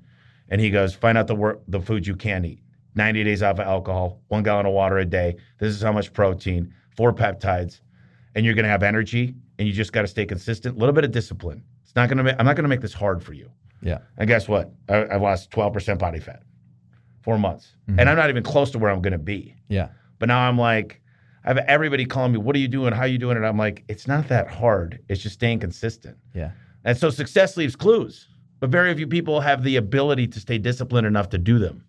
And 0.49 0.59
he 0.61 0.69
goes, 0.69 0.93
"Find 0.93 1.17
out 1.17 1.27
the 1.27 1.35
wor- 1.35 1.59
the 1.67 1.79
foods 1.79 2.07
you 2.07 2.15
can 2.15 2.45
eat. 2.45 2.63
90 2.95 3.23
days 3.23 3.41
off 3.41 3.59
of 3.59 3.67
alcohol, 3.67 4.21
one 4.27 4.43
gallon 4.43 4.65
of 4.65 4.73
water 4.73 4.97
a 4.97 5.05
day. 5.05 5.35
This 5.59 5.73
is 5.73 5.81
how 5.81 5.93
much 5.93 6.11
protein, 6.11 6.73
four 6.97 7.13
peptides, 7.13 7.79
and 8.35 8.45
you're 8.45 8.53
going 8.53 8.65
to 8.65 8.69
have 8.69 8.83
energy. 8.83 9.35
And 9.57 9.67
you 9.67 9.73
just 9.73 9.93
got 9.93 10.01
to 10.01 10.07
stay 10.07 10.25
consistent. 10.25 10.75
A 10.75 10.79
little 10.79 10.93
bit 10.93 11.03
of 11.03 11.11
discipline. 11.11 11.63
It's 11.83 11.95
not 11.95 12.09
going 12.09 12.17
to. 12.17 12.23
Ma- 12.23 12.35
I'm 12.39 12.45
not 12.45 12.55
going 12.55 12.63
to 12.63 12.69
make 12.69 12.81
this 12.81 12.93
hard 12.93 13.23
for 13.23 13.33
you." 13.33 13.49
Yeah. 13.81 13.99
And 14.17 14.27
guess 14.27 14.47
what? 14.47 14.71
I, 14.89 15.05
I've 15.05 15.21
lost 15.21 15.49
12% 15.51 15.97
body 15.97 16.19
fat, 16.19 16.43
four 17.21 17.37
months, 17.37 17.75
mm-hmm. 17.89 17.99
and 17.99 18.09
I'm 18.09 18.15
not 18.15 18.29
even 18.29 18.43
close 18.43 18.71
to 18.71 18.79
where 18.79 18.91
I'm 18.91 19.01
going 19.01 19.13
to 19.13 19.19
be. 19.19 19.55
Yeah. 19.69 19.89
But 20.19 20.27
now 20.27 20.47
I'm 20.47 20.57
like, 20.57 21.00
I 21.43 21.49
have 21.49 21.57
everybody 21.59 22.05
calling 22.05 22.31
me, 22.33 22.37
what 22.37 22.55
are 22.55 22.59
you 22.59 22.67
doing? 22.67 22.93
How 22.93 23.01
are 23.01 23.07
you 23.07 23.17
doing 23.17 23.37
it? 23.37 23.43
I'm 23.45 23.57
like, 23.57 23.83
it's 23.87 24.07
not 24.07 24.27
that 24.27 24.47
hard. 24.47 24.99
It's 25.09 25.21
just 25.21 25.35
staying 25.35 25.59
consistent. 25.59 26.17
Yeah. 26.35 26.51
And 26.85 26.97
so 26.97 27.09
success 27.09 27.57
leaves 27.57 27.75
clues, 27.75 28.27
but 28.59 28.69
very 28.69 28.93
few 28.95 29.07
people 29.07 29.41
have 29.41 29.63
the 29.63 29.75
ability 29.77 30.27
to 30.27 30.39
stay 30.39 30.57
disciplined 30.57 31.07
enough 31.07 31.29
to 31.29 31.37
do 31.37 31.57
them. 31.59 31.83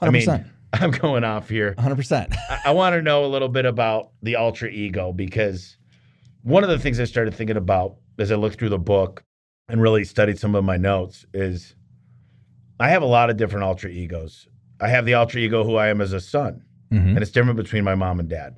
I 0.00 0.10
mean, 0.10 0.22
100%. 0.22 0.44
I'm 0.74 0.90
going 0.90 1.24
off 1.24 1.48
here. 1.48 1.74
100%. 1.78 2.34
I, 2.50 2.58
I 2.66 2.70
want 2.72 2.94
to 2.94 3.02
know 3.02 3.24
a 3.24 3.28
little 3.28 3.48
bit 3.48 3.64
about 3.64 4.10
the 4.22 4.36
ultra 4.36 4.68
ego 4.68 5.12
because 5.12 5.78
one 6.42 6.62
of 6.62 6.68
the 6.70 6.78
things 6.78 7.00
I 7.00 7.04
started 7.04 7.34
thinking 7.34 7.56
about 7.56 7.96
as 8.18 8.30
I 8.30 8.34
looked 8.36 8.58
through 8.58 8.68
the 8.68 8.78
book 8.78 9.24
and 9.68 9.80
really 9.80 10.04
studied 10.04 10.38
some 10.38 10.54
of 10.54 10.64
my 10.64 10.76
notes 10.76 11.24
is 11.32 11.74
I 12.80 12.90
have 12.90 13.02
a 13.02 13.06
lot 13.06 13.30
of 13.30 13.36
different 13.38 13.64
ultra 13.64 13.90
egos. 13.90 14.46
I 14.80 14.88
have 14.88 15.04
the 15.06 15.14
ultra 15.14 15.40
ego 15.40 15.64
who 15.64 15.76
I 15.76 15.88
am 15.88 16.00
as 16.00 16.12
a 16.12 16.20
son, 16.20 16.62
Mhm. 16.92 17.08
and 17.10 17.18
it's 17.18 17.30
different 17.32 17.56
between 17.56 17.82
my 17.84 17.94
mom 17.94 18.20
and 18.20 18.28
dad, 18.28 18.56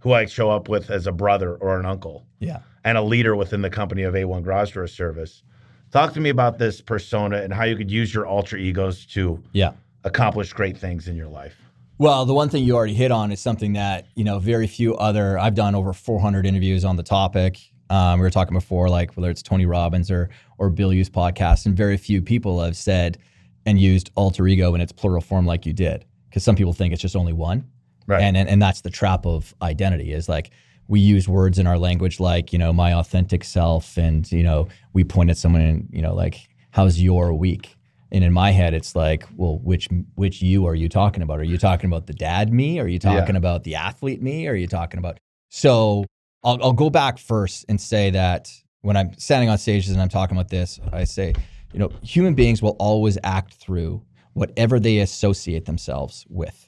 who 0.00 0.12
I 0.12 0.26
show 0.26 0.50
up 0.50 0.68
with 0.68 0.90
as 0.90 1.06
a 1.06 1.12
brother 1.12 1.54
or 1.56 1.78
an 1.78 1.86
uncle 1.86 2.26
Yeah. 2.40 2.58
and 2.84 2.96
a 2.98 3.02
leader 3.02 3.34
within 3.36 3.62
the 3.62 3.70
company 3.70 4.02
of 4.02 4.14
A1 4.14 4.42
Garage 4.42 4.72
Service. 4.90 5.42
Talk 5.90 6.12
to 6.14 6.20
me 6.20 6.28
about 6.30 6.58
this 6.58 6.80
persona 6.80 7.38
and 7.38 7.52
how 7.52 7.64
you 7.64 7.76
could 7.76 7.90
use 7.90 8.12
your 8.14 8.26
alter 8.26 8.56
egos 8.56 9.06
to 9.06 9.42
Yeah. 9.52 9.72
accomplish 10.04 10.52
great 10.52 10.76
things 10.76 11.08
in 11.08 11.16
your 11.16 11.28
life. 11.28 11.56
Well, 11.98 12.24
the 12.26 12.34
one 12.34 12.48
thing 12.48 12.62
you 12.62 12.76
already 12.76 12.94
hit 12.94 13.10
on 13.10 13.32
is 13.32 13.40
something 13.40 13.72
that, 13.72 14.06
you 14.14 14.22
know, 14.22 14.38
very 14.38 14.68
few 14.68 14.94
other, 14.96 15.36
I've 15.38 15.54
done 15.56 15.74
over 15.74 15.92
400 15.92 16.46
interviews 16.46 16.84
on 16.84 16.94
the 16.96 17.02
topic. 17.02 17.58
Um, 17.90 18.20
we 18.20 18.22
were 18.22 18.30
talking 18.30 18.54
before, 18.54 18.88
like 18.88 19.16
whether 19.16 19.30
it's 19.30 19.42
Tony 19.42 19.66
Robbins 19.66 20.10
or, 20.10 20.28
or 20.58 20.70
Bill 20.70 20.92
Hughes 20.92 21.10
podcast, 21.10 21.66
and 21.66 21.74
very 21.76 21.96
few 21.96 22.22
people 22.22 22.60
have 22.62 22.76
said 22.76 23.18
and 23.66 23.80
used 23.80 24.10
alter 24.14 24.46
ego 24.46 24.74
in 24.74 24.80
its 24.80 24.92
plural 24.92 25.20
form 25.22 25.44
like 25.46 25.66
you 25.66 25.72
did. 25.72 26.04
Because 26.28 26.44
some 26.44 26.54
people 26.54 26.72
think 26.72 26.92
it's 26.92 27.02
just 27.02 27.16
only 27.16 27.32
one. 27.32 27.64
Right. 28.08 28.22
And, 28.22 28.36
and 28.36 28.48
and 28.48 28.60
that's 28.60 28.80
the 28.80 28.90
trap 28.90 29.26
of 29.26 29.54
identity 29.62 30.12
is 30.12 30.28
like 30.28 30.50
we 30.88 30.98
use 30.98 31.28
words 31.28 31.58
in 31.58 31.66
our 31.66 31.78
language 31.78 32.18
like 32.18 32.52
you 32.52 32.58
know 32.58 32.72
my 32.72 32.94
authentic 32.94 33.44
self 33.44 33.96
and 33.96 34.30
you 34.32 34.42
know 34.42 34.66
we 34.94 35.04
point 35.04 35.30
at 35.30 35.36
someone 35.36 35.60
and 35.60 35.88
you 35.92 36.02
know 36.02 36.14
like 36.14 36.48
how's 36.70 37.00
your 37.00 37.32
week? 37.34 37.76
And 38.10 38.24
in 38.24 38.32
my 38.32 38.50
head 38.50 38.74
it's 38.74 38.96
like 38.96 39.24
well 39.36 39.58
which 39.58 39.88
which 40.16 40.42
you 40.42 40.66
are 40.66 40.74
you 40.74 40.88
talking 40.88 41.22
about? 41.22 41.38
Are 41.38 41.44
you 41.44 41.58
talking 41.58 41.88
about 41.88 42.06
the 42.06 42.14
dad 42.14 42.52
me? 42.52 42.80
Are 42.80 42.88
you 42.88 42.98
talking 42.98 43.36
about 43.36 43.62
the 43.62 43.76
athlete 43.76 44.22
me? 44.22 44.48
Are 44.48 44.56
you 44.56 44.66
talking 44.66 44.98
about 44.98 45.18
so 45.50 46.04
I'll, 46.42 46.58
I'll 46.62 46.72
go 46.72 46.90
back 46.90 47.18
first 47.18 47.66
and 47.68 47.80
say 47.80 48.10
that 48.10 48.50
when 48.82 48.96
i'm 48.96 49.12
standing 49.18 49.48
on 49.48 49.58
stages 49.58 49.90
and 49.90 50.00
i'm 50.00 50.08
talking 50.08 50.36
about 50.36 50.48
this 50.48 50.78
i 50.92 51.04
say 51.04 51.34
you 51.72 51.78
know 51.78 51.90
human 52.02 52.34
beings 52.34 52.62
will 52.62 52.76
always 52.78 53.18
act 53.24 53.54
through 53.54 54.02
whatever 54.34 54.78
they 54.78 54.98
associate 54.98 55.64
themselves 55.64 56.26
with 56.28 56.67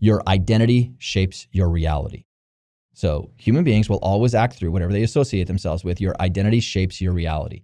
your 0.00 0.22
identity 0.28 0.94
shapes 0.98 1.46
your 1.52 1.68
reality. 1.68 2.24
So 2.94 3.30
human 3.36 3.64
beings 3.64 3.88
will 3.88 3.98
always 3.98 4.34
act 4.34 4.54
through 4.54 4.72
whatever 4.72 4.92
they 4.92 5.02
associate 5.02 5.46
themselves 5.46 5.84
with. 5.84 6.00
Your 6.00 6.16
identity 6.20 6.60
shapes 6.60 7.00
your 7.00 7.12
reality. 7.12 7.62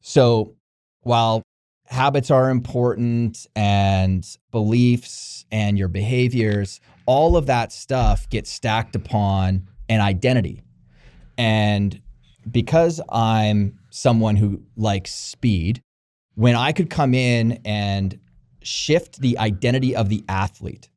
So 0.00 0.56
while 1.02 1.42
habits 1.86 2.30
are 2.30 2.50
important 2.50 3.46
and 3.54 4.26
beliefs 4.50 5.44
and 5.52 5.78
your 5.78 5.88
behaviors, 5.88 6.80
all 7.06 7.36
of 7.36 7.46
that 7.46 7.72
stuff 7.72 8.28
gets 8.28 8.50
stacked 8.50 8.96
upon 8.96 9.68
an 9.88 10.00
identity. 10.00 10.62
And 11.38 12.00
because 12.50 13.00
I'm 13.08 13.78
someone 13.90 14.36
who 14.36 14.62
likes 14.76 15.14
speed, 15.14 15.80
when 16.34 16.56
I 16.56 16.72
could 16.72 16.90
come 16.90 17.14
in 17.14 17.60
and 17.64 18.18
shift 18.62 19.20
the 19.20 19.38
identity 19.38 19.94
of 19.94 20.08
the 20.08 20.24
athlete, 20.28 20.88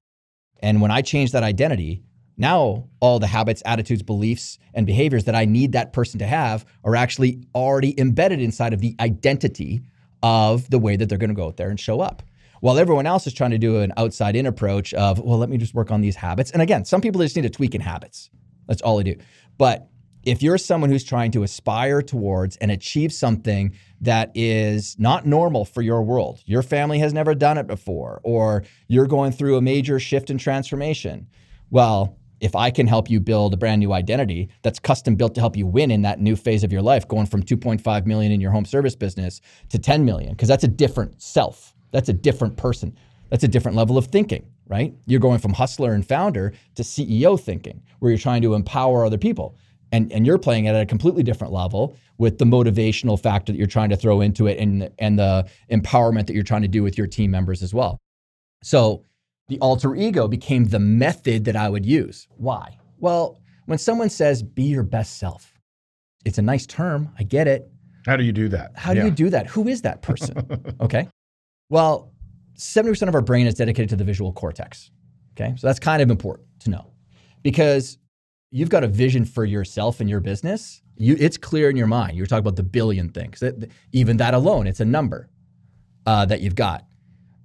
and 0.66 0.82
when 0.82 0.90
I 0.90 1.04
change 1.04 1.32
that 1.34 1.44
identity, 1.44 2.02
now 2.38 2.90
all 3.00 3.20
the 3.20 3.28
habits, 3.28 3.62
attitudes, 3.68 4.02
beliefs, 4.02 4.58
and 4.74 4.88
behaviors 4.88 5.26
that 5.26 5.36
I 5.36 5.46
need 5.46 5.74
that 5.74 5.94
person 5.94 6.18
to 6.18 6.26
have 6.26 6.66
are 6.84 6.96
actually 6.96 7.46
already 7.54 7.98
embedded 8.00 8.42
inside 8.42 8.74
of 8.74 8.82
the 8.82 8.96
identity 9.00 9.84
of 10.24 10.68
the 10.72 10.80
way 10.80 10.96
that 10.96 11.08
they're 11.08 11.20
going 11.20 11.30
to 11.30 11.36
go 11.36 11.46
out 11.46 11.58
there 11.58 11.70
and 11.70 11.80
show 11.80 12.02
up. 12.02 12.24
While 12.62 12.80
everyone 12.80 13.06
else 13.06 13.28
is 13.28 13.34
trying 13.34 13.52
to 13.52 13.60
do 13.60 13.82
an 13.82 13.94
outside 13.96 14.36
in 14.36 14.48
approach 14.48 14.92
of, 14.96 15.20
well, 15.20 15.38
let 15.38 15.50
me 15.50 15.58
just 15.60 15.76
work 15.76 15.92
on 15.92 16.02
these 16.02 16.16
habits. 16.16 16.50
And 16.50 16.64
again, 16.64 16.84
some 16.84 17.00
people 17.00 17.22
just 17.22 17.36
need 17.36 17.44
to 17.44 17.50
tweak 17.52 17.76
in 17.76 17.82
habits. 17.82 18.32
That's 18.68 18.82
all 18.82 18.98
they 18.98 19.04
do. 19.04 19.18
But 19.60 19.88
if 20.24 20.42
you're 20.42 20.58
someone 20.58 20.90
who's 20.90 21.04
trying 21.04 21.30
to 21.34 21.44
aspire 21.44 22.02
towards 22.02 22.58
and 22.58 22.72
achieve 22.72 23.14
something 23.14 23.76
that 24.06 24.32
is 24.34 24.98
not 24.98 25.26
normal 25.26 25.66
for 25.66 25.82
your 25.82 26.02
world, 26.02 26.42
your 26.46 26.62
family 26.62 27.00
has 27.00 27.14
never 27.14 27.36
done 27.36 27.58
it 27.58 27.68
before, 27.68 28.22
or 28.24 28.64
you're 28.88 29.08
going 29.08 29.32
through 29.32 29.58
a 29.58 29.62
major 29.62 30.00
shift 30.00 30.30
and 30.30 30.40
transformation, 30.40 31.28
well, 31.70 32.18
if 32.40 32.56
I 32.56 32.70
can 32.70 32.88
help 32.88 33.10
you 33.10 33.20
build 33.20 33.54
a 33.54 33.58
brand 33.58 33.80
new 33.80 33.94
identity 33.94 34.50
that's 34.62 34.78
custom 34.80 35.16
built 35.16 35.36
to 35.36 35.42
help 35.42 35.56
you 35.56 35.66
win 35.66 35.90
in 35.90 36.02
that 36.04 36.20
new 36.20 36.36
phase 36.36 36.64
of 36.64 36.72
your 36.72 36.82
life, 36.82 37.08
going 37.08 37.26
from 37.26 37.44
2.5 37.44 38.06
million 38.06 38.32
in 38.32 38.42
your 38.42 38.52
home 38.52 38.66
service 38.66 38.96
business 38.96 39.42
to 39.70 39.80
10 39.80 40.06
million, 40.06 40.32
because 40.32 40.48
that's 40.48 40.64
a 40.64 40.68
different 40.68 41.22
self. 41.22 41.74
That's 41.92 42.10
a 42.10 42.14
different 42.14 42.58
person. 42.58 42.98
That's 43.30 43.44
a 43.44 43.48
different 43.48 43.78
level 43.78 43.98
of 43.98 44.08
thinking, 44.08 44.46
right? 44.68 44.94
You're 45.08 45.20
going 45.20 45.40
from 45.40 45.54
hustler 45.54 45.94
and 45.94 46.06
founder 46.06 46.54
to 46.76 46.84
CEO 46.84 47.40
thinking, 47.40 47.82
where 48.00 48.12
you're 48.12 48.20
trying 48.20 48.42
to 48.44 48.54
empower 48.54 49.06
other 49.06 49.18
people. 49.18 49.58
And, 49.92 50.12
and 50.12 50.26
you're 50.26 50.38
playing 50.38 50.66
it 50.66 50.76
at 50.76 50.82
a 50.82 50.86
completely 50.86 51.24
different 51.24 51.54
level 51.54 51.96
with 52.18 52.38
the 52.38 52.46
motivational 52.46 53.20
factor 53.20 53.52
that 53.52 53.58
you're 53.58 53.68
trying 53.68 53.90
to 53.90 53.98
throw 53.98 54.22
into 54.22 54.48
it 54.48 54.58
and, 54.58 54.90
and 55.00 55.20
the 55.20 55.48
empowerment 55.72 56.28
that 56.28 56.34
you're 56.34 56.44
trying 56.44 56.62
to 56.62 56.68
do 56.68 56.82
with 56.84 56.98
your 56.98 57.08
team 57.08 57.32
members 57.32 57.62
as 57.62 57.74
well. 57.74 57.98
So 58.64 59.04
the 59.50 59.60
alter 59.60 59.96
ego 59.96 60.28
became 60.28 60.66
the 60.66 60.80
method 60.80 61.46
that 61.46 61.56
I 61.56 61.70
would 61.70 61.86
use. 61.86 62.28
Why? 62.38 62.78
Well, 63.00 63.40
when 63.66 63.78
someone 63.78 64.10
says, 64.10 64.42
be 64.42 64.64
your 64.64 64.84
best 64.84 65.18
self, 65.18 65.54
it's 66.26 66.38
a 66.38 66.42
nice 66.42 66.66
term. 66.66 67.10
I 67.20 67.24
get 67.24 67.48
it. 67.48 67.70
How 68.06 68.16
do 68.16 68.24
you 68.24 68.32
do 68.32 68.48
that? 68.50 68.72
How 68.76 68.94
do 68.94 69.00
Yeah. 69.00 69.06
you 69.06 69.12
do 69.12 69.30
that? 69.32 69.48
Who 69.48 69.68
is 69.68 69.82
that 69.82 70.02
person? 70.02 70.36
okay. 70.82 71.08
Well, 71.70 72.12
70% 72.58 73.08
of 73.08 73.16
our 73.16 73.22
brain 73.22 73.48
is 73.48 73.56
dedicated 73.56 73.90
to 73.90 73.96
the 73.96 74.04
visual 74.04 74.32
cortex. 74.32 74.92
Okay. 75.34 75.54
So 75.58 75.68
that's 75.68 75.80
kind 75.80 76.02
of 76.02 76.10
important 76.10 76.48
to 76.62 76.70
know 76.70 76.94
because 77.44 77.98
you've 78.52 78.70
got 78.70 78.84
a 78.84 78.88
vision 78.88 79.26
for 79.26 79.44
yourself 79.44 80.00
and 80.00 80.10
your 80.10 80.22
business. 80.22 80.82
You, 80.98 81.16
it's 81.20 81.38
clear 81.38 81.70
in 81.70 81.76
your 81.76 81.88
mind. 81.88 82.16
You're 82.18 82.26
talking 82.26 82.40
about 82.40 82.56
the 82.56 82.64
billion 82.64 83.10
things. 83.10 83.40
That, 83.40 83.70
even 83.92 84.18
that 84.18 84.34
alone, 84.34 84.68
it's 84.68 84.80
a 84.80 84.86
number 84.86 85.30
uh, 86.06 86.26
that 86.26 86.42
you've 86.42 86.56
got. 86.56 86.86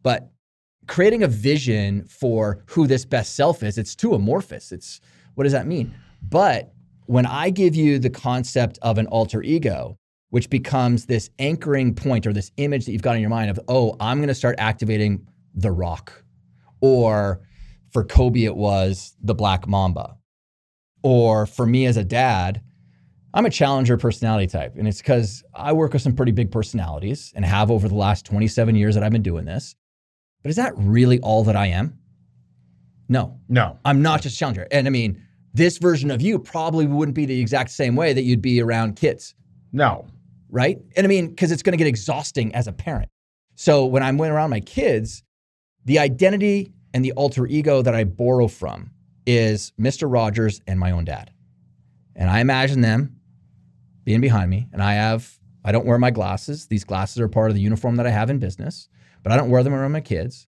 But 0.02 0.30
creating 0.86 1.22
a 1.22 1.28
vision 1.28 2.04
for 2.04 2.62
who 2.66 2.86
this 2.86 3.04
best 3.04 3.34
self 3.34 3.62
is, 3.62 3.78
it's 3.78 3.94
too 3.94 4.14
amorphous. 4.14 4.72
It's 4.72 5.00
what 5.34 5.44
does 5.44 5.52
that 5.52 5.66
mean? 5.66 5.94
But 6.22 6.72
when 7.06 7.26
I 7.26 7.50
give 7.50 7.74
you 7.74 7.98
the 7.98 8.10
concept 8.10 8.78
of 8.82 8.98
an 8.98 9.06
alter 9.06 9.42
ego, 9.42 9.96
which 10.30 10.48
becomes 10.48 11.06
this 11.06 11.30
anchoring 11.38 11.94
point 11.94 12.26
or 12.26 12.32
this 12.32 12.52
image 12.56 12.86
that 12.86 12.92
you've 12.92 13.02
got 13.02 13.16
in 13.16 13.20
your 13.20 13.30
mind 13.30 13.50
of, 13.50 13.58
oh, 13.68 13.96
I'm 14.00 14.18
going 14.18 14.28
to 14.28 14.34
start 14.34 14.54
activating 14.58 15.26
the 15.54 15.72
rock. 15.72 16.24
Or 16.80 17.40
for 17.90 18.04
Kobe, 18.04 18.44
it 18.44 18.54
was 18.54 19.16
the 19.20 19.34
Black 19.34 19.66
Mamba. 19.66 20.16
Or 21.02 21.46
for 21.46 21.66
me 21.66 21.86
as 21.86 21.96
a 21.96 22.04
dad, 22.04 22.62
I'm 23.32 23.46
a 23.46 23.50
challenger 23.50 23.96
personality 23.96 24.46
type. 24.46 24.74
And 24.76 24.88
it's 24.88 24.98
because 24.98 25.44
I 25.54 25.72
work 25.72 25.92
with 25.92 26.02
some 26.02 26.14
pretty 26.14 26.32
big 26.32 26.50
personalities 26.50 27.32
and 27.36 27.44
have 27.44 27.70
over 27.70 27.88
the 27.88 27.94
last 27.94 28.26
27 28.26 28.74
years 28.74 28.94
that 28.94 29.04
I've 29.04 29.12
been 29.12 29.22
doing 29.22 29.44
this. 29.44 29.76
But 30.42 30.50
is 30.50 30.56
that 30.56 30.72
really 30.76 31.20
all 31.20 31.44
that 31.44 31.56
I 31.56 31.66
am? 31.66 31.98
No, 33.08 33.38
No. 33.48 33.78
I'm 33.84 34.02
not 34.02 34.22
just 34.22 34.36
a 34.36 34.38
challenger. 34.38 34.66
And 34.70 34.86
I 34.86 34.90
mean, 34.90 35.20
this 35.52 35.78
version 35.78 36.10
of 36.10 36.22
you 36.22 36.38
probably 36.38 36.86
wouldn't 36.86 37.14
be 37.16 37.26
the 37.26 37.40
exact 37.40 37.70
same 37.70 37.96
way 37.96 38.12
that 38.12 38.22
you'd 38.22 38.42
be 38.42 38.60
around 38.62 38.96
kids 38.96 39.34
No. 39.72 40.06
right? 40.48 40.78
And 40.96 41.04
I 41.04 41.08
mean, 41.08 41.28
because 41.28 41.50
it's 41.52 41.62
going 41.62 41.72
to 41.72 41.76
get 41.76 41.86
exhausting 41.88 42.54
as 42.54 42.66
a 42.68 42.72
parent. 42.72 43.08
So 43.56 43.84
when 43.84 44.02
I'm 44.02 44.20
around 44.20 44.50
my 44.50 44.60
kids, 44.60 45.22
the 45.84 45.98
identity 45.98 46.72
And 46.92 47.04
the 47.04 47.12
alter 47.12 47.46
ego 47.46 47.82
that 47.82 47.94
I 47.94 48.02
borrow 48.02 48.48
from 48.48 48.90
is 49.26 49.72
Mr. 49.78 50.12
Rogers 50.12 50.60
and 50.66 50.80
my 50.80 50.90
own 50.90 51.04
dad. 51.04 51.30
And 52.16 52.28
I 52.28 52.40
imagine 52.40 52.80
them 52.80 53.19
being 54.10 54.20
behind 54.20 54.50
me. 54.50 54.66
And 54.72 54.82
I 54.82 54.94
have, 54.94 55.38
I 55.64 55.70
don't 55.70 55.86
wear 55.86 55.96
my 55.96 56.10
glasses. 56.10 56.66
These 56.66 56.82
glasses 56.82 57.20
are 57.20 57.28
part 57.28 57.48
of 57.50 57.54
the 57.54 57.60
uniform 57.62 57.94
that 57.94 58.06
I 58.08 58.10
have 58.10 58.28
in 58.28 58.40
business, 58.40 58.88
but 59.22 59.30
I 59.32 59.36
don't 59.36 59.50
wear 59.50 59.62
them 59.62 59.72
around 59.72 59.92
my 59.92 60.00
kids. 60.00 60.48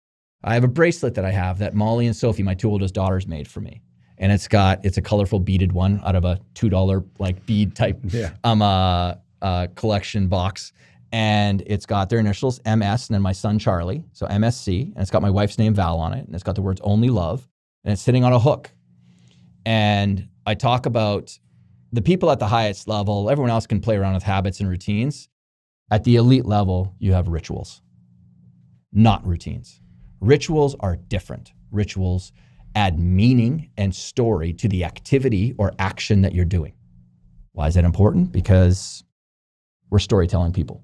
I 0.42 0.54
have 0.54 0.64
a 0.64 0.68
bracelet 0.68 1.14
that 1.16 1.24
I 1.26 1.30
have 1.32 1.58
that 1.58 1.74
Molly 1.74 2.06
and 2.06 2.16
Sophie, 2.16 2.42
my 2.42 2.54
two 2.54 2.70
oldest 2.70 2.94
daughters, 2.94 3.26
made 3.26 3.46
for 3.46 3.60
me. 3.60 3.82
And 4.16 4.32
it's 4.32 4.48
got, 4.48 4.82
it's 4.86 4.96
a 4.96 5.02
colorful 5.02 5.38
beaded 5.38 5.72
one 5.72 6.00
out 6.02 6.16
of 6.16 6.24
a 6.24 6.40
$2 6.54 7.04
like 7.18 7.44
bead 7.44 7.76
type 7.76 7.98
Yeah. 8.08 8.30
um, 8.42 8.62
uh, 8.62 9.16
uh, 9.42 9.66
collection 9.74 10.28
box. 10.28 10.72
And 11.12 11.62
it's 11.66 11.84
got 11.84 12.08
their 12.08 12.20
initials, 12.20 12.58
MS, 12.64 13.08
and 13.08 13.14
then 13.16 13.20
my 13.20 13.32
son, 13.32 13.58
Charlie. 13.58 14.02
So 14.14 14.26
MSC. 14.28 14.92
And 14.94 14.96
it's 15.02 15.10
got 15.10 15.20
my 15.20 15.28
wife's 15.28 15.58
name, 15.58 15.74
Val, 15.74 15.98
on 15.98 16.14
it. 16.14 16.24
And 16.24 16.34
it's 16.34 16.42
got 16.44 16.54
the 16.54 16.62
words 16.62 16.80
only 16.82 17.10
love. 17.10 17.46
And 17.84 17.92
it's 17.92 18.00
sitting 18.00 18.24
on 18.24 18.32
a 18.32 18.38
hook. 18.40 18.70
And 19.66 20.28
I 20.46 20.54
talk 20.54 20.86
about 20.86 21.38
the 21.92 22.02
people 22.02 22.30
at 22.30 22.38
the 22.38 22.48
highest 22.48 22.88
level, 22.88 23.28
everyone 23.28 23.50
else 23.50 23.66
can 23.66 23.80
play 23.80 23.96
around 23.96 24.14
with 24.14 24.22
habits 24.22 24.60
and 24.60 24.68
routines. 24.68 25.28
At 25.90 26.04
the 26.04 26.16
elite 26.16 26.46
level, 26.46 26.94
you 26.98 27.12
have 27.12 27.28
rituals, 27.28 27.82
not 28.92 29.26
routines. 29.26 29.80
Rituals 30.20 30.74
are 30.80 30.96
different. 30.96 31.52
Rituals 31.70 32.32
add 32.74 32.98
meaning 32.98 33.70
and 33.76 33.94
story 33.94 34.54
to 34.54 34.68
the 34.68 34.84
activity 34.84 35.54
or 35.58 35.72
action 35.78 36.22
that 36.22 36.34
you're 36.34 36.46
doing. 36.46 36.72
Why 37.52 37.66
is 37.66 37.74
that 37.74 37.84
important? 37.84 38.32
Because 38.32 39.04
we're 39.90 39.98
storytelling 39.98 40.54
people. 40.54 40.82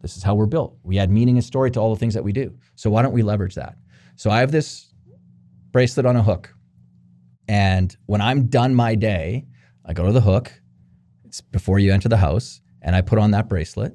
This 0.00 0.16
is 0.16 0.22
how 0.22 0.36
we're 0.36 0.46
built. 0.46 0.76
We 0.84 0.98
add 1.00 1.10
meaning 1.10 1.36
and 1.36 1.44
story 1.44 1.72
to 1.72 1.80
all 1.80 1.92
the 1.92 1.98
things 1.98 2.14
that 2.14 2.22
we 2.22 2.32
do. 2.32 2.56
So 2.76 2.90
why 2.90 3.02
don't 3.02 3.12
we 3.12 3.22
leverage 3.22 3.56
that? 3.56 3.76
So 4.14 4.30
I 4.30 4.38
have 4.38 4.52
this 4.52 4.92
bracelet 5.72 6.06
on 6.06 6.14
a 6.14 6.22
hook. 6.22 6.54
And 7.48 7.96
when 8.06 8.20
I'm 8.20 8.46
done 8.46 8.74
my 8.74 8.94
day, 8.94 9.46
I 9.84 9.92
go 9.92 10.06
to 10.06 10.12
the 10.12 10.20
hook. 10.20 10.52
It's 11.24 11.40
before 11.40 11.78
you 11.78 11.92
enter 11.92 12.08
the 12.08 12.16
house, 12.16 12.60
and 12.82 12.94
I 12.96 13.00
put 13.00 13.18
on 13.18 13.32
that 13.32 13.48
bracelet. 13.48 13.94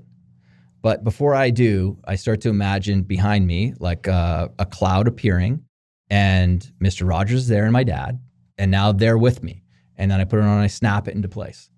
But 0.82 1.04
before 1.04 1.36
I 1.36 1.50
do, 1.50 1.98
I 2.06 2.16
start 2.16 2.42
to 2.42 2.50
imagine 2.50 3.04
behind 3.04 3.46
me 3.48 3.74
like 3.80 4.08
uh, 4.08 4.50
a 4.60 4.66
cloud 4.66 5.08
appearing, 5.08 5.64
and 6.10 6.66
Mr. 6.82 7.08
Rogers 7.08 7.42
is 7.42 7.48
there 7.48 7.64
and 7.64 7.74
my 7.74 7.84
dad, 7.84 8.20
and 8.58 8.72
now 8.72 8.92
they're 8.92 9.18
with 9.18 9.44
me. 9.44 9.64
And 9.98 10.10
then 10.10 10.22
I 10.22 10.24
put 10.24 10.40
it 10.40 10.44
on 10.44 10.50
and 10.50 10.62
I 10.62 10.68
snap 10.68 11.08
it 11.10 11.16
into 11.16 11.28
place. 11.28 11.70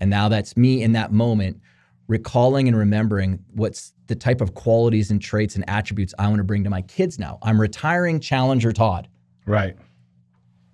And 0.00 0.10
now 0.10 0.28
that's 0.28 0.56
me 0.56 0.82
in 0.82 0.92
that 0.92 1.10
moment, 1.12 1.60
recalling 2.06 2.68
and 2.68 2.76
remembering 2.76 3.38
what's 3.54 3.94
the 4.08 4.14
type 4.14 4.42
of 4.42 4.54
qualities 4.54 5.10
and 5.10 5.22
traits 5.22 5.54
and 5.56 5.64
attributes 5.68 6.12
I 6.18 6.26
want 6.28 6.38
to 6.38 6.44
bring 6.44 6.64
to 6.64 6.70
my 6.70 6.82
kids 6.82 7.18
now. 7.18 7.38
I'm 7.42 7.58
retiring 7.58 8.20
Challenger 8.20 8.72
Todd 8.72 9.08
Right. 9.46 9.76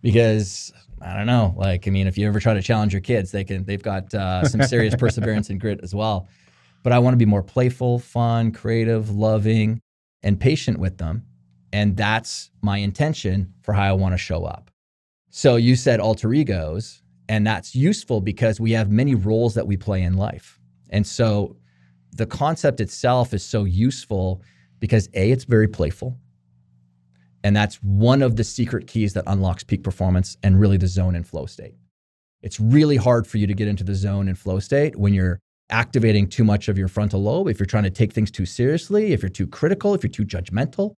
because 0.01 0.73
I 1.03 1.17
don't 1.17 1.27
know. 1.27 1.55
Like, 1.57 1.87
I 1.87 1.91
mean, 1.91 2.07
if 2.07 2.19
you 2.19 2.27
ever 2.27 2.41
try 2.41 2.55
to 2.55 2.63
challenge 2.63 2.93
your 2.93 3.01
kids, 3.01 3.31
they 3.31 3.45
can. 3.45 3.65
They've 3.65 3.83
got 3.83 4.13
uh, 4.15 4.47
some 4.47 4.63
serious 4.63 4.95
perseverance 4.99 5.51
and 5.51 5.61
grit 5.61 5.81
as 5.83 5.95
well. 5.95 6.29
But 6.83 6.93
I 6.93 6.99
want 6.99 7.15
to 7.15 7.19
be 7.19 7.27
more 7.27 7.43
playful, 7.43 7.99
fun, 7.99 8.53
creative, 8.53 9.11
loving, 9.11 9.81
and 10.23 10.39
patient 10.39 10.79
with 10.79 10.99
them, 10.99 11.25
and 11.73 11.97
that's 11.97 12.51
my 12.63 12.79
intention 12.79 13.53
for 13.63 13.73
how 13.73 13.83
I 13.83 13.93
want 13.93 14.15
to 14.15 14.19
show 14.19 14.45
up. 14.45 14.71
So 15.31 15.57
you 15.57 15.77
said 15.77 16.01
alter 16.01 16.33
egos, 16.33 17.03
and 17.29 17.47
that's 17.47 17.75
useful 17.75 18.21
because 18.21 18.61
we 18.61 18.73
have 18.73 18.91
many 18.91 19.15
roles 19.15 19.55
that 19.55 19.67
we 19.67 19.77
play 19.77 20.03
in 20.03 20.17
life, 20.17 20.59
and 20.91 21.07
so 21.07 21.57
the 22.13 22.27
concept 22.27 22.81
itself 22.81 23.35
is 23.35 23.45
so 23.45 23.65
useful 23.65 24.43
because 24.81 25.09
a 25.15 25.31
it's 25.31 25.45
very 25.45 25.69
playful 25.69 26.17
and 27.45 27.55
that's 27.55 27.77
one 27.77 28.23
of 28.23 28.37
the 28.37 28.45
secret 28.45 28.87
keys 28.87 29.15
that 29.15 29.25
unlocks 29.27 29.65
peak 29.65 29.83
performance 29.83 30.37
and 30.43 30.61
really 30.61 30.77
the 30.77 30.87
zone 30.87 31.15
and 31.15 31.27
flow 31.27 31.47
state. 31.47 31.75
It's 32.43 32.61
really 32.61 32.97
hard 32.97 33.27
for 33.27 33.39
you 33.39 33.47
to 33.47 33.55
get 33.55 33.69
into 33.69 33.85
the 33.85 33.95
zone 33.95 34.29
and 34.29 34.39
flow 34.39 34.59
state 34.61 34.97
when 34.97 35.13
you're 35.13 35.41
activating 35.71 36.29
too 36.29 36.45
much 36.45 36.69
of 36.69 36.79
your 36.79 36.89
frontal 36.89 37.23
lobe, 37.23 37.49
if 37.49 37.59
you're 37.59 37.67
trying 37.67 37.85
to 37.85 37.91
take 37.91 38.13
things 38.13 38.31
too 38.31 38.47
seriously, 38.47 39.13
if 39.13 39.23
you're 39.23 39.29
too 39.29 39.47
critical, 39.47 39.95
if 39.95 40.03
you're 40.03 40.11
too 40.11 40.25
judgmental, 40.25 40.95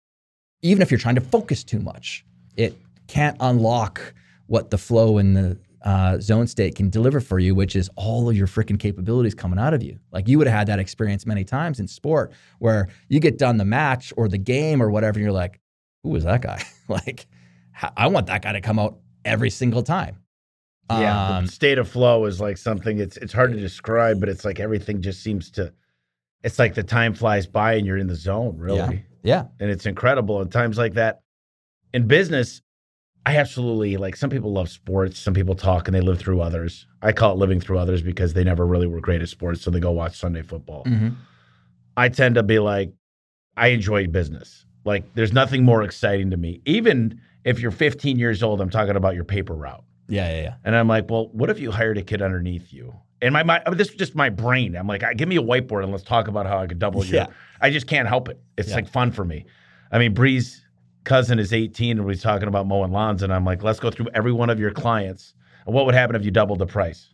even 0.62 0.82
if 0.82 0.92
you're 0.92 1.00
trying 1.00 1.16
to 1.16 1.22
focus 1.22 1.64
too 1.64 1.80
much. 1.80 2.26
It 2.56 2.76
can't 3.08 3.38
unlock 3.40 4.14
what 4.48 4.70
the 4.70 4.78
flow 4.78 5.18
and 5.18 5.36
the 5.36 5.58
uh, 5.84 6.20
zone 6.20 6.46
state 6.46 6.76
can 6.76 6.90
deliver 6.90 7.20
for 7.22 7.40
you, 7.40 7.56
which 7.56 7.76
is 7.76 7.90
all 7.96 8.30
of 8.30 8.36
your 8.36 8.48
freaking 8.48 8.80
capabilities 8.80 9.34
coming 9.34 9.58
out 9.58 9.74
of 9.74 9.82
you. 9.82 9.98
Like 10.12 10.28
you 10.28 10.38
would 10.38 10.48
have 10.48 10.58
had 10.58 10.68
that 10.68 10.80
experience 10.80 11.26
many 11.26 11.44
times 11.44 11.80
in 11.80 11.88
sport 11.88 12.34
where 12.60 12.90
you 13.08 13.20
get 13.20 13.38
done 13.38 13.58
the 13.58 13.66
match 13.66 14.12
or 14.18 14.28
the 14.28 14.38
game 14.38 14.84
or 14.84 14.92
whatever, 14.92 15.18
and 15.18 15.24
you're 15.24 15.32
like, 15.32 15.60
who 16.04 16.16
is 16.16 16.24
that 16.24 16.41
guy? 16.41 16.62
like, 16.88 17.28
I 17.97 18.08
want 18.08 18.28
that 18.28 18.41
guy 18.41 18.54
to 18.54 18.62
come 18.62 18.80
out 18.80 18.97
every 19.26 19.50
single 19.50 19.84
time. 19.84 20.18
Yeah. 20.91 21.38
Um, 21.38 21.45
the 21.45 21.52
state 21.52 21.78
of 21.78 21.88
flow 21.88 22.26
is 22.26 22.41
like 22.41 22.58
something 22.58 22.97
it's 23.00 23.16
it's 23.18 23.32
hard 23.32 23.52
to 23.54 23.60
describe, 23.60 24.20
but 24.20 24.28
it's 24.28 24.43
like 24.43 24.60
everything 24.60 25.02
just 25.02 25.22
seems 25.22 25.52
to 25.52 25.72
it's 26.43 26.58
like 26.58 26.74
the 26.74 26.82
time 26.84 27.14
flies 27.14 27.45
by 27.45 27.74
and 27.74 27.86
you're 27.86 27.97
in 27.97 28.08
the 28.08 28.16
zone, 28.16 28.56
really. 28.58 29.06
yeah. 29.24 29.45
And 29.60 29.70
it's 29.70 29.86
incredible. 29.86 30.41
At 30.41 30.50
times 30.52 30.78
like 30.80 30.93
that 30.93 31.22
in 31.93 32.08
business, 32.08 32.62
I 33.26 33.38
absolutely 33.38 33.97
like 33.97 34.16
some 34.16 34.32
people 34.32 34.52
love 34.52 34.70
sports, 34.70 35.20
some 35.20 35.34
people 35.36 35.54
talk 35.54 35.88
and 35.88 35.93
they 35.93 36.02
live 36.02 36.18
through 36.18 36.41
others. 36.41 36.88
I 37.04 37.12
call 37.12 37.34
it 37.34 37.38
living 37.38 37.60
through 37.60 37.78
others 37.78 38.02
because 38.02 38.34
they 38.34 38.43
never 38.43 38.66
really 38.66 38.88
were 38.88 39.02
great 39.02 39.22
at 39.22 39.30
sports, 39.30 39.62
so 39.62 39.70
they 39.70 39.80
go 39.80 39.91
watch 39.91 40.18
Sunday 40.18 40.41
football. 40.41 40.86
Mhm. 40.86 41.16
I 41.97 42.10
tend 42.10 42.36
to 42.36 42.43
be 42.43 42.58
like, 42.60 42.93
I 43.58 43.68
enjoy 43.68 44.08
business. 44.08 44.66
Like, 44.86 45.13
there's 45.15 45.34
nothing 45.34 45.63
more 45.63 45.84
exciting 45.84 46.32
to 46.32 46.38
me. 46.38 46.61
Even 46.65 47.19
if 47.43 47.59
you're 47.59 47.71
15 47.71 48.17
years 48.17 48.41
old, 48.43 48.61
I'm 48.61 48.69
talking 48.69 48.95
about 48.95 49.15
your 49.15 49.23
paper 49.25 49.53
route. 49.53 49.84
Yeah. 50.07 50.30
Yeah. 50.30 50.41
Yeah. 50.41 50.55
And 50.63 50.75
I'm 50.75 50.88
like, 50.88 51.09
well, 51.09 51.27
what 51.34 51.49
if 51.49 51.59
you 51.59 51.71
hired 51.71 51.97
a 51.97 52.01
kid 52.01 52.21
underneath 52.21 52.73
you? 52.73 52.93
And 53.21 53.34
my, 53.34 53.43
my 53.43 53.61
this 53.73 53.89
is 53.89 53.95
just 53.95 54.15
my 54.15 54.30
brain. 54.30 54.75
I'm 54.75 54.88
like, 54.88 55.03
give 55.17 55.27
me 55.27 55.36
a 55.36 55.41
whiteboard 55.41 55.84
and 55.84 55.91
let's 55.91 56.03
talk 56.05 56.27
about 56.30 56.45
how 56.45 56.57
I 56.59 56.67
could 56.67 56.80
double 56.80 57.03
your. 57.05 57.15
Yeah. 57.23 57.27
I 57.61 57.69
just 57.69 57.86
can't 57.86 58.07
help 58.07 58.30
it. 58.30 58.39
It's 58.57 58.69
Yeah. 58.69 58.75
like 58.75 58.88
fun 58.89 59.11
for 59.11 59.25
me. 59.25 59.45
I 59.91 59.99
mean, 59.99 60.13
Bree's 60.13 60.65
cousin 61.03 61.38
is 61.39 61.51
18 61.51 61.97
and 61.97 62.05
we're 62.05 62.15
talking 62.15 62.47
about 62.47 62.67
mowing 62.67 62.91
lawns, 62.91 63.21
and 63.23 63.34
I'm 63.34 63.43
like, 63.43 63.61
let's 63.63 63.80
go 63.80 63.89
through 63.91 64.07
every 64.13 64.32
one 64.32 64.49
of 64.49 64.59
your 64.59 64.71
clients. 64.71 65.34
And 65.65 65.75
what 65.75 65.86
would 65.86 65.95
happen 65.95 66.15
if 66.15 66.23
you 66.23 66.32
doubled 66.32 66.59
the 66.59 66.65
price? 66.67 67.09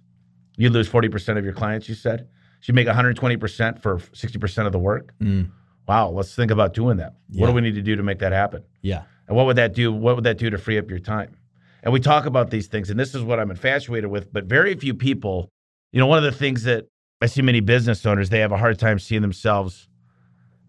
You'd 0.57 0.73
lose 0.73 0.87
40% 0.89 1.37
of 1.37 1.43
your 1.43 1.53
clients, 1.53 1.89
you 1.89 1.95
said? 1.95 2.27
She'd 2.59 2.75
make 2.75 2.87
120% 2.87 3.81
for 3.81 3.97
60% 3.97 4.65
of 4.65 4.71
the 4.71 4.79
work. 4.79 5.13
Mm. 5.21 5.49
Wow, 5.87 6.09
let's 6.09 6.33
think 6.33 6.51
about 6.51 6.73
doing 6.73 6.97
that. 6.97 7.15
What 7.33 7.47
do 7.47 7.53
we 7.53 7.61
need 7.61 7.75
to 7.75 7.81
do 7.81 7.95
to 7.95 8.03
make 8.03 8.19
that 8.19 8.31
happen? 8.31 8.63
Yeah. 8.81 9.03
And 9.27 9.35
what 9.35 9.45
would 9.45 9.57
that 9.57 9.73
do? 9.73 9.91
What 9.91 10.15
would 10.15 10.23
that 10.23 10.37
do 10.37 10.49
to 10.49 10.57
free 10.57 10.77
up 10.77 10.89
your 10.89 10.99
time? 10.99 11.35
And 11.83 11.93
we 11.93 11.99
talk 11.99 12.25
about 12.25 12.49
these 12.49 12.67
things, 12.67 12.89
and 12.89 12.99
this 12.99 13.13
is 13.13 13.21
what 13.21 13.39
I'm 13.39 13.51
infatuated 13.51 14.09
with. 14.09 14.33
But 14.33 14.45
very 14.45 14.73
few 14.75 14.95
people, 14.95 15.49
you 15.91 15.99
know, 15.99 16.07
one 16.07 16.17
of 16.17 16.23
the 16.23 16.31
things 16.31 16.63
that 16.63 16.87
I 17.21 17.27
see 17.27 17.43
many 17.43 17.59
business 17.59 18.05
owners, 18.05 18.29
they 18.29 18.39
have 18.39 18.51
a 18.51 18.57
hard 18.57 18.79
time 18.79 18.97
seeing 18.97 19.21
themselves 19.21 19.87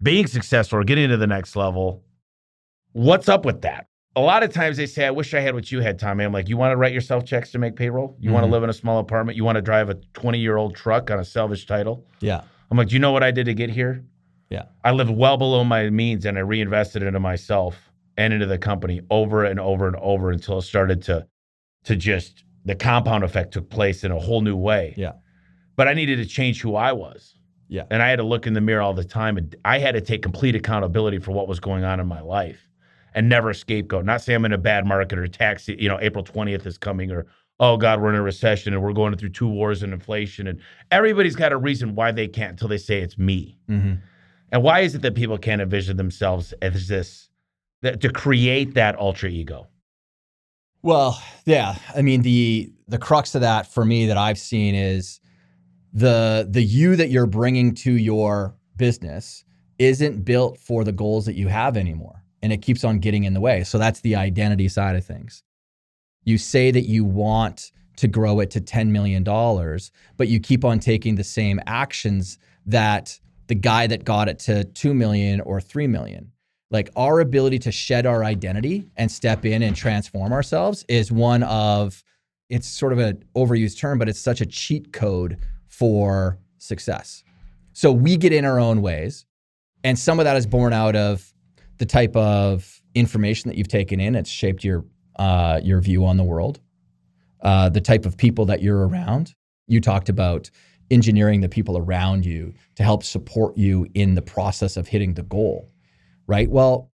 being 0.01 0.27
successful 0.27 0.79
or 0.79 0.83
getting 0.83 1.09
to 1.09 1.17
the 1.17 1.27
next 1.27 1.55
level. 1.55 2.03
What's 2.93 3.27
up 3.27 3.45
with 3.45 3.61
that? 3.61 3.87
A 4.15 4.21
lot 4.21 4.41
of 4.41 4.51
times 4.51 4.77
they 4.77 4.87
say, 4.87 5.05
I 5.05 5.11
wish 5.11 5.33
I 5.33 5.39
had 5.39 5.53
what 5.53 5.71
you 5.71 5.81
had, 5.81 5.99
Tommy. 5.99 6.23
I'm 6.23 6.33
like, 6.33 6.49
you 6.49 6.57
want 6.57 6.71
to 6.71 6.77
write 6.77 6.93
yourself 6.93 7.25
checks 7.25 7.51
to 7.51 7.59
make 7.59 7.75
payroll? 7.75 8.15
You 8.19 8.31
want 8.31 8.43
to 8.43 8.45
mm-hmm. 8.45 8.53
live 8.53 8.63
in 8.63 8.69
a 8.69 8.73
small 8.73 8.99
apartment? 8.99 9.37
You 9.37 9.43
want 9.43 9.57
to 9.57 9.61
drive 9.61 9.89
a 9.89 9.95
20 10.13 10.39
year 10.39 10.57
old 10.57 10.75
truck 10.75 11.11
on 11.11 11.19
a 11.19 11.25
salvage 11.25 11.67
title? 11.67 12.05
Yeah. 12.19 12.41
I'm 12.71 12.77
like, 12.77 12.89
do 12.89 12.95
you 12.95 12.99
know 12.99 13.11
what 13.11 13.23
I 13.23 13.31
did 13.31 13.45
to 13.45 13.53
get 13.53 13.69
here? 13.69 14.03
Yeah. 14.49 14.63
I 14.83 14.91
lived 14.91 15.11
well 15.11 15.37
below 15.37 15.63
my 15.63 15.89
means 15.89 16.25
and 16.25 16.37
I 16.37 16.41
reinvested 16.41 17.03
into 17.03 17.19
myself 17.19 17.91
and 18.17 18.33
into 18.33 18.45
the 18.45 18.57
company 18.57 19.01
over 19.09 19.43
and 19.43 19.59
over 19.59 19.87
and 19.87 19.95
over 19.97 20.31
until 20.31 20.59
it 20.59 20.63
started 20.63 21.01
to 21.03 21.27
to 21.85 21.95
just 21.95 22.43
the 22.65 22.75
compound 22.75 23.23
effect 23.23 23.53
took 23.53 23.69
place 23.69 24.03
in 24.03 24.11
a 24.11 24.19
whole 24.19 24.41
new 24.41 24.55
way. 24.55 24.93
Yeah. 24.97 25.13
But 25.75 25.87
I 25.87 25.93
needed 25.93 26.17
to 26.17 26.25
change 26.25 26.61
who 26.61 26.75
I 26.75 26.91
was. 26.91 27.35
Yeah. 27.69 27.83
And 27.91 28.01
I 28.01 28.09
had 28.09 28.17
to 28.17 28.23
look 28.23 28.47
in 28.47 28.53
the 28.53 28.61
mirror 28.61 28.81
all 28.81 28.93
the 28.93 29.03
time 29.03 29.37
and 29.37 29.55
I 29.63 29.79
had 29.79 29.93
to 29.93 30.01
take 30.01 30.21
complete 30.21 30.55
accountability 30.55 31.19
for 31.19 31.31
what 31.31 31.47
was 31.47 31.59
going 31.59 31.83
on 31.83 31.99
in 31.99 32.07
my 32.07 32.21
life 32.21 32.67
and 33.13 33.29
never 33.29 33.53
scapegoat. 33.53 34.05
Not 34.05 34.21
say 34.21 34.33
I'm 34.33 34.45
in 34.45 34.53
a 34.53 34.57
bad 34.57 34.85
market 34.85 35.19
or 35.19 35.27
tax, 35.27 35.67
you 35.67 35.87
know, 35.87 35.99
April 36.01 36.23
20th 36.23 36.65
is 36.65 36.77
coming 36.77 37.11
or 37.11 37.25
oh 37.59 37.75
God, 37.77 38.01
we're 38.01 38.09
in 38.09 38.15
a 38.15 38.21
recession 38.21 38.73
and 38.73 38.81
we're 38.81 38.93
going 38.93 39.15
through 39.17 39.29
two 39.29 39.47
wars 39.47 39.83
and 39.83 39.93
inflation 39.93 40.47
and 40.47 40.59
everybody's 40.91 41.35
got 41.35 41.51
a 41.51 41.57
reason 41.57 41.95
why 41.95 42.11
they 42.11 42.27
can't 42.27 42.51
until 42.51 42.67
they 42.67 42.77
say 42.77 42.99
it's 42.99 43.17
me. 43.17 43.57
hmm 43.67 43.93
And 44.51 44.63
why 44.63 44.81
is 44.81 44.95
it 44.95 45.01
that 45.01 45.15
people 45.15 45.37
can't 45.37 45.61
envision 45.61 45.97
themselves 45.97 46.53
as 46.61 46.87
this, 46.87 47.29
that, 47.81 48.01
to 48.01 48.09
create 48.09 48.73
that 48.75 48.97
ultra 48.97 49.29
ego? 49.29 49.67
Well, 50.83 51.21
yeah. 51.45 51.75
I 51.95 52.01
mean, 52.01 52.21
the 52.21 52.71
the 52.87 52.97
crux 52.97 53.35
of 53.35 53.41
that 53.41 53.71
for 53.71 53.83
me 53.83 54.07
that 54.07 54.17
I've 54.17 54.37
seen 54.37 54.73
is 54.75 55.19
the 55.91 56.47
the 56.49 56.63
you 56.63 56.95
that 56.95 57.09
you're 57.09 57.25
bringing 57.25 57.73
to 57.75 57.91
your 57.91 58.55
business 58.77 59.43
isn't 59.79 60.23
built 60.23 60.57
for 60.59 60.83
the 60.83 60.91
goals 60.91 61.25
that 61.25 61.35
you 61.35 61.47
have 61.47 61.75
anymore, 61.77 62.23
and 62.41 62.53
it 62.53 62.61
keeps 62.61 62.83
on 62.83 62.99
getting 62.99 63.25
in 63.25 63.33
the 63.33 63.41
way. 63.41 63.63
So 63.63 63.77
that's 63.77 64.01
the 64.01 64.15
identity 64.15 64.69
side 64.69 64.95
of 64.95 65.05
things. 65.05 65.43
You 66.23 66.37
say 66.37 66.71
that 66.71 66.87
you 66.87 67.03
want 67.03 67.71
to 67.97 68.07
grow 68.07 68.39
it 68.39 68.51
to 68.51 68.61
$10 68.61 68.89
million, 68.89 69.23
but 69.23 70.27
you 70.27 70.39
keep 70.39 70.63
on 70.63 70.79
taking 70.79 71.15
the 71.15 71.23
same 71.23 71.59
actions 71.65 72.37
that 72.65 73.19
the 73.47 73.55
guy 73.55 73.87
that 73.87 74.03
got 74.03 74.29
it 74.29 74.39
to 74.39 74.63
2 74.63 74.93
million 74.93 75.41
or 75.41 75.59
3 75.59 75.87
million. 75.87 76.31
Like 76.69 76.89
our 76.95 77.21
ability 77.21 77.59
to 77.59 77.71
shed 77.71 78.05
our 78.05 78.23
identity 78.23 78.85
and 78.97 79.09
step 79.09 79.45
in 79.45 79.63
and 79.63 79.75
transform 79.75 80.33
ourselves 80.33 80.83
is 80.89 81.11
one 81.11 81.43
of 81.43 82.03
it's 82.49 82.67
sort 82.67 82.93
of 82.93 82.99
an 82.99 83.23
overused 83.35 83.77
term, 83.77 83.99
but 83.99 84.07
it's 84.07 84.19
such 84.19 84.41
a 84.41 84.45
cheat 84.45 84.93
code 84.93 85.37
for 85.67 86.39
success. 86.57 87.23
So 87.73 87.91
we 87.91 88.17
get 88.17 88.33
in 88.33 88.45
our 88.45 88.59
own 88.59 88.81
ways. 88.81 89.25
And 89.83 89.97
some 89.97 90.19
of 90.19 90.25
that 90.25 90.35
is 90.35 90.45
born 90.45 90.73
out 90.73 90.95
of 90.95 91.33
the 91.77 91.85
type 91.85 92.15
of 92.15 92.81
information 92.95 93.49
that 93.49 93.57
you've 93.57 93.67
taken 93.67 93.99
in. 93.99 94.15
It's 94.15 94.29
shaped 94.29 94.63
your 94.63 94.85
uh, 95.17 95.61
your 95.63 95.81
view 95.81 96.05
on 96.05 96.17
the 96.17 96.23
world, 96.23 96.59
uh, 97.41 97.69
the 97.69 97.81
type 97.81 98.05
of 98.05 98.17
people 98.17 98.45
that 98.45 98.61
you're 98.61 98.87
around. 98.87 99.33
You 99.67 99.81
talked 99.81 100.09
about 100.09 100.49
engineering 100.91 101.41
the 101.41 101.49
people 101.49 101.77
around 101.77 102.25
you 102.25 102.53
to 102.75 102.83
help 102.83 103.03
support 103.03 103.57
you 103.57 103.87
in 103.93 104.15
the 104.15 104.21
process 104.21 104.77
of 104.77 104.87
hitting 104.87 105.13
the 105.13 105.23
goal, 105.23 105.71
right? 106.27 106.49
Well, 106.49 106.91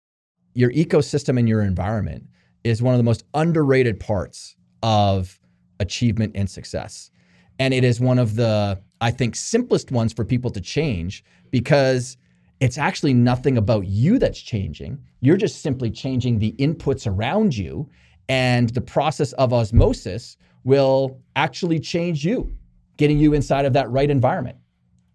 your 0.53 0.71
ecosystem 0.71 1.37
and 1.37 1.47
your 1.47 1.61
environment 1.61 2.25
is 2.63 2.81
one 2.81 2.93
of 2.93 2.97
the 2.97 3.03
most 3.03 3.23
underrated 3.33 3.99
parts 3.99 4.55
of 4.83 5.39
achievement 5.79 6.33
and 6.35 6.49
success. 6.49 7.11
And 7.59 7.73
it 7.73 7.83
is 7.83 7.99
one 7.99 8.19
of 8.19 8.35
the, 8.35 8.81
I 9.01 9.11
think, 9.11 9.35
simplest 9.35 9.91
ones 9.91 10.13
for 10.13 10.25
people 10.25 10.51
to 10.51 10.61
change 10.61 11.23
because 11.51 12.17
it's 12.59 12.77
actually 12.77 13.13
nothing 13.13 13.57
about 13.57 13.87
you 13.87 14.19
that's 14.19 14.39
changing. 14.39 15.03
You're 15.19 15.37
just 15.37 15.61
simply 15.61 15.89
changing 15.89 16.39
the 16.39 16.53
inputs 16.53 17.07
around 17.07 17.57
you. 17.57 17.89
And 18.29 18.69
the 18.69 18.81
process 18.81 19.33
of 19.33 19.51
osmosis 19.51 20.37
will 20.63 21.19
actually 21.35 21.79
change 21.79 22.23
you, 22.23 22.55
getting 23.01 23.17
you 23.17 23.33
inside 23.33 23.65
of 23.65 23.73
that 23.73 23.89
right 23.89 24.11
environment. 24.11 24.57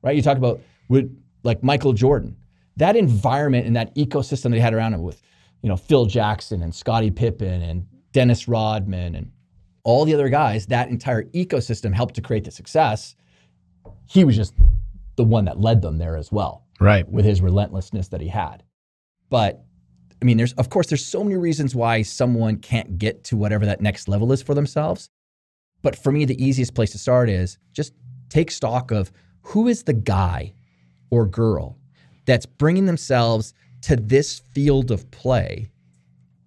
Right? 0.02 0.16
You 0.16 0.22
talk 0.22 0.38
about 0.38 0.60
with 0.88 1.16
like 1.44 1.62
Michael 1.62 1.92
Jordan, 1.92 2.36
that 2.78 2.96
environment 2.96 3.64
and 3.64 3.76
that 3.76 3.94
ecosystem 3.94 4.50
they 4.50 4.58
had 4.58 4.74
around 4.74 4.92
him 4.92 5.04
with, 5.04 5.22
you 5.62 5.68
know, 5.68 5.76
Phil 5.76 6.04
Jackson 6.06 6.62
and 6.62 6.74
Scottie 6.74 7.12
Pippen 7.12 7.62
and 7.62 7.86
Dennis 8.10 8.48
Rodman 8.48 9.14
and 9.14 9.30
all 9.84 10.04
the 10.04 10.14
other 10.14 10.28
guys, 10.28 10.66
that 10.66 10.88
entire 10.88 11.22
ecosystem 11.26 11.94
helped 11.94 12.16
to 12.16 12.20
create 12.20 12.42
the 12.42 12.50
success. 12.50 13.14
He 14.08 14.24
was 14.24 14.34
just 14.34 14.52
the 15.14 15.22
one 15.22 15.44
that 15.44 15.60
led 15.60 15.80
them 15.80 15.96
there 15.96 16.16
as 16.16 16.32
well. 16.32 16.64
Right. 16.80 17.08
With 17.08 17.24
his 17.24 17.40
relentlessness 17.40 18.08
that 18.08 18.20
he 18.20 18.26
had. 18.26 18.64
But 19.30 19.64
I 20.20 20.24
mean, 20.24 20.38
there's 20.38 20.54
of 20.54 20.70
course 20.70 20.88
there's 20.88 21.06
so 21.06 21.22
many 21.22 21.36
reasons 21.36 21.76
why 21.76 22.02
someone 22.02 22.56
can't 22.56 22.98
get 22.98 23.22
to 23.24 23.36
whatever 23.36 23.64
that 23.66 23.80
next 23.80 24.08
level 24.08 24.32
is 24.32 24.42
for 24.42 24.54
themselves. 24.54 25.08
But 25.82 25.96
for 25.96 26.12
me, 26.12 26.24
the 26.24 26.42
easiest 26.42 26.74
place 26.74 26.92
to 26.92 26.98
start 26.98 27.28
is 27.28 27.58
just 27.72 27.92
take 28.28 28.50
stock 28.50 28.90
of 28.90 29.12
who 29.42 29.68
is 29.68 29.84
the 29.84 29.92
guy 29.92 30.54
or 31.10 31.26
girl 31.26 31.78
that's 32.24 32.46
bringing 32.46 32.86
themselves 32.86 33.54
to 33.82 33.96
this 33.96 34.40
field 34.52 34.90
of 34.90 35.10
play 35.10 35.70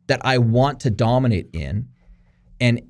that 0.07 0.21
I 0.25 0.37
want 0.39 0.81
to 0.81 0.89
dominate 0.89 1.49
in 1.53 1.87
and 2.59 2.81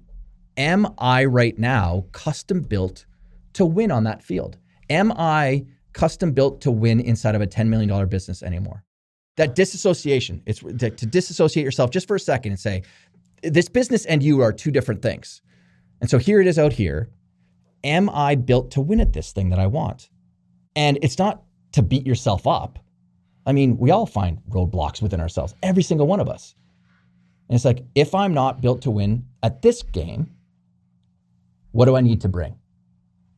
am 0.57 0.87
I 0.97 1.25
right 1.25 1.57
now 1.57 2.05
custom 2.11 2.61
built 2.61 3.05
to 3.53 3.65
win 3.65 3.91
on 3.91 4.03
that 4.05 4.23
field? 4.23 4.57
Am 4.89 5.11
I 5.11 5.65
custom 5.93 6.31
built 6.31 6.61
to 6.61 6.71
win 6.71 6.99
inside 6.99 7.35
of 7.35 7.41
a 7.41 7.47
$10 7.47 7.67
million 7.67 8.07
business 8.07 8.41
anymore? 8.41 8.83
That 9.37 9.55
disassociation, 9.55 10.43
it's 10.45 10.59
to, 10.59 10.89
to 10.89 11.05
disassociate 11.05 11.63
yourself 11.63 11.91
just 11.91 12.07
for 12.07 12.15
a 12.15 12.19
second 12.19 12.51
and 12.53 12.59
say, 12.59 12.83
this 13.41 13.69
business 13.69 14.05
and 14.05 14.21
you 14.21 14.41
are 14.41 14.51
two 14.51 14.71
different 14.71 15.01
things. 15.01 15.41
And 16.01 16.09
so 16.09 16.17
here 16.17 16.41
it 16.41 16.47
is 16.47 16.59
out 16.59 16.73
here. 16.73 17.09
Am 17.83 18.09
I 18.09 18.35
built 18.35 18.71
to 18.71 18.81
win 18.81 18.99
at 18.99 19.13
this 19.13 19.31
thing 19.31 19.49
that 19.49 19.59
I 19.59 19.67
want? 19.67 20.09
And 20.75 20.97
it's 21.01 21.17
not 21.17 21.43
to 21.73 21.81
beat 21.81 22.05
yourself 22.05 22.47
up. 22.47 22.79
I 23.45 23.51
mean, 23.51 23.77
we 23.77 23.91
all 23.91 24.05
find 24.05 24.39
roadblocks 24.49 25.01
within 25.01 25.19
ourselves, 25.19 25.55
every 25.63 25.83
single 25.83 26.07
one 26.07 26.19
of 26.19 26.29
us. 26.29 26.55
And 27.47 27.55
it's 27.55 27.65
like, 27.65 27.83
if 27.95 28.13
I'm 28.13 28.33
not 28.33 28.61
built 28.61 28.81
to 28.83 28.91
win 28.91 29.25
at 29.41 29.61
this 29.61 29.81
game, 29.81 30.29
what 31.71 31.85
do 31.85 31.95
I 31.95 32.01
need 32.01 32.21
to 32.21 32.29
bring? 32.29 32.55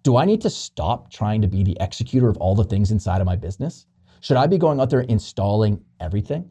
Do 0.04 0.18
I 0.18 0.26
need 0.26 0.42
to 0.42 0.50
stop 0.50 1.12
trying 1.12 1.42
to 1.42 1.48
be 1.48 1.64
the 1.64 1.78
executor 1.80 2.28
of 2.28 2.38
all 2.38 2.56
the 2.56 2.64
things 2.64 2.92
inside 2.92 3.22
of 3.22 3.26
my 3.26 3.36
business? 3.36 3.86
Should 4.22 4.38
I 4.38 4.48
be 4.48 4.58
going 4.58 4.80
out 4.80 4.90
there 4.90 5.02
installing 5.02 5.84
everything? 6.00 6.50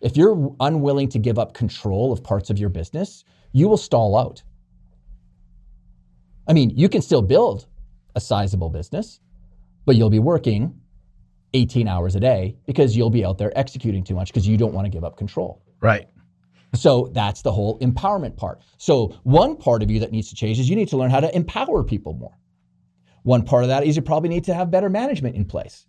If 0.00 0.16
you're 0.16 0.54
unwilling 0.58 1.08
to 1.10 1.18
give 1.18 1.38
up 1.38 1.54
control 1.54 2.12
of 2.12 2.24
parts 2.24 2.50
of 2.50 2.58
your 2.58 2.70
business, 2.70 3.24
you 3.52 3.68
will 3.68 3.76
stall 3.76 4.16
out. 4.16 4.42
I 6.46 6.52
mean, 6.52 6.70
you 6.70 6.88
can 6.88 7.02
still 7.02 7.22
build 7.22 7.66
a 8.14 8.20
sizable 8.20 8.70
business, 8.70 9.20
but 9.86 9.96
you'll 9.96 10.10
be 10.10 10.18
working 10.18 10.80
18 11.54 11.88
hours 11.88 12.16
a 12.16 12.20
day 12.20 12.56
because 12.66 12.96
you'll 12.96 13.10
be 13.10 13.24
out 13.24 13.38
there 13.38 13.56
executing 13.56 14.04
too 14.04 14.14
much 14.14 14.28
because 14.28 14.46
you 14.46 14.56
don't 14.56 14.72
want 14.72 14.86
to 14.86 14.90
give 14.90 15.04
up 15.04 15.16
control. 15.16 15.62
Right. 15.80 16.08
So 16.74 17.10
that's 17.12 17.42
the 17.42 17.52
whole 17.52 17.78
empowerment 17.80 18.36
part. 18.36 18.62
So 18.78 19.18
one 19.24 19.56
part 19.56 19.82
of 19.82 19.90
you 19.90 20.00
that 20.00 20.10
needs 20.10 20.30
to 20.30 20.34
change 20.34 20.58
is 20.58 20.70
you 20.70 20.76
need 20.76 20.88
to 20.88 20.96
learn 20.96 21.10
how 21.10 21.20
to 21.20 21.34
empower 21.36 21.84
people 21.84 22.14
more. 22.14 22.38
One 23.24 23.44
part 23.44 23.64
of 23.64 23.68
that 23.68 23.84
is 23.84 23.94
you 23.94 24.02
probably 24.02 24.30
need 24.30 24.44
to 24.44 24.54
have 24.54 24.70
better 24.70 24.88
management 24.88 25.36
in 25.36 25.44
place. 25.44 25.86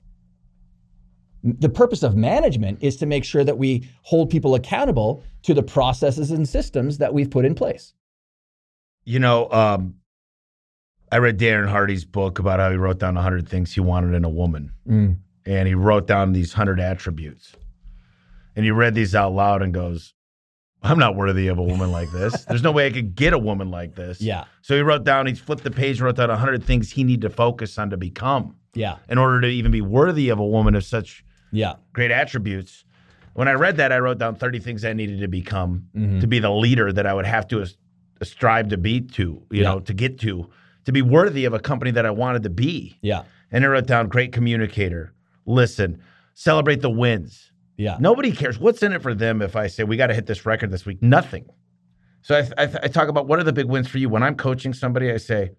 The 1.43 1.69
purpose 1.69 2.03
of 2.03 2.15
management 2.15 2.79
is 2.81 2.95
to 2.97 3.05
make 3.05 3.23
sure 3.25 3.43
that 3.43 3.57
we 3.57 3.89
hold 4.03 4.29
people 4.29 4.55
accountable 4.55 5.23
to 5.43 5.53
the 5.53 5.63
processes 5.63 6.31
and 6.31 6.47
systems 6.47 6.99
that 6.99 7.13
we've 7.13 7.29
put 7.29 7.43
in 7.43 7.55
place. 7.55 7.93
You 9.03 9.19
know, 9.19 9.49
um, 9.51 9.95
I 11.13 11.17
read 11.17 11.37
Darren 11.37 11.69
Hardy's 11.69 12.05
book 12.05 12.39
about 12.39 12.59
how 12.59 12.71
he 12.71 12.75
wrote 12.75 12.97
down 12.97 13.13
100 13.13 13.47
things 13.47 13.71
he 13.71 13.79
wanted 13.81 14.15
in 14.15 14.25
a 14.25 14.29
woman. 14.29 14.71
Mm. 14.89 15.17
And 15.45 15.67
he 15.67 15.75
wrote 15.75 16.07
down 16.07 16.33
these 16.33 16.53
100 16.53 16.79
attributes. 16.79 17.53
And 18.55 18.65
he 18.65 18.71
read 18.71 18.95
these 18.95 19.13
out 19.13 19.31
loud 19.31 19.61
and 19.61 19.71
goes, 19.71 20.15
I'm 20.81 20.97
not 20.97 21.15
worthy 21.15 21.49
of 21.49 21.59
a 21.59 21.63
woman 21.63 21.91
like 21.91 22.11
this. 22.11 22.45
There's 22.49 22.63
no 22.63 22.71
way 22.71 22.87
I 22.87 22.89
could 22.91 23.13
get 23.13 23.31
a 23.33 23.37
woman 23.37 23.69
like 23.69 23.93
this. 23.93 24.21
Yeah. 24.21 24.45
So 24.63 24.75
he 24.75 24.81
wrote 24.81 25.03
down, 25.03 25.27
he 25.27 25.35
flipped 25.35 25.63
the 25.63 25.69
page 25.69 25.97
and 25.97 26.05
wrote 26.05 26.15
down 26.15 26.29
100 26.29 26.63
things 26.63 26.91
he 26.91 27.03
needed 27.03 27.21
to 27.21 27.29
focus 27.29 27.77
on 27.77 27.91
to 27.91 27.97
become 27.97 28.55
Yeah. 28.73 28.95
in 29.07 29.19
order 29.19 29.39
to 29.41 29.47
even 29.47 29.71
be 29.71 29.81
worthy 29.81 30.29
of 30.29 30.39
a 30.39 30.45
woman 30.45 30.73
of 30.73 30.83
such 30.83 31.23
Yeah. 31.51 31.75
great 31.93 32.09
attributes. 32.09 32.85
When 33.33 33.47
I 33.47 33.53
read 33.53 33.77
that, 33.77 33.91
I 33.91 33.99
wrote 33.99 34.17
down 34.17 34.33
30 34.33 34.57
things 34.57 34.83
I 34.83 34.93
needed 34.93 35.19
to 35.19 35.27
become 35.27 35.89
Mhm. 35.95 36.21
to 36.21 36.27
be 36.27 36.39
the 36.39 36.49
leader 36.51 36.91
that 36.91 37.05
I 37.05 37.13
would 37.13 37.27
have 37.27 37.47
to 37.49 37.63
strive 38.23 38.69
to 38.69 38.77
be 38.77 38.99
to, 39.01 39.43
you 39.51 39.61
Yeah. 39.61 39.63
know, 39.63 39.79
to 39.81 39.93
get 39.93 40.17
to, 40.21 40.49
to 40.85 40.91
be 40.91 41.01
worthy 41.01 41.45
of 41.45 41.53
a 41.53 41.59
company 41.59 41.91
that 41.91 42.05
I 42.05 42.11
wanted 42.11 42.43
to 42.43 42.49
be. 42.49 42.97
Yeah. 43.01 43.23
And 43.51 43.63
I 43.63 43.67
wrote 43.67 43.87
down 43.87 44.07
great 44.07 44.31
communicator, 44.33 45.13
listen, 45.45 46.01
celebrate 46.33 46.81
the 46.81 46.89
wins. 46.89 47.51
Yeah. 47.77 47.97
Nobody 47.99 48.31
cares. 48.31 48.59
What's 48.59 48.83
in 48.83 48.93
it 48.93 49.01
for 49.01 49.13
them 49.13 49.41
if 49.41 49.55
I 49.55 49.67
say 49.67 49.83
we 49.83 49.97
got 49.97 50.07
to 50.07 50.13
hit 50.13 50.25
this 50.25 50.45
record 50.45 50.71
this 50.71 50.85
week? 50.85 51.01
Nothing. 51.01 51.45
So 52.21 52.35
I, 52.35 52.63
I, 52.63 52.69
I 52.83 52.87
talk 52.87 53.09
about 53.09 53.27
what 53.27 53.39
are 53.39 53.43
the 53.43 53.53
big 53.53 53.65
wins 53.65 53.87
for 53.87 53.97
you. 53.97 54.09
When 54.09 54.23
I'm 54.23 54.35
coaching 54.35 54.73
somebody, 54.73 55.11
I 55.11 55.17
say, 55.17 55.51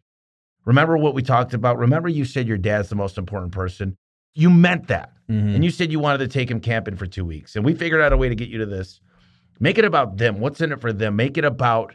remember 0.64 0.96
what 0.96 1.14
we 1.14 1.22
talked 1.22 1.54
about? 1.54 1.78
Remember 1.78 2.08
you 2.08 2.24
said 2.24 2.48
your 2.48 2.58
dad's 2.58 2.88
the 2.88 2.94
most 2.94 3.18
important 3.18 3.52
person? 3.52 3.96
You 4.34 4.50
meant 4.50 4.88
that. 4.88 5.12
Mhm. 5.30 5.54
And 5.54 5.64
you 5.64 5.70
said 5.70 5.92
you 5.92 6.00
wanted 6.00 6.18
to 6.18 6.28
take 6.28 6.50
him 6.50 6.60
camping 6.60 6.96
for 6.96 7.06
two 7.06 7.24
weeks. 7.24 7.56
And 7.56 7.64
we 7.64 7.74
figured 7.74 8.00
out 8.00 8.12
a 8.12 8.16
way 8.16 8.28
to 8.28 8.34
get 8.34 8.48
you 8.48 8.58
to 8.58 8.66
this. 8.66 9.00
Make 9.60 9.78
it 9.78 9.84
about 9.84 10.16
them. 10.16 10.40
What's 10.40 10.60
in 10.60 10.72
it 10.72 10.80
for 10.80 10.92
them? 10.92 11.16
Make 11.16 11.38
it 11.38 11.44
about, 11.44 11.94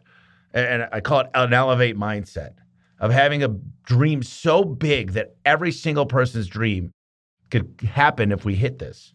and 0.53 0.87
I 0.91 1.01
call 1.01 1.21
it 1.21 1.27
an 1.33 1.53
elevate 1.53 1.97
mindset 1.97 2.53
of 2.99 3.11
having 3.11 3.43
a 3.43 3.49
dream 3.85 4.21
so 4.23 4.63
big 4.63 5.11
that 5.13 5.35
every 5.45 5.71
single 5.71 6.05
person's 6.05 6.47
dream 6.47 6.91
could 7.49 7.79
happen 7.91 8.31
if 8.31 8.45
we 8.45 8.55
hit 8.55 8.79
this. 8.79 9.13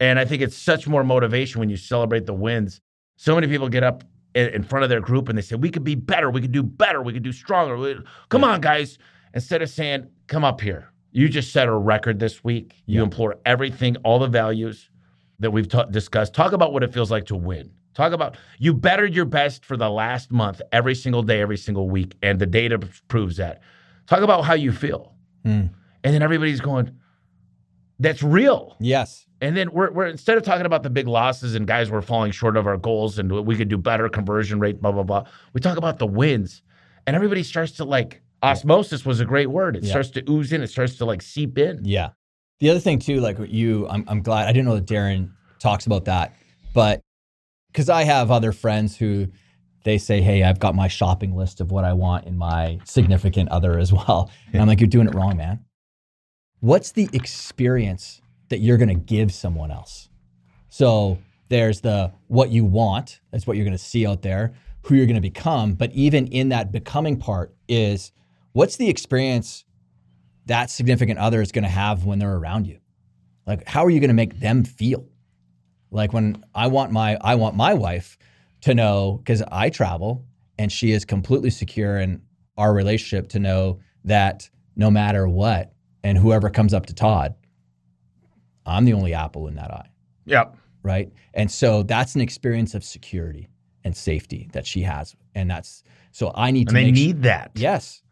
And 0.00 0.18
I 0.18 0.24
think 0.24 0.42
it's 0.42 0.56
such 0.56 0.86
more 0.86 1.02
motivation 1.04 1.58
when 1.60 1.68
you 1.70 1.76
celebrate 1.76 2.26
the 2.26 2.34
wins. 2.34 2.80
So 3.16 3.34
many 3.34 3.46
people 3.48 3.68
get 3.68 3.82
up 3.82 4.04
in 4.34 4.62
front 4.62 4.82
of 4.84 4.90
their 4.90 5.00
group 5.00 5.28
and 5.28 5.36
they 5.38 5.42
say, 5.42 5.56
We 5.56 5.70
could 5.70 5.84
be 5.84 5.94
better. 5.94 6.30
We 6.30 6.40
could 6.42 6.52
do 6.52 6.62
better. 6.62 7.00
We 7.02 7.12
could 7.14 7.22
do 7.22 7.32
stronger. 7.32 8.02
Come 8.28 8.44
on, 8.44 8.60
guys. 8.60 8.98
Instead 9.34 9.62
of 9.62 9.70
saying, 9.70 10.06
Come 10.26 10.44
up 10.44 10.60
here. 10.60 10.92
You 11.12 11.28
just 11.30 11.50
set 11.52 11.66
a 11.66 11.72
record 11.72 12.18
this 12.18 12.44
week. 12.44 12.74
You 12.84 12.98
Yeah. 13.00 13.04
implore 13.04 13.36
everything, 13.46 13.96
all 14.04 14.18
the 14.18 14.28
values 14.28 14.90
that 15.38 15.50
we've 15.50 15.68
ta- 15.68 15.84
discussed. 15.84 16.34
Talk 16.34 16.52
about 16.52 16.74
what 16.74 16.82
it 16.82 16.92
feels 16.92 17.10
like 17.10 17.24
to 17.26 17.36
win. 17.36 17.70
Talk 17.96 18.12
about 18.12 18.36
you 18.58 18.74
bettered 18.74 19.14
your 19.14 19.24
best 19.24 19.64
for 19.64 19.74
the 19.78 19.88
last 19.88 20.30
month, 20.30 20.60
every 20.70 20.94
single 20.94 21.22
day, 21.22 21.40
every 21.40 21.56
single 21.56 21.88
week. 21.88 22.14
And 22.22 22.38
the 22.38 22.44
data 22.44 22.78
proves 23.08 23.38
that. 23.38 23.62
Talk 24.06 24.20
about 24.20 24.42
how 24.44 24.52
you 24.52 24.70
feel. 24.70 25.14
Mm. 25.46 25.70
And 26.04 26.14
then 26.14 26.20
everybody's 26.22 26.60
going, 26.60 26.90
That's 27.98 28.22
real. 28.22 28.76
Yes. 28.80 29.24
And 29.40 29.56
then 29.56 29.72
we're, 29.72 29.90
we're 29.92 30.06
instead 30.08 30.36
of 30.36 30.42
talking 30.42 30.66
about 30.66 30.82
the 30.82 30.90
big 30.90 31.08
losses 31.08 31.54
and 31.54 31.66
guys 31.66 31.90
we're 31.90 32.02
falling 32.02 32.32
short 32.32 32.58
of 32.58 32.66
our 32.66 32.76
goals 32.76 33.18
and 33.18 33.32
we 33.46 33.56
could 33.56 33.68
do 33.68 33.78
better 33.78 34.10
conversion 34.10 34.60
rate, 34.60 34.82
blah 34.82 34.92
blah 34.92 35.02
blah. 35.02 35.24
We 35.54 35.62
talk 35.62 35.78
about 35.78 35.98
the 35.98 36.06
wins, 36.06 36.60
and 37.06 37.16
everybody 37.16 37.42
starts 37.42 37.72
to 37.72 37.84
like 37.84 38.20
osmosis 38.42 39.06
was 39.06 39.20
a 39.20 39.24
great 39.24 39.46
word. 39.46 39.74
It 39.74 39.84
Yeah. 39.84 39.90
starts 39.92 40.10
to 40.10 40.30
ooze 40.30 40.52
in. 40.52 40.60
It 40.62 40.68
starts 40.68 40.96
to 40.96 41.06
like 41.06 41.22
seep 41.22 41.56
in. 41.56 41.80
Yeah. 41.82 42.10
The 42.60 42.68
other 42.68 42.80
thing 42.80 42.98
too, 42.98 43.20
like 43.20 43.38
you, 43.48 43.88
I'm, 43.88 44.04
I'm 44.06 44.20
glad 44.20 44.48
I 44.48 44.52
didn't 44.52 44.66
know 44.66 44.74
that 44.74 44.86
Darren 44.86 45.30
talks 45.58 45.86
about 45.86 46.04
that, 46.04 46.34
but 46.74 47.00
because 47.76 47.90
I 47.90 48.04
have 48.04 48.30
other 48.30 48.52
friends 48.52 48.96
who 48.96 49.28
they 49.84 49.98
say, 49.98 50.22
"Hey, 50.22 50.42
I've 50.42 50.58
got 50.58 50.74
my 50.74 50.88
shopping 50.88 51.36
list 51.36 51.60
of 51.60 51.70
what 51.70 51.84
I 51.84 51.92
want 51.92 52.26
in 52.26 52.38
my 52.38 52.78
significant 52.84 53.50
other 53.50 53.78
as 53.78 53.92
well," 53.92 54.30
and 54.50 54.62
I'm 54.62 54.66
like, 54.66 54.80
"You're 54.80 54.88
doing 54.88 55.06
it 55.06 55.14
wrong, 55.14 55.36
man. 55.36 55.60
What's 56.60 56.92
the 56.92 57.10
experience 57.12 58.22
that 58.48 58.60
you're 58.60 58.78
going 58.78 58.88
to 58.88 58.94
give 58.94 59.30
someone 59.30 59.70
else?" 59.70 60.08
So 60.70 61.18
there's 61.50 61.82
the 61.82 62.12
what 62.28 62.48
you 62.48 62.64
want, 62.64 63.20
that's 63.30 63.46
what 63.46 63.58
you're 63.58 63.66
going 63.66 63.76
to 63.76 63.84
see 63.84 64.06
out 64.06 64.22
there, 64.22 64.54
who 64.84 64.94
you're 64.94 65.04
going 65.04 65.16
to 65.16 65.20
become. 65.20 65.74
But 65.74 65.92
even 65.92 66.28
in 66.28 66.48
that 66.48 66.72
becoming 66.72 67.18
part 67.18 67.54
is 67.68 68.10
what's 68.52 68.76
the 68.76 68.88
experience 68.88 69.66
that 70.46 70.70
significant 70.70 71.18
other 71.18 71.42
is 71.42 71.52
going 71.52 71.64
to 71.64 71.68
have 71.68 72.06
when 72.06 72.20
they're 72.20 72.36
around 72.36 72.66
you? 72.66 72.78
Like, 73.46 73.68
how 73.68 73.84
are 73.84 73.90
you 73.90 74.00
going 74.00 74.08
to 74.08 74.14
make 74.14 74.40
them 74.40 74.64
feel? 74.64 75.10
Like 75.90 76.12
when 76.12 76.44
I 76.54 76.66
want 76.66 76.92
my 76.92 77.16
I 77.20 77.34
want 77.36 77.56
my 77.56 77.74
wife 77.74 78.18
to 78.62 78.74
know 78.74 79.18
because 79.22 79.42
I 79.50 79.70
travel 79.70 80.24
and 80.58 80.70
she 80.72 80.92
is 80.92 81.04
completely 81.04 81.50
secure 81.50 81.98
in 81.98 82.22
our 82.56 82.72
relationship 82.74 83.28
to 83.30 83.38
know 83.38 83.80
that 84.04 84.48
no 84.76 84.90
matter 84.90 85.28
what 85.28 85.72
and 86.02 86.16
whoever 86.18 86.50
comes 86.50 86.72
up 86.74 86.86
to 86.86 86.94
Todd, 86.94 87.34
I'm 88.64 88.84
the 88.84 88.92
only 88.94 89.14
apple 89.14 89.46
in 89.48 89.54
that 89.56 89.70
eye, 89.70 89.88
Yep. 90.26 90.56
right? 90.82 91.12
And 91.34 91.50
so 91.50 91.82
that's 91.82 92.14
an 92.14 92.20
experience 92.20 92.74
of 92.74 92.82
security 92.84 93.48
and 93.84 93.96
safety 93.96 94.48
that 94.52 94.66
she 94.66 94.82
has, 94.82 95.14
and 95.34 95.50
that's 95.50 95.82
so 96.10 96.32
I 96.34 96.50
need 96.50 96.68
to 96.68 96.70
And 96.70 96.76
they 96.76 96.90
make 96.90 96.96
su- 96.96 97.06
need 97.06 97.22
that. 97.22 97.52
yes, 97.54 98.02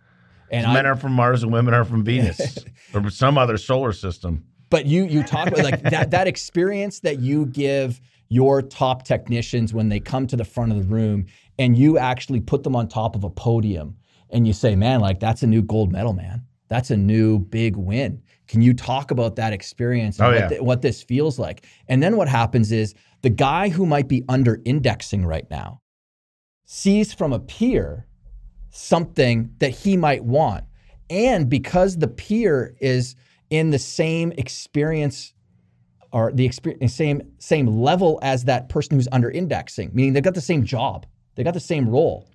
and 0.50 0.72
Men 0.72 0.86
are 0.86 0.94
from 0.96 1.12
Mars 1.12 1.42
and 1.42 1.52
women 1.52 1.74
are 1.74 1.84
from 1.84 2.04
Venus 2.04 2.58
or 2.94 3.10
some 3.10 3.36
other 3.38 3.56
solar 3.56 3.92
system. 3.92 4.44
But 4.70 4.86
you 4.86 5.04
you 5.04 5.22
talk 5.22 5.48
about 5.48 5.62
like 5.62 5.82
that 5.82 6.10
that 6.10 6.26
experience 6.26 7.00
that 7.00 7.20
you 7.20 7.46
give 7.46 8.00
your 8.28 8.62
top 8.62 9.04
technicians 9.04 9.72
when 9.74 9.88
they 9.88 10.00
come 10.00 10.26
to 10.26 10.36
the 10.36 10.44
front 10.44 10.72
of 10.72 10.78
the 10.78 10.84
room 10.94 11.26
and 11.58 11.76
you 11.76 11.98
actually 11.98 12.40
put 12.40 12.62
them 12.64 12.74
on 12.74 12.88
top 12.88 13.14
of 13.14 13.22
a 13.24 13.30
podium 13.30 13.96
and 14.30 14.46
you 14.46 14.52
say, 14.52 14.74
"Man, 14.74 15.00
like 15.00 15.20
that's 15.20 15.42
a 15.42 15.46
new 15.46 15.62
gold 15.62 15.92
medal, 15.92 16.12
man. 16.12 16.42
That's 16.68 16.90
a 16.90 16.96
new 16.96 17.38
big 17.38 17.76
win." 17.76 18.22
Can 18.48 18.60
you 18.60 18.74
talk 18.74 19.10
about 19.10 19.36
that 19.36 19.52
experience 19.52 20.18
and 20.18 20.26
Oh, 20.26 20.30
what, 20.30 20.38
yeah. 20.38 20.48
thi- 20.48 20.60
what 20.60 20.82
this 20.82 21.02
feels 21.02 21.38
like? 21.38 21.66
And 21.88 22.02
then 22.02 22.16
what 22.16 22.28
happens 22.28 22.72
is 22.72 22.94
the 23.22 23.30
guy 23.30 23.68
who 23.70 23.86
might 23.86 24.08
be 24.08 24.22
under 24.28 24.60
indexing 24.64 25.24
right 25.24 25.46
now 25.50 25.80
sees 26.64 27.12
from 27.12 27.32
a 27.32 27.38
peer 27.38 28.06
something 28.70 29.50
that 29.58 29.70
he 29.70 29.96
might 29.96 30.24
want. 30.24 30.64
And 31.10 31.48
because 31.48 31.98
the 31.98 32.08
peer 32.08 32.74
is 32.80 33.14
in 33.54 33.70
the 33.70 33.78
same 33.78 34.32
experience 34.32 35.32
or 36.12 36.32
the 36.32 36.44
experience, 36.44 36.82
eh, 36.82 36.86
same 36.86 37.22
same 37.38 37.66
level 37.66 38.18
as 38.22 38.44
that 38.44 38.68
person 38.68 38.96
who's 38.96 39.08
under 39.12 39.30
indexing, 39.30 39.90
meaning 39.92 40.12
they've 40.12 40.22
got 40.22 40.34
the 40.34 40.40
same 40.40 40.64
job, 40.64 41.06
they 41.34 41.42
got 41.44 41.54
the 41.54 41.60
same 41.60 41.88
role, 41.88 42.28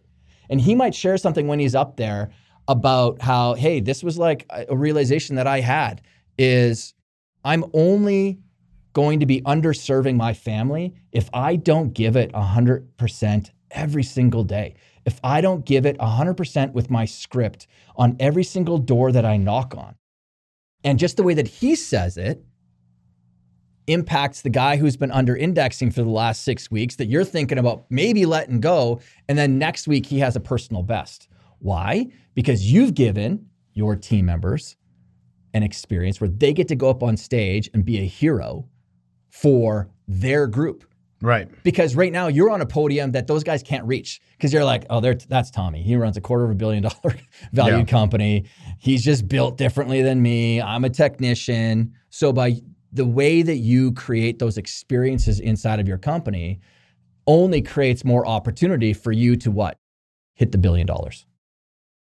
and 0.49 0.59
he 0.59 0.75
might 0.75 0.95
share 0.95 1.17
something 1.17 1.47
when 1.47 1.59
he's 1.59 1.75
up 1.75 1.97
there 1.97 2.31
about 2.67 3.21
how, 3.21 3.53
hey, 3.55 3.79
this 3.79 4.03
was 4.03 4.17
like 4.17 4.45
a 4.49 4.65
a 4.69 4.77
realization 4.77 5.35
that 5.35 5.47
I 5.47 5.59
had 5.59 6.01
is 6.37 6.93
I'm 7.43 7.65
only 7.73 8.39
going 8.93 9.19
to 9.19 9.25
be 9.25 9.41
underserving 9.41 10.15
my 10.15 10.33
family 10.33 10.93
if 11.11 11.29
I 11.33 11.55
don't 11.55 11.93
give 11.93 12.15
it 12.15 12.31
100% 12.33 13.51
every 13.71 14.03
single 14.03 14.43
day. 14.43 14.75
If 15.05 15.19
I 15.23 15.41
don't 15.41 15.65
give 15.65 15.85
it 15.85 15.97
100% 15.99 16.73
with 16.73 16.89
my 16.89 17.05
script 17.05 17.67
on 17.95 18.15
every 18.19 18.43
single 18.43 18.77
door 18.77 19.11
that 19.11 19.25
I 19.25 19.37
knock 19.37 19.73
on. 19.77 19.95
And 20.83 20.97
just 20.97 21.17
the 21.17 21.23
way 21.23 21.33
that 21.33 21.47
he 21.47 21.75
says 21.75 22.17
it 22.17 22.43
impacts 23.87 24.41
the 24.41 24.49
guy 24.49 24.77
who's 24.77 24.95
been 24.95 25.11
under 25.11 25.35
indexing 25.35 25.91
for 25.91 26.03
the 26.03 26.09
last 26.09 26.43
six 26.43 26.69
weeks 26.69 26.95
that 26.97 27.07
you're 27.07 27.23
thinking 27.23 27.57
about 27.57 27.85
maybe 27.89 28.25
letting 28.25 28.59
go. 28.59 29.01
And 29.27 29.37
then 29.37 29.57
next 29.57 29.87
week 29.87 30.05
he 30.05 30.19
has 30.19 30.35
a 30.35 30.39
personal 30.39 30.83
best. 30.83 31.27
Why? 31.59 32.07
Because 32.35 32.71
you've 32.71 32.93
given 32.93 33.47
your 33.73 33.95
team 33.95 34.25
members 34.25 34.77
an 35.53 35.63
experience 35.63 36.21
where 36.21 36.29
they 36.29 36.53
get 36.53 36.67
to 36.67 36.75
go 36.75 36.89
up 36.89 37.01
on 37.01 37.17
stage 37.17 37.69
and 37.73 37.83
be 37.83 37.99
a 37.99 38.05
hero 38.05 38.67
for 39.29 39.89
their 40.07 40.47
group. 40.47 40.85
Right. 41.21 41.49
Because 41.63 41.95
right 41.95 42.11
now 42.11 42.27
you're 42.27 42.49
on 42.49 42.61
a 42.61 42.65
podium 42.65 43.11
that 43.11 43.27
those 43.27 43.43
guys 43.43 43.61
can't 43.61 43.85
reach 43.85 44.21
because 44.37 44.53
you're 44.53 44.63
like, 44.63 44.85
oh, 44.89 45.01
they're, 45.01 45.15
that's 45.15 45.51
Tommy. 45.51 45.83
He 45.83 45.95
runs 45.95 46.15
a 46.15 46.21
quarter 46.21 46.45
of 46.45 46.51
a 46.51 46.55
billion 46.55 46.83
dollar 46.83 47.15
valued 47.51 47.79
Yeah. 47.79 47.85
company. 47.85 48.45
He's 48.79 49.03
just 49.03 49.27
built 49.27 49.57
differently 49.57 50.01
than 50.01 50.21
me. 50.21 50.61
I'm 50.61 50.85
a 50.85 50.89
technician. 50.89 51.93
So 52.09 52.31
by 52.31 52.61
the 52.93 53.05
way 53.05 53.41
that 53.41 53.57
you 53.57 53.91
create 53.93 54.39
those 54.39 54.57
experiences 54.57 55.39
inside 55.39 55.79
of 55.79 55.87
your 55.87 55.97
company 55.97 56.59
only 57.27 57.61
creates 57.61 58.03
more 58.05 58.25
opportunity 58.25 58.93
for 58.93 59.11
you 59.11 59.35
to 59.37 59.51
what? 59.51 59.77
Hit 60.35 60.51
the 60.53 60.57
billion 60.57 60.87
dollars. 60.87 61.25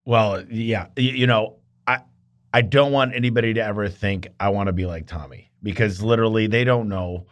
Well, 0.04 0.44
yeah. 0.50 0.86
You 0.96 1.26
know, 1.26 1.56
I 1.86 2.00
I 2.52 2.62
don't 2.62 2.92
want 2.92 3.14
anybody 3.14 3.54
to 3.54 3.60
ever 3.64 3.88
think 3.88 4.28
I 4.38 4.50
want 4.50 4.66
to 4.68 4.72
be 4.72 4.84
like 4.86 5.06
Tommy 5.06 5.50
because 5.62 6.02
literally 6.02 6.46
they 6.46 6.64
don't 6.64 6.88
know. 6.88 7.26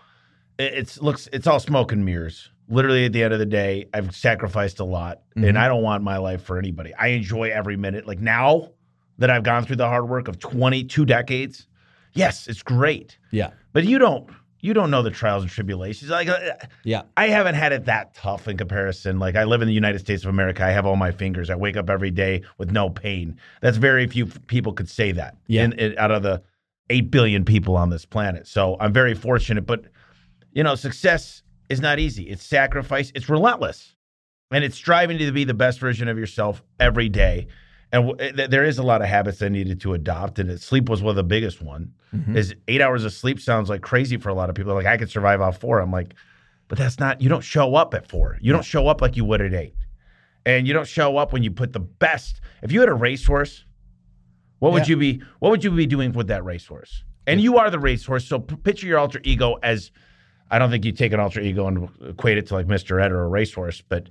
It, 0.58 0.74
it's 0.74 1.00
looks 1.00 1.28
it's 1.32 1.46
all 1.46 1.60
smoke 1.60 1.92
and 1.92 2.04
mirrors. 2.04 2.50
Literally 2.70 3.06
at 3.06 3.12
the 3.12 3.22
end 3.22 3.32
of 3.32 3.38
the 3.38 3.46
day, 3.46 3.86
I've 3.94 4.14
sacrificed 4.14 4.78
a 4.80 4.84
lot 4.84 5.22
Mhm. 5.36 5.48
and 5.48 5.58
I 5.58 5.68
don't 5.68 5.82
want 5.82 6.02
my 6.04 6.18
life 6.18 6.42
for 6.42 6.58
anybody. 6.58 6.92
I 6.94 7.08
enjoy 7.08 7.50
every 7.50 7.76
minute. 7.76 8.06
Like 8.06 8.20
now 8.20 8.70
that 9.18 9.30
I've 9.30 9.42
gone 9.42 9.64
through 9.64 9.76
the 9.76 9.86
hard 9.88 10.08
work 10.08 10.28
of 10.28 10.38
22 10.38 11.04
decades, 11.06 11.66
yes, 12.12 12.46
it's 12.46 12.62
great. 12.62 13.18
Yeah. 13.30 13.50
But 13.72 13.84
you 13.84 13.98
don't 13.98 14.28
you 14.60 14.74
don't 14.74 14.90
know 14.90 15.02
the 15.02 15.10
trials 15.10 15.44
and 15.44 15.50
tribulations. 15.52 16.10
Like 16.10 16.28
uh, 16.28 16.36
Yeah. 16.82 17.02
I 17.16 17.28
haven't 17.28 17.54
had 17.54 17.72
it 17.72 17.84
that 17.84 18.12
tough 18.14 18.48
in 18.48 18.56
comparison. 18.56 19.20
Like 19.20 19.36
I 19.36 19.44
live 19.44 19.62
in 19.62 19.68
the 19.68 19.74
United 19.74 20.00
States 20.00 20.24
of 20.24 20.30
America. 20.30 20.64
I 20.64 20.70
have 20.70 20.84
all 20.84 20.96
my 20.96 21.12
fingers. 21.12 21.48
I 21.48 21.54
wake 21.54 21.76
up 21.76 21.88
every 21.88 22.10
day 22.10 22.42
with 22.58 22.72
no 22.72 22.90
pain. 22.90 23.38
That's 23.62 23.76
very 23.76 24.06
few 24.08 24.26
people 24.26 24.72
could 24.72 24.88
say 24.88 25.12
that. 25.12 25.36
Yeah. 25.46 25.64
In, 25.66 25.72
in- 25.74 25.96
out 25.98 26.10
of 26.10 26.22
the 26.24 26.42
eight 26.90 27.10
billion 27.10 27.44
people 27.44 27.76
on 27.76 27.90
this 27.90 28.04
planet. 28.04 28.46
So 28.48 28.76
I'm 28.80 28.92
very 28.92 29.14
fortunate. 29.14 29.64
But 29.64 29.84
you 30.52 30.62
know, 30.62 30.74
success 30.74 31.42
is 31.68 31.80
not 31.80 31.98
easy. 31.98 32.24
It's 32.24 32.44
sacrifice. 32.44 33.12
It's 33.14 33.28
relentless, 33.28 33.94
and 34.50 34.64
it's 34.64 34.76
striving 34.76 35.18
to 35.18 35.32
be 35.32 35.44
the 35.44 35.54
best 35.54 35.78
version 35.80 36.08
of 36.08 36.18
yourself 36.18 36.62
every 36.80 37.08
day. 37.08 37.46
And 37.92 38.08
w- 38.08 38.32
th- 38.32 38.50
there 38.50 38.64
is 38.64 38.78
a 38.78 38.82
lot 38.82 39.00
of 39.00 39.08
habits 39.08 39.40
I 39.40 39.48
needed 39.48 39.80
to 39.82 39.94
adopt, 39.94 40.38
and 40.38 40.50
it, 40.50 40.60
sleep 40.60 40.88
was 40.90 41.02
one 41.02 41.10
of 41.10 41.16
the 41.16 41.22
biggest 41.24 41.62
one. 41.62 41.92
Mhm. 42.14 42.36
Is 42.36 42.54
eight 42.68 42.80
hours 42.80 43.04
of 43.04 43.12
sleep 43.12 43.40
sounds 43.40 43.68
like 43.70 43.82
crazy 43.82 44.16
for 44.16 44.28
a 44.30 44.34
lot 44.34 44.48
of 44.50 44.54
people. 44.56 44.74
Like 44.74 44.86
I 44.86 44.96
could 44.96 45.10
survive 45.10 45.40
off 45.40 45.58
four. 45.58 45.78
I'm 45.80 45.90
like, 45.92 46.14
but 46.68 46.76
that's 46.78 46.98
not. 46.98 47.20
You 47.22 47.28
don't 47.28 47.44
show 47.44 47.74
up 47.74 47.94
at 47.94 48.06
four. 48.08 48.38
You 48.40 48.52
don't 48.52 48.64
show 48.64 48.88
up 48.88 49.00
like 49.00 49.16
you 49.16 49.24
would 49.24 49.40
at 49.40 49.54
eight, 49.54 49.74
and 50.44 50.66
you 50.66 50.72
don't 50.74 50.86
show 50.88 51.16
up 51.16 51.32
when 51.32 51.42
you 51.42 51.50
put 51.50 51.72
the 51.72 51.80
best. 51.80 52.40
If 52.62 52.72
you 52.72 52.80
had 52.80 52.88
a 52.90 52.94
racehorse, 52.94 53.64
what 54.58 54.72
would 54.72 54.88
you 54.88 54.96
be? 54.96 55.22
What 55.38 55.50
would 55.50 55.64
you 55.64 55.70
be 55.70 55.86
doing 55.86 56.12
with 56.12 56.28
that 56.28 56.44
racehorse? 56.44 57.04
And 57.26 57.40
you 57.42 57.58
are 57.58 57.70
the 57.70 57.78
racehorse. 57.78 58.26
So 58.26 58.38
p- 58.38 58.56
picture 58.56 58.86
your 58.86 58.98
alter 58.98 59.20
ego 59.24 59.58
as. 59.62 59.90
I 60.50 60.58
don't 60.58 60.70
think 60.70 60.84
you 60.84 60.92
take 60.92 61.12
an 61.12 61.20
alter 61.20 61.40
ego 61.40 61.66
and 61.66 61.88
equate 62.08 62.38
it 62.38 62.46
to 62.48 62.54
like 62.54 62.66
Mr. 62.66 63.02
Ed 63.02 63.12
or 63.12 63.22
a 63.24 63.28
racehorse, 63.28 63.82
but 63.88 64.08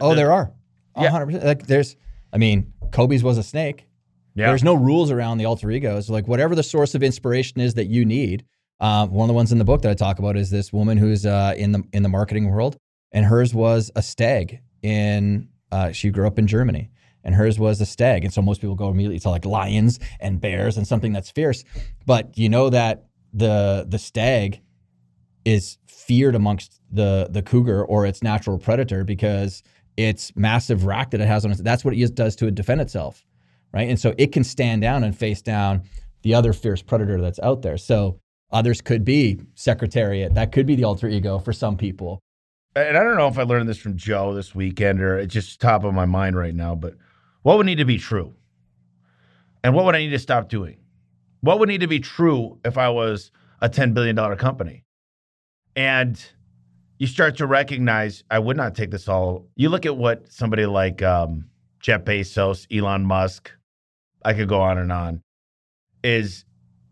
Oh, 0.00 0.10
the- 0.10 0.16
there 0.16 0.32
are. 0.32 0.52
Yeah. 0.96 1.10
100%. 1.10 1.42
Like 1.44 1.66
there's, 1.66 1.96
I 2.32 2.38
mean, 2.38 2.72
Kobe's 2.92 3.22
was 3.24 3.38
a 3.38 3.42
snake. 3.42 3.86
yeah, 4.34 4.46
There's 4.46 4.62
no 4.64 4.74
rules 4.74 5.10
around 5.10 5.38
the 5.38 5.44
alter 5.46 5.70
egos. 5.70 6.08
Like 6.08 6.28
whatever 6.28 6.54
the 6.54 6.62
source 6.62 6.94
of 6.94 7.02
inspiration 7.02 7.60
is 7.60 7.74
that 7.74 7.86
you 7.86 8.04
need. 8.04 8.44
Uh, 8.80 9.06
one 9.06 9.24
of 9.24 9.28
the 9.28 9.34
ones 9.34 9.50
in 9.52 9.58
the 9.58 9.64
book 9.64 9.82
that 9.82 9.90
I 9.90 9.94
talk 9.94 10.18
about 10.18 10.36
is 10.36 10.50
this 10.50 10.72
woman 10.72 10.98
who's 10.98 11.24
uh, 11.26 11.54
in 11.56 11.72
the 11.72 11.82
in 11.92 12.02
the 12.02 12.08
marketing 12.08 12.50
world, 12.50 12.76
and 13.12 13.24
hers 13.24 13.54
was 13.54 13.90
a 13.96 14.02
stag. 14.02 14.60
In 14.82 15.48
uh, 15.72 15.92
she 15.92 16.10
grew 16.10 16.26
up 16.26 16.38
in 16.38 16.46
Germany, 16.48 16.90
and 17.22 17.34
hers 17.36 17.58
was 17.58 17.80
a 17.80 17.86
stag. 17.86 18.24
And 18.24 18.34
so 18.34 18.42
most 18.42 18.60
people 18.60 18.74
go 18.74 18.88
immediately 18.90 19.20
to 19.20 19.30
like 19.30 19.44
lions 19.44 20.00
and 20.20 20.40
bears 20.40 20.76
and 20.76 20.86
something 20.86 21.12
that's 21.12 21.30
fierce. 21.30 21.64
But 22.04 22.36
you 22.36 22.48
know 22.48 22.68
that 22.70 23.06
the 23.32 23.86
the 23.88 23.98
stag 23.98 24.60
is 25.44 25.78
feared 25.86 26.34
amongst 26.34 26.80
the 26.90 27.28
the 27.30 27.42
cougar 27.42 27.84
or 27.84 28.06
its 28.06 28.22
natural 28.22 28.58
predator 28.58 29.04
because 29.04 29.62
its 29.96 30.32
massive 30.36 30.84
rack 30.84 31.10
that 31.10 31.20
it 31.20 31.26
has 31.26 31.44
on 31.44 31.52
it. 31.52 31.58
That's 31.62 31.84
what 31.84 31.94
it 31.94 32.14
does 32.14 32.36
to 32.36 32.50
defend 32.50 32.80
itself 32.80 33.24
right? 33.74 33.88
And 33.88 34.00
so 34.00 34.14
it 34.16 34.32
can 34.32 34.44
stand 34.44 34.80
down 34.80 35.04
and 35.04 35.18
face 35.18 35.42
down 35.42 35.82
the 36.22 36.32
other 36.32 36.52
fierce 36.54 36.80
predator 36.80 37.20
that's 37.20 37.40
out 37.40 37.60
there. 37.60 37.76
So 37.76 38.20
others 38.52 38.80
could 38.80 39.04
be 39.04 39.40
Secretariat. 39.56 40.34
That 40.34 40.52
could 40.52 40.64
be 40.64 40.76
the 40.76 40.84
alter 40.84 41.08
ego 41.08 41.38
for 41.38 41.52
some 41.52 41.76
people. 41.76 42.20
and 42.76 42.96
I 42.96 43.02
don't 43.02 43.16
know 43.16 43.26
if 43.26 43.38
I 43.38 43.42
learned 43.42 43.68
this 43.68 43.78
from 43.78 43.96
Joe 43.96 44.32
this 44.32 44.54
weekend 44.54 45.00
or 45.00 45.18
it's 45.18 45.34
just 45.34 45.60
top 45.60 45.84
of 45.84 45.92
my 45.92 46.06
mind 46.06 46.36
right 46.36 46.54
now, 46.54 46.74
but 46.74 46.94
what 47.42 47.58
would 47.58 47.66
need 47.66 47.78
to 47.78 47.84
be 47.84 47.98
true? 47.98 48.32
And 49.64 49.74
what 49.74 49.84
would 49.84 49.96
I 49.96 49.98
need 49.98 50.10
to 50.10 50.18
stop 50.18 50.48
doing? 50.48 50.76
What 51.40 51.58
would 51.58 51.68
need 51.68 51.80
to 51.80 51.86
be 51.86 52.00
true 52.00 52.58
if 52.64 52.78
I 52.78 52.88
was 52.88 53.32
a 53.60 53.68
$10 53.68 53.92
billion 53.92 54.16
company? 54.36 54.83
And 55.76 56.22
you 56.98 57.06
start 57.06 57.36
to 57.38 57.46
recognize 57.46 58.22
I 58.30 58.38
would 58.38 58.56
not 58.56 58.74
take 58.74 58.90
this 58.90 59.08
all. 59.08 59.46
You 59.56 59.68
look 59.68 59.86
at 59.86 59.96
what 59.96 60.32
somebody 60.32 60.66
like 60.66 61.02
um, 61.02 61.46
Jeff 61.80 62.04
Bezos, 62.04 62.66
Elon 62.76 63.04
Musk, 63.04 63.50
I 64.24 64.32
could 64.34 64.48
go 64.48 64.60
on 64.60 64.78
and 64.78 64.92
on, 64.92 65.22
is 66.02 66.44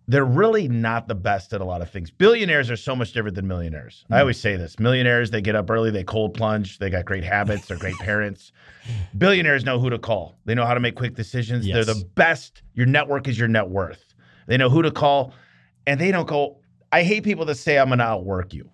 they're 0.09 0.24
really 0.24 0.66
not 0.66 1.07
the 1.07 1.14
best 1.14 1.53
at 1.53 1.61
a 1.61 1.64
lot 1.64 1.80
of 1.80 1.89
things. 1.89 2.11
Billionaires 2.11 2.70
are 2.70 2.76
so 2.76 2.95
much 2.97 3.12
different 3.12 3.37
than 3.37 3.47
millionaires. 3.47 4.05
I 4.11 4.16
Mm. 4.16 4.20
always 4.20 4.41
say 4.41 4.57
this. 4.57 4.78
Millionaires, 4.80 5.30
they 5.30 5.41
get 5.41 5.55
up 5.55 5.70
early, 5.70 5.91
they 5.91 6.03
cold 6.03 6.35
plunge, 6.35 6.78
they 6.80 6.91
got 6.91 7.05
great 7.05 7.22
habits, 7.24 7.68
they're 7.68 7.78
great 7.78 7.97
parents. 7.99 8.53
Billionaires 9.16 9.64
know 9.64 9.78
who 9.78 9.89
to 9.91 9.99
call. 9.99 10.35
They 10.45 10.55
know 10.57 10.66
how 10.66 10.74
to 10.74 10.80
make 10.80 10.97
quick 10.97 11.14
decisions. 11.14 11.66
Yes. 11.66 11.74
They're 11.87 11.95
the 11.95 12.05
best. 12.16 12.62
Your 12.74 12.87
network 12.87 13.28
is 13.28 13.39
your 13.39 13.49
net 13.49 13.68
worth. 13.68 14.14
They 14.49 14.57
know 14.57 14.68
who 14.68 14.83
to 14.83 14.91
call 14.91 15.33
and 15.87 16.01
they 16.01 16.11
don't 16.11 16.26
go, 16.28 16.59
I 16.91 17.05
hate 17.05 17.22
people 17.22 17.45
that 17.47 17.55
say 17.55 17.78
I'm 17.78 17.87
going 17.89 17.99
to 18.01 18.05
outwork 18.05 18.53
you. 18.53 18.68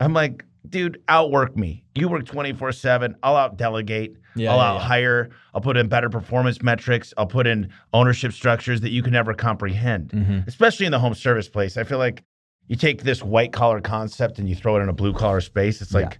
I'm 0.00 0.12
like, 0.12 0.44
dude, 0.68 1.02
outwork 1.08 1.56
me. 1.56 1.84
You 1.94 2.08
work 2.08 2.24
24 2.26 2.72
7. 2.72 3.14
I'll 3.22 3.36
out 3.36 3.56
delegate. 3.56 4.16
Yeah, 4.36 4.50
I'll 4.52 4.58
yeah, 4.58 4.64
out 4.70 4.74
yeah. 4.74 4.80
hire. 4.86 5.30
I'll 5.54 5.60
put 5.60 5.76
in 5.76 5.88
better 5.88 6.10
performance 6.10 6.60
metrics. 6.62 7.14
I'll 7.16 7.26
put 7.26 7.46
in 7.46 7.70
ownership 7.92 8.32
structures 8.32 8.80
that 8.80 8.90
you 8.90 9.02
can 9.02 9.12
never 9.12 9.32
comprehend, 9.34 10.08
Mhm. 10.10 10.46
especially 10.48 10.86
in 10.86 10.92
the 10.92 10.98
home 10.98 11.14
service 11.14 11.48
place. 11.48 11.76
I 11.76 11.84
feel 11.84 11.98
like 11.98 12.24
you 12.66 12.74
take 12.74 13.02
this 13.04 13.22
white 13.22 13.52
collar 13.52 13.80
concept 13.80 14.38
and 14.40 14.48
you 14.48 14.56
throw 14.56 14.76
it 14.76 14.80
in 14.82 14.88
a 14.88 14.92
blue 14.92 15.12
collar 15.12 15.40
space. 15.40 15.80
It's 15.80 15.92
Yeah. 15.92 16.00
like, 16.00 16.18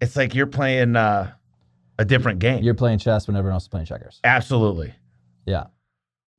it's 0.00 0.14
like 0.14 0.34
you're 0.36 0.46
playing 0.46 0.94
uh, 0.94 1.32
a 1.98 2.04
different 2.04 2.38
game. 2.38 2.62
You're 2.62 2.74
playing 2.74 2.98
chess 3.00 3.26
when 3.26 3.36
everyone 3.36 3.54
else 3.54 3.64
is 3.64 3.68
playing 3.68 3.86
checkers. 3.86 4.20
Absolutely. 4.22 4.94
Yeah. 5.46 5.64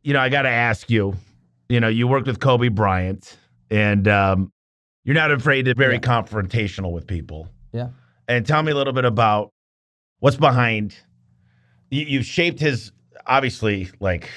you 0.03 0.13
know, 0.13 0.19
I 0.21 0.29
got 0.29 0.43
to 0.43 0.49
ask 0.49 0.89
you, 0.89 1.15
you 1.67 1.79
know, 1.81 1.87
you 1.89 2.07
worked 2.07 2.27
with 2.27 2.39
Kobe 2.39 2.69
Bryant 2.69 3.37
and 3.69 4.07
um, 4.07 4.51
you're 5.03 5.15
not 5.15 5.31
afraid 5.31 5.63
to 5.65 5.75
be 5.75 5.79
very 5.79 5.95
Yeah. 5.95 5.99
confrontational 5.99 6.91
with 6.91 7.07
people. 7.07 7.49
Yeah. 7.71 7.89
And 8.27 8.45
tell 8.45 8.63
me 8.63 8.71
a 8.71 8.75
little 8.75 8.93
bit 8.93 9.05
about 9.05 9.51
what's 10.19 10.37
behind, 10.37 10.95
you, 11.89 12.05
you've 12.05 12.25
shaped 12.25 12.59
his, 12.59 12.91
obviously, 13.27 13.89
like, 13.99 14.29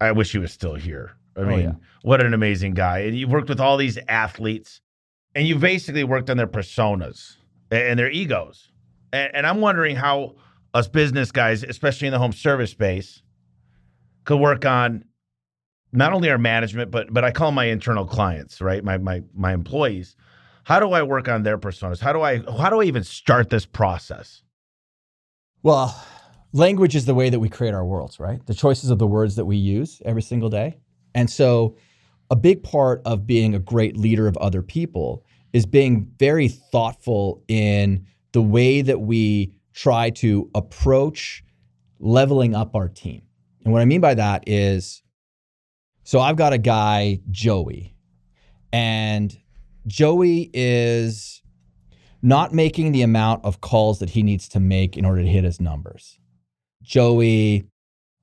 I 0.00 0.12
wish 0.12 0.32
he 0.32 0.38
was 0.38 0.52
still 0.52 0.74
here. 0.74 1.12
I 1.36 1.40
Oh, 1.40 1.46
mean, 1.46 1.60
yeah. 1.60 1.72
what 2.02 2.22
an 2.22 2.34
amazing 2.34 2.74
guy. 2.74 2.98
And 3.00 3.16
you've 3.16 3.30
worked 3.30 3.48
with 3.48 3.60
all 3.60 3.76
these 3.76 3.98
athletes 4.08 4.80
and 5.34 5.46
you've 5.46 5.60
basically 5.60 6.04
worked 6.04 6.28
on 6.30 6.36
their 6.36 6.46
personas 6.46 7.36
and 7.70 7.98
their 7.98 8.10
egos. 8.10 8.70
And, 9.12 9.34
and 9.34 9.46
I'm 9.46 9.60
wondering 9.60 9.96
how 9.96 10.36
us 10.74 10.88
business 10.88 11.30
guys, 11.32 11.62
especially 11.62 12.08
in 12.08 12.12
the 12.12 12.18
home 12.18 12.32
service 12.32 12.70
space, 12.70 13.22
could 14.24 14.38
work 14.40 14.66
on 14.66 15.04
not 15.92 16.12
only 16.12 16.30
our 16.30 16.38
management, 16.38 16.90
but 16.90 17.12
but 17.12 17.24
I 17.24 17.30
call 17.30 17.52
my 17.52 17.66
internal 17.66 18.06
clients, 18.06 18.60
right? 18.60 18.82
My 18.82 18.98
my 18.98 19.22
my 19.34 19.52
employees. 19.52 20.16
How 20.64 20.80
do 20.80 20.90
I 20.92 21.02
work 21.02 21.28
on 21.28 21.44
their 21.44 21.58
personas? 21.58 22.00
How 22.00 22.12
do 22.12 22.22
I 22.22 22.38
how 22.38 22.70
do 22.70 22.80
I 22.80 22.84
even 22.84 23.04
start 23.04 23.50
this 23.50 23.66
process? 23.66 24.42
Well, 25.62 26.00
language 26.52 26.94
is 26.94 27.06
the 27.06 27.14
way 27.14 27.30
that 27.30 27.38
we 27.38 27.48
create 27.48 27.74
our 27.74 27.84
worlds, 27.84 28.18
right? 28.18 28.44
The 28.46 28.54
choices 28.54 28.90
of 28.90 28.98
the 28.98 29.06
words 29.06 29.36
that 29.36 29.44
we 29.44 29.56
use 29.56 30.00
every 30.04 30.22
single 30.22 30.48
day. 30.48 30.78
And 31.14 31.30
so, 31.30 31.76
a 32.30 32.36
big 32.36 32.62
part 32.62 33.00
of 33.04 33.26
being 33.26 33.54
a 33.54 33.58
great 33.58 33.96
leader 33.96 34.26
of 34.26 34.36
other 34.38 34.62
people 34.62 35.24
is 35.52 35.64
being 35.64 36.10
very 36.18 36.48
thoughtful 36.48 37.42
in 37.48 38.04
the 38.32 38.42
way 38.42 38.82
that 38.82 39.00
we 39.00 39.54
try 39.72 40.10
to 40.10 40.50
approach 40.54 41.44
leveling 41.98 42.54
up 42.54 42.74
our 42.74 42.88
team. 42.88 43.22
And 43.64 43.72
what 43.72 43.82
I 43.82 43.84
mean 43.84 44.00
by 44.00 44.14
that 44.14 44.44
is 44.46 45.02
so 46.06 46.20
I've 46.20 46.36
got 46.36 46.52
a 46.52 46.58
guy, 46.58 47.18
Joey, 47.32 47.96
and 48.72 49.36
Joey 49.88 50.48
is 50.54 51.42
not 52.22 52.54
making 52.54 52.92
the 52.92 53.02
amount 53.02 53.44
of 53.44 53.60
calls 53.60 53.98
that 53.98 54.10
he 54.10 54.22
needs 54.22 54.48
to 54.50 54.60
make 54.60 54.96
in 54.96 55.04
order 55.04 55.22
to 55.22 55.28
hit 55.28 55.42
his 55.42 55.60
numbers. 55.60 56.20
Joey, 56.80 57.64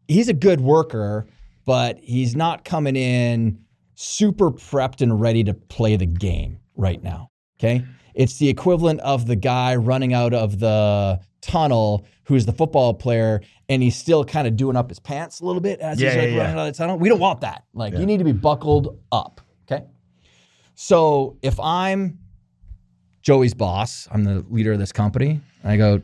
he's 0.07 0.29
a 0.29 0.33
good 0.33 0.61
worker, 0.61 1.27
but 1.65 1.99
he's 1.99 2.37
not 2.37 2.63
coming 2.63 2.95
in 2.95 3.59
super 3.95 4.49
prepped 4.49 5.01
and 5.01 5.19
ready 5.19 5.43
to 5.43 5.53
play 5.53 5.97
the 5.97 6.05
game 6.05 6.59
right 6.77 7.03
now. 7.03 7.27
Okay. 7.59 7.83
It's 8.15 8.37
the 8.37 8.47
equivalent 8.47 9.01
of 9.01 9.27
the 9.27 9.35
guy 9.35 9.75
running 9.75 10.13
out 10.13 10.33
of 10.33 10.59
the 10.59 11.19
tunnel 11.43 12.05
who's 12.25 12.45
the 12.45 12.53
football 12.53 12.93
player 12.93 13.41
and 13.69 13.83
he's 13.83 13.95
still 13.95 14.23
kind 14.23 14.47
of 14.47 14.55
doing 14.55 14.75
up 14.77 14.89
his 14.89 14.99
pants 14.99 15.41
a 15.41 15.45
little 15.45 15.61
bit 15.61 15.79
as 15.79 15.99
Yeah, 16.01 16.09
he's 16.09 16.17
like 16.17 16.29
yeah, 16.29 16.35
yeah. 16.35 16.41
running 16.43 16.59
out 16.59 16.67
of 16.67 16.73
the 16.73 16.77
tunnel. 16.77 16.97
We 16.97 17.09
don't 17.09 17.19
want 17.19 17.41
that. 17.41 17.65
Like 17.73 17.93
Yeah. 17.93 17.99
you 17.99 18.05
need 18.05 18.17
to 18.17 18.23
be 18.23 18.31
buckled 18.31 18.99
up. 19.11 19.41
Okay. 19.69 19.83
So 20.75 21.37
if 21.41 21.59
I'm 21.59 22.19
Joey's 23.21 23.53
boss, 23.53 24.07
I'm 24.11 24.23
the 24.23 24.45
leader 24.49 24.73
of 24.73 24.79
this 24.79 24.91
company, 24.91 25.39
and 25.61 25.71
I 25.71 25.77
go, 25.77 26.01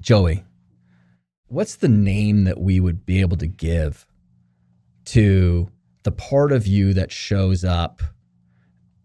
Joey, 0.00 0.44
what's 1.46 1.76
the 1.76 1.88
name 1.88 2.44
that 2.44 2.60
we 2.60 2.78
would 2.80 3.06
be 3.06 3.20
able 3.20 3.36
to 3.38 3.46
give 3.46 4.06
to 5.06 5.68
the 6.02 6.12
part 6.12 6.52
of 6.52 6.66
you 6.66 6.92
that 6.94 7.10
shows 7.10 7.64
up 7.64 8.02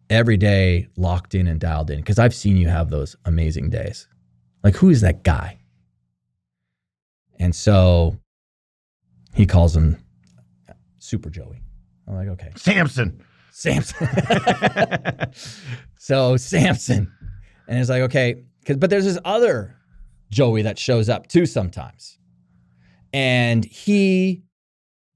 every 0.10 0.36
day 0.38 0.88
locked 0.98 1.36
in 1.36 1.48
and 1.48 1.60
dialed 1.60 1.90
in? 1.90 1.98
Because 2.00 2.20
I've 2.20 2.34
seen 2.36 2.58
you 2.58 2.68
have 2.68 2.90
those 2.90 3.16
amazing 3.26 3.70
days. 3.70 4.08
Like, 4.64 4.76
who 4.76 4.90
is 4.90 5.02
that 5.02 5.24
guy? 5.24 5.60
And 7.40 7.56
so 7.56 8.18
he 9.34 9.46
calls 9.46 9.76
him 9.76 9.98
Super 11.00 11.30
Joey. 11.30 11.62
I'm 12.08 12.16
like, 12.16 12.28
okay. 12.30 12.52
Samson. 12.56 13.24
Samson. 13.52 14.08
so 15.98 16.38
Samson. 16.38 17.12
And 17.68 17.80
it's 17.80 17.90
like, 17.90 18.02
okay, 18.04 18.44
'cause- 18.66 18.78
but 18.78 18.90
there's 18.90 19.06
this 19.06 19.20
other 19.26 19.76
Joey 20.30 20.64
that 20.64 20.78
shows 20.80 21.10
up 21.10 21.28
too 21.28 21.46
sometimes. 21.46 22.18
And 23.14 23.64
he 23.64 24.44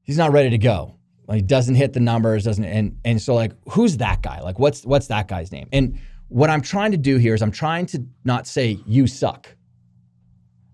he's 0.03 0.17
not 0.17 0.31
ready 0.31 0.51
to 0.51 0.57
go. 0.57 0.95
Like, 1.27 1.37
he 1.37 1.41
doesn't 1.41 1.75
hit 1.75 1.93
the 1.93 1.99
numbers, 1.99 2.43
doesn't 2.45 2.63
and 2.63 2.97
and 3.03 3.21
so 3.21 3.33
like 3.35 3.53
who's 3.69 3.97
that 3.97 4.21
guy? 4.21 4.39
Like 4.41 4.59
what's 4.59 4.85
what's 4.85 5.07
that 5.07 5.27
guy's 5.27 5.51
name? 5.51 5.67
And 5.73 5.99
what 6.29 6.49
I'm 6.49 6.61
trying 6.61 6.91
to 6.91 6.97
do 6.97 7.17
here 7.17 7.33
is 7.33 7.41
I'm 7.41 7.51
trying 7.51 7.85
to 7.87 8.05
not 8.23 8.45
say 8.47 8.79
you 8.85 9.07
suck. 9.07 9.47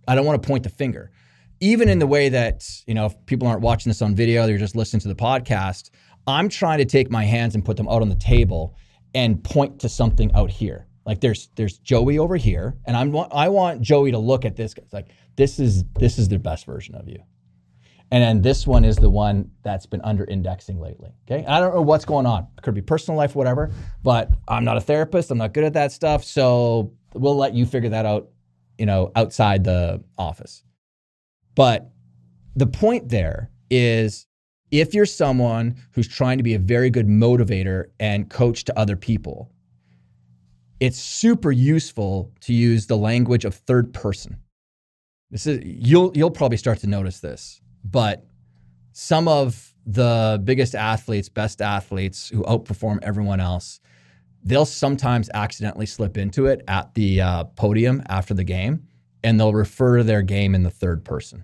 I 0.07 0.15
don't 0.15 0.25
want 0.25 0.41
to 0.43 0.47
point 0.47 0.63
the 0.63 0.69
finger. 0.69 1.11
Even 1.63 1.87
in 1.87 1.97
the 1.97 2.07
way 2.07 2.27
that, 2.27 2.69
you 2.87 2.93
know, 2.93 3.05
if 3.05 3.25
people 3.25 3.47
aren't 3.47 3.61
watching 3.61 3.89
this 3.89 4.01
on 4.01 4.13
video, 4.13 4.45
they're 4.45 4.57
just 4.57 4.75
listening 4.75 4.99
to 4.99 5.07
the 5.07 5.15
podcast, 5.15 5.91
I'm 6.27 6.49
trying 6.49 6.79
to 6.79 6.85
take 6.85 7.09
my 7.09 7.23
hands 7.23 7.55
and 7.55 7.63
put 7.63 7.77
them 7.77 7.87
out 7.87 8.01
on 8.01 8.09
the 8.09 8.15
table 8.15 8.75
and 9.15 9.41
point 9.41 9.79
to 9.79 9.87
something 9.87 10.29
out 10.35 10.51
here. 10.51 10.87
Like 11.05 11.21
there's 11.21 11.47
there's 11.55 11.77
Joey 11.77 12.17
over 12.19 12.35
here, 12.35 12.75
and 12.85 12.97
I'm 12.97 13.15
I 13.31 13.47
want 13.47 13.81
Joey 13.81 14.11
to 14.11 14.17
look 14.17 14.43
at 14.43 14.57
this. 14.57 14.73
It's 14.77 14.91
like 14.91 15.07
this 15.37 15.57
is 15.57 15.85
this 15.99 16.19
is 16.19 16.27
the 16.27 16.37
best 16.37 16.65
version 16.65 16.95
of 16.95 17.07
you, 17.07 17.23
and 18.11 18.21
then 18.21 18.41
this 18.41 18.67
one 18.67 18.83
is 18.83 18.97
the 18.97 19.09
one 19.09 19.49
that's 19.63 19.85
been 19.85 20.01
under 20.01 20.25
indexing 20.25 20.81
lately. 20.81 21.11
Okay, 21.25 21.45
I 21.45 21.61
don't 21.61 21.73
know 21.73 21.81
what's 21.81 22.05
going 22.05 22.25
on. 22.25 22.47
It 22.57 22.61
could 22.61 22.73
be 22.73 22.81
personal 22.81 23.17
life, 23.17 23.35
whatever. 23.35 23.71
But 24.01 24.31
I'm 24.49 24.65
not 24.65 24.75
a 24.75 24.81
therapist. 24.81 25.31
I'm 25.31 25.37
not 25.37 25.53
good 25.53 25.63
at 25.63 25.73
that 25.73 25.93
stuff. 25.93 26.23
So 26.25 26.93
we'll 27.13 27.37
let 27.37 27.53
you 27.53 27.65
figure 27.65 27.89
that 27.89 28.05
out. 28.05 28.29
You 28.77 28.85
know, 28.85 29.11
outside 29.15 29.63
the 29.63 30.03
office. 30.17 30.63
But 31.55 31.91
the 32.55 32.67
point 32.67 33.09
there 33.09 33.51
is 33.69 34.27
if 34.71 34.93
you're 34.93 35.05
someone 35.05 35.75
who's 35.91 36.07
trying 36.07 36.37
to 36.37 36.43
be 36.43 36.55
a 36.55 36.59
very 36.59 36.89
good 36.89 37.07
motivator 37.07 37.85
and 37.99 38.29
coach 38.29 38.63
to 38.65 38.79
other 38.79 38.95
people, 38.95 39.51
it's 40.79 40.97
super 40.97 41.51
useful 41.51 42.31
to 42.41 42.53
use 42.53 42.87
the 42.87 42.97
language 42.97 43.45
of 43.45 43.55
third 43.55 43.93
person. 43.93 44.37
This 45.29 45.47
is 45.47 45.61
you'll 45.63 46.11
you'll 46.15 46.31
probably 46.31 46.57
start 46.57 46.79
to 46.79 46.87
notice 46.87 47.19
this, 47.19 47.61
but 47.83 48.25
some 48.91 49.27
of 49.27 49.73
the 49.85 50.41
biggest 50.43 50.75
athletes, 50.75 51.29
best 51.29 51.61
athletes 51.61 52.29
who 52.29 52.43
outperform 52.43 52.99
everyone 53.01 53.39
else, 53.39 53.79
they'll 54.43 54.65
sometimes 54.65 55.29
accidentally 55.33 55.85
slip 55.85 56.17
into 56.17 56.45
it 56.45 56.61
at 56.67 56.93
the 56.93 57.21
uh, 57.21 57.43
podium 57.43 58.01
after 58.07 58.33
the 58.33 58.43
game, 58.43 58.87
and 59.23 59.39
they'll 59.39 59.53
refer 59.53 59.97
to 59.97 60.03
their 60.03 60.21
game 60.21 60.55
in 60.55 60.63
the 60.63 60.69
third 60.69 61.03
person. 61.03 61.43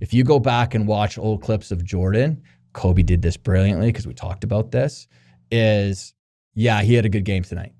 If 0.00 0.14
you 0.14 0.24
go 0.24 0.38
back 0.38 0.74
and 0.74 0.86
watch 0.86 1.18
old 1.18 1.42
clips 1.42 1.70
of 1.70 1.84
Jordan, 1.84 2.42
Kobe 2.72 3.02
did 3.02 3.22
this 3.22 3.36
brilliantly 3.36 3.88
because 3.88 4.06
we 4.06 4.14
talked 4.14 4.44
about 4.44 4.70
this. 4.70 5.06
Is 5.50 6.14
yeah, 6.54 6.82
he 6.82 6.94
had 6.94 7.04
a 7.04 7.08
good 7.08 7.24
game 7.24 7.42
tonight. 7.42 7.72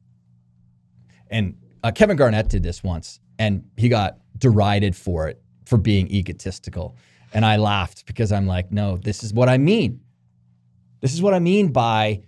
And 1.31 1.57
uh, 1.83 1.93
Kevin 1.93 2.17
Garnett 2.17 2.49
did 2.49 2.63
this 2.63 2.83
once, 2.83 3.21
and 3.39 3.65
he 3.77 3.89
got 3.89 4.19
derided 4.37 4.97
for 4.97 5.29
it 5.29 5.41
for 5.65 5.79
being 5.79 6.11
egotistical. 6.11 6.97
And 7.33 7.45
I 7.45 7.57
laughed 7.57 8.07
because 8.07 8.33
I'm 8.33 8.47
like, 8.47 8.73
no, 8.73 8.97
this 8.97 9.23
is 9.23 9.33
what 9.33 9.49
I 9.49 9.57
mean. 9.57 10.01
This 11.01 11.15
is 11.15 11.23
what 11.23 11.33
I 11.33 11.39
mean 11.39 11.69
by 11.73 12.23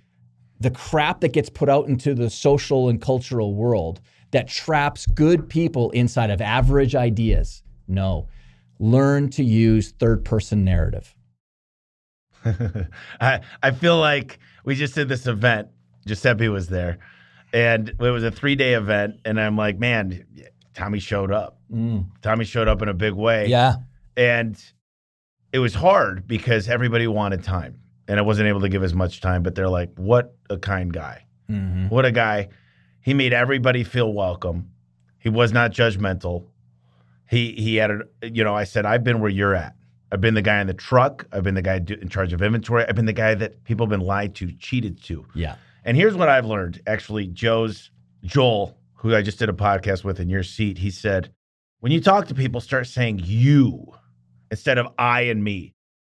the 0.61 0.70
crap 0.70 1.20
that 1.20 1.32
gets 1.32 1.51
put 1.51 1.68
out 1.68 1.88
into 1.88 2.14
the 2.14 2.30
social 2.30 2.88
and 2.88 3.03
cultural 3.03 3.55
world 3.55 4.01
that 4.33 4.49
traps 4.49 5.07
good 5.07 5.49
people 5.49 5.91
inside 5.93 6.30
of 6.30 6.41
average 6.41 6.95
ideas. 6.95 7.62
No, 7.89 8.28
learn 8.78 9.28
to 9.30 9.45
use 9.45 9.93
third 9.93 10.24
person 10.24 10.64
narrative. 10.64 11.14
I 13.20 13.41
I 13.62 13.70
feel 13.70 13.99
like 13.99 14.39
we 14.64 14.74
just 14.74 14.95
did 14.95 15.09
this 15.09 15.26
event. 15.26 15.68
Giuseppe 16.07 16.49
was 16.49 16.68
there, 16.68 16.99
and 17.53 17.89
it 17.91 17.99
was 18.01 18.24
a 18.24 18.30
three 18.30 18.57
day 18.57 18.74
event. 18.74 19.20
And 19.24 19.41
I'm 19.41 19.57
like, 19.57 19.78
man, 19.78 20.24
Tommy 20.74 20.99
showed 20.99 21.30
up. 21.30 21.59
Tommy 22.20 22.45
showed 22.45 22.68
up 22.68 22.83
in 22.83 22.89
a 22.89 22.95
big 22.95 23.14
way. 23.14 23.47
Yeah. 23.47 23.76
and 24.16 24.62
it 25.53 25.59
was 25.59 25.74
hard 25.74 26.26
because 26.26 26.68
everybody 26.68 27.07
wanted 27.07 27.45
time, 27.45 27.78
and 28.09 28.18
I 28.18 28.22
wasn't 28.22 28.49
able 28.49 28.61
to 28.62 28.68
give 28.68 28.83
as 28.83 28.95
much 28.95 29.20
time. 29.20 29.43
But 29.43 29.55
they're 29.55 29.68
like, 29.68 29.91
what 29.97 30.35
a 30.51 30.57
kind 30.59 30.93
guy. 30.93 31.26
Mhm. 31.51 31.91
What 31.91 32.05
a 32.07 32.11
guy. 32.12 32.49
He 33.03 33.14
made 33.14 33.32
everybody 33.32 33.84
feel 33.84 34.12
welcome. 34.12 34.70
He 35.18 35.28
was 35.28 35.53
not 35.53 35.72
judgmental. 35.72 36.46
He 37.28 37.53
he 37.53 37.76
had 37.76 37.90
a 37.90 38.03
you 38.22 38.44
know, 38.44 38.55
I 38.55 38.64
said, 38.64 38.86
I've 38.86 39.05
been 39.05 39.20
where 39.20 39.30
you're 39.30 39.55
at. 39.55 39.74
I've 40.11 40.20
been 40.20 40.34
the 40.34 40.42
guy 40.42 40.61
in 40.61 40.66
the 40.66 40.74
truck. 40.74 41.26
I've 41.32 41.42
been 41.42 41.55
the 41.55 41.62
guy 41.62 41.76
in 41.76 42.09
charge 42.09 42.32
of 42.32 42.42
inventory. 42.42 42.84
I've 42.86 42.94
been 42.94 43.07
the 43.07 43.12
guy 43.12 43.34
that 43.34 43.64
people 43.64 43.86
have 43.86 43.90
been 43.90 44.07
lied 44.07 44.34
to, 44.36 44.53
cheated 44.53 45.03
to. 45.05 45.24
Yeah. 45.34 45.57
And 45.84 45.96
here's 45.96 46.14
what 46.14 46.28
I've 46.28 46.44
learned. 46.44 46.82
Actually, 46.86 47.28
Joe's 47.28 47.90
Joel, 48.22 48.76
who 48.94 49.14
I 49.14 49.22
just 49.22 49.38
did 49.38 49.48
a 49.48 49.55
podcast 49.55 50.05
with 50.05 50.20
in 50.20 50.28
your 50.28 50.42
seat, 50.42 50.78
he 50.78 50.90
said, 50.90 51.32
when 51.80 51.92
you 51.92 52.00
talk 52.00 52.28
to 52.28 52.34
people, 52.34 52.61
start 52.61 52.86
saying 52.86 53.22
you 53.24 53.94
instead 54.50 54.78
of 54.78 54.86
I 54.98 55.22
and 55.22 55.42
me. 55.42 55.74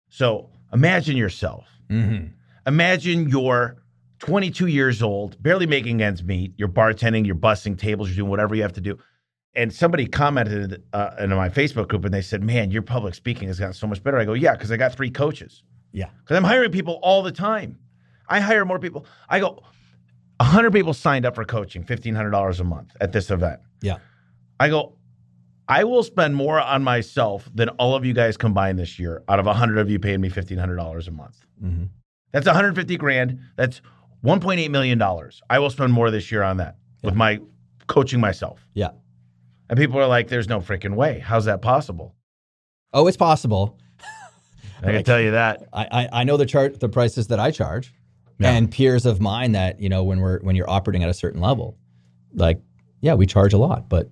So 0.08 0.50
imagine 0.72 1.16
yourself. 1.16 1.66
Mm-hmm. 1.88 2.26
Imagine 2.66 3.28
you're 3.28 3.76
22 4.24 4.68
years 4.68 5.02
old, 5.02 5.40
barely 5.42 5.66
making 5.66 6.00
ends 6.02 6.24
meet. 6.24 6.54
You're 6.56 6.68
bartending, 6.68 7.26
you're 7.26 7.34
bussing 7.34 7.78
tables, 7.78 8.08
you're 8.08 8.16
doing 8.16 8.30
whatever 8.30 8.54
you 8.54 8.62
have 8.62 8.72
to 8.72 8.80
do. 8.80 8.98
And 9.54 9.72
somebody 9.72 10.06
commented 10.06 10.82
uh, 10.92 11.10
in 11.20 11.30
my 11.30 11.48
Facebook 11.48 11.88
group 11.88 12.04
and 12.04 12.12
they 12.12 12.22
said, 12.22 12.42
Man, 12.42 12.70
your 12.70 12.82
public 12.82 13.14
speaking 13.14 13.48
has 13.48 13.58
gotten 13.58 13.74
so 13.74 13.86
much 13.86 14.02
better. 14.02 14.18
I 14.18 14.24
go, 14.24 14.32
Yeah, 14.32 14.52
because 14.52 14.72
I 14.72 14.76
got 14.76 14.94
three 14.94 15.10
coaches. 15.10 15.62
Yeah. 15.92 16.08
Because 16.20 16.36
I'm 16.36 16.44
hiring 16.44 16.72
people 16.72 16.98
all 17.02 17.22
the 17.22 17.30
time. 17.30 17.78
I 18.28 18.40
hire 18.40 18.64
more 18.64 18.78
people. 18.78 19.06
I 19.28 19.38
go, 19.38 19.62
100 20.38 20.72
people 20.72 20.94
signed 20.94 21.26
up 21.26 21.34
for 21.34 21.44
coaching, 21.44 21.84
$1,500 21.84 22.60
a 22.60 22.64
month 22.64 22.96
at 23.00 23.12
this 23.12 23.30
event. 23.30 23.60
Yeah. 23.82 23.98
I 24.58 24.70
go, 24.70 24.96
I 25.68 25.84
will 25.84 26.02
spend 26.02 26.34
more 26.34 26.60
on 26.60 26.82
myself 26.82 27.48
than 27.54 27.68
all 27.70 27.94
of 27.94 28.04
you 28.04 28.14
guys 28.14 28.36
combined 28.36 28.78
this 28.78 28.98
year 28.98 29.22
out 29.28 29.38
of 29.38 29.46
100 29.46 29.78
of 29.78 29.90
you 29.90 29.98
paying 29.98 30.20
me 30.20 30.30
$1,500 30.30 31.08
a 31.08 31.10
month. 31.10 31.46
Mm-hmm. 31.62 31.84
That's 32.32 32.46
150 32.46 32.96
grand. 32.96 33.38
That's 33.56 33.80
1.8 34.24 34.70
million 34.70 34.98
dollars. 34.98 35.42
I 35.50 35.58
will 35.58 35.70
spend 35.70 35.92
more 35.92 36.10
this 36.10 36.32
year 36.32 36.42
on 36.42 36.56
that 36.58 36.76
with 37.02 37.14
my 37.14 37.40
coaching 37.86 38.20
myself. 38.20 38.66
Yeah. 38.74 38.90
And 39.68 39.78
people 39.78 39.98
are 40.00 40.06
like, 40.06 40.28
"There's 40.28 40.48
no 40.48 40.60
freaking 40.60 40.94
way. 40.94 41.18
How's 41.20 41.44
that 41.44 41.60
possible?" 41.62 42.14
Oh, 42.92 43.06
it's 43.06 43.16
possible. 43.16 43.78
I 44.78 44.86
can 44.86 44.94
Like- 44.96 45.04
tell 45.06 45.20
you 45.20 45.32
that. 45.32 45.64
I, 45.72 45.84
I, 45.90 46.08
I 46.20 46.24
know 46.24 46.36
the 46.36 46.46
chart 46.46 46.80
the 46.80 46.88
prices 46.88 47.28
that 47.28 47.38
I 47.40 47.50
charge 47.50 47.94
Yeah. 48.38 48.52
and 48.52 48.70
peers 48.70 49.06
of 49.06 49.20
mine 49.20 49.52
that, 49.52 49.80
you 49.80 49.88
know, 49.88 50.04
when 50.04 50.20
we're 50.20 50.40
when 50.40 50.56
you're 50.56 50.68
operating 50.70 51.02
at 51.02 51.08
a 51.10 51.14
certain 51.14 51.40
level, 51.40 51.76
like, 52.34 52.60
yeah, 53.00 53.14
we 53.14 53.26
charge 53.26 53.52
a 53.52 53.58
lot, 53.58 53.88
but 53.88 54.10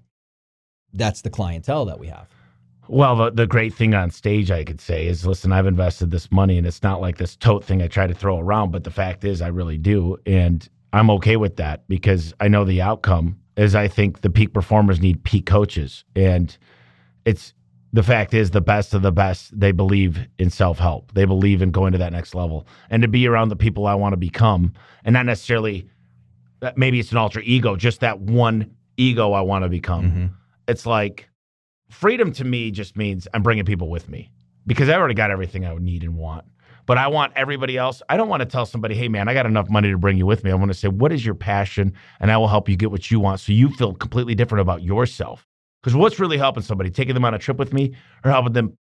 that's 0.95 1.23
the 1.23 1.31
clientele 1.31 1.87
that 1.87 1.99
we 1.99 2.09
have. 2.09 2.29
Well, 2.89 3.17
the, 3.17 3.31
the 3.31 3.47
great 3.47 3.73
thing 3.75 3.95
on 3.95 4.11
stage, 4.11 4.51
I 4.51 4.65
could 4.65 4.81
say, 4.81 5.07
is 5.07 5.25
listen, 5.27 5.53
I've 5.53 5.67
invested 5.67 6.11
this 6.11 6.31
money 6.33 6.59
and 6.59 6.67
it's 6.67 6.83
not 6.83 7.01
like 7.01 7.17
this 7.19 7.37
tote 7.37 7.65
thing 7.65 7.81
I 7.81 7.87
try 7.89 8.07
to 8.07 8.15
throw 8.15 8.39
around, 8.39 8.71
but 8.73 8.85
the 8.85 8.91
fact 8.91 9.25
is, 9.25 9.41
I 9.41 9.49
really 9.49 9.79
do. 9.79 10.17
And 10.27 10.69
I'm 10.93 11.09
okay 11.11 11.37
with 11.37 11.57
that 11.57 11.87
because 11.89 12.35
I 12.41 12.49
know 12.49 12.65
the 12.65 12.83
outcome 12.83 13.39
is 13.57 13.75
I 13.75 13.89
think 13.89 14.21
the 14.23 14.31
peak 14.31 14.53
performers 14.53 15.01
need 15.01 15.23
peak 15.25 15.47
coaches. 15.47 16.05
And 16.17 16.57
it's 17.25 17.55
the 17.93 18.03
fact 18.03 18.35
is, 18.35 18.51
the 18.51 18.61
best 18.61 18.95
of 18.95 19.03
the 19.03 19.13
best, 19.13 19.59
they 19.59 19.71
believe 19.73 20.19
in 20.39 20.51
self 20.51 20.79
help, 20.79 21.13
they 21.13 21.25
believe 21.25 21.63
in 21.63 21.71
going 21.71 21.93
to 21.93 21.99
that 21.99 22.13
next 22.13 22.35
level. 22.35 22.67
And 22.91 23.03
to 23.03 23.09
be 23.09 23.27
around 23.29 23.51
the 23.51 23.57
people 23.57 23.87
I 23.87 23.95
want 23.95 24.15
to 24.15 24.17
become, 24.17 24.73
and 25.05 25.13
not 25.13 25.27
necessarily 25.27 25.87
that 26.61 26.77
maybe 26.79 26.99
it's 26.99 27.13
an 27.13 27.19
alter 27.19 27.41
ego, 27.41 27.77
just 27.77 28.01
that 28.01 28.21
one 28.21 28.75
ego 28.97 29.33
I 29.33 29.41
want 29.43 29.65
to 29.65 29.69
become 29.69 30.05
Mhm. 30.05 30.31
it's 30.69 30.85
like 30.87 31.29
freedom 31.93 32.33
to 32.33 32.45
me 32.45 32.71
just 32.71 32.97
means 32.97 33.29
I'm 33.35 33.43
bringing 33.43 33.65
people 33.65 33.89
with 33.89 34.09
me 34.09 34.31
because 34.67 34.89
I 34.89 34.95
already 34.95 35.15
got 35.15 35.31
everything 35.31 35.65
I 35.67 35.73
would 35.73 35.83
need 35.83 36.03
and 36.03 36.17
want. 36.17 36.45
But 36.85 36.99
I 36.99 37.07
want 37.07 37.33
everybody 37.37 37.77
else. 37.79 38.03
I 38.09 38.17
don't 38.17 38.29
want 38.29 38.41
to 38.41 38.47
tell 38.47 38.67
somebody, 38.67 38.97
hey, 38.97 39.07
man, 39.09 39.29
I 39.29 39.35
got 39.35 39.47
enough 39.47 39.71
money 39.71 39.91
to 39.91 39.99
bring 39.99 40.17
you 40.19 40.27
with 40.27 40.43
me. 40.43 40.51
I 40.51 40.55
want 40.55 40.73
to 40.73 40.77
say, 40.77 40.89
what 40.89 41.13
is 41.13 41.25
your 41.25 41.37
passion? 41.37 41.93
And 42.19 42.33
I 42.33 42.37
will 42.37 42.49
help 42.49 42.69
you 42.69 42.75
get 42.77 42.91
what 42.91 43.09
you 43.09 43.21
want 43.21 43.39
so 43.39 43.53
you 43.53 43.69
feel 43.71 43.95
completely 43.95 44.35
different 44.35 44.63
about 44.63 44.83
yourself. 44.83 45.47
Because 45.81 45.95
what's 45.95 46.19
really 46.19 46.39
helping 46.39 46.63
somebody? 46.65 46.91
Taking 46.91 47.15
them 47.15 47.25
on 47.25 47.35
a 47.35 47.39
trip 47.39 47.57
with 47.57 47.73
me 47.73 47.95
or 48.25 48.33
helping 48.33 48.53
them 48.53 48.77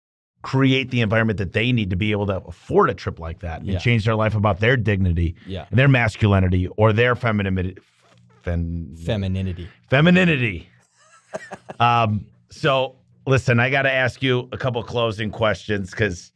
create 0.43 0.91
the 0.91 1.01
environment 1.01 1.37
that 1.39 1.51
they 1.51 1.73
need 1.73 1.89
to 1.89 1.97
be 1.97 2.11
able 2.11 2.25
to 2.27 2.37
afford 2.47 2.89
a 2.89 2.93
trip 2.93 3.19
like 3.19 3.39
that 3.39 3.59
and 3.59 3.67
Yeah. 3.69 3.79
change 3.79 4.05
their 4.05 4.15
life 4.15 4.33
about 4.33 4.61
their 4.61 4.77
dignity 4.77 5.35
Yeah. 5.45 5.65
and 5.69 5.77
their 5.77 5.89
masculinity 5.89 6.67
or 6.77 6.93
their 6.93 7.15
femininity. 7.15 7.77
Fen- 8.43 8.95
Femininity. 9.05 9.67
femininity. 9.89 10.69
um, 11.81 12.25
so 12.49 12.95
listen, 13.29 13.59
I 13.59 13.69
got 13.69 13.83
to 13.83 13.91
ask 13.91 14.21
you 14.21 14.49
a 14.51 14.57
couple 14.57 14.83
closing 14.83 15.31
questions 15.31 15.91
because 15.91 16.33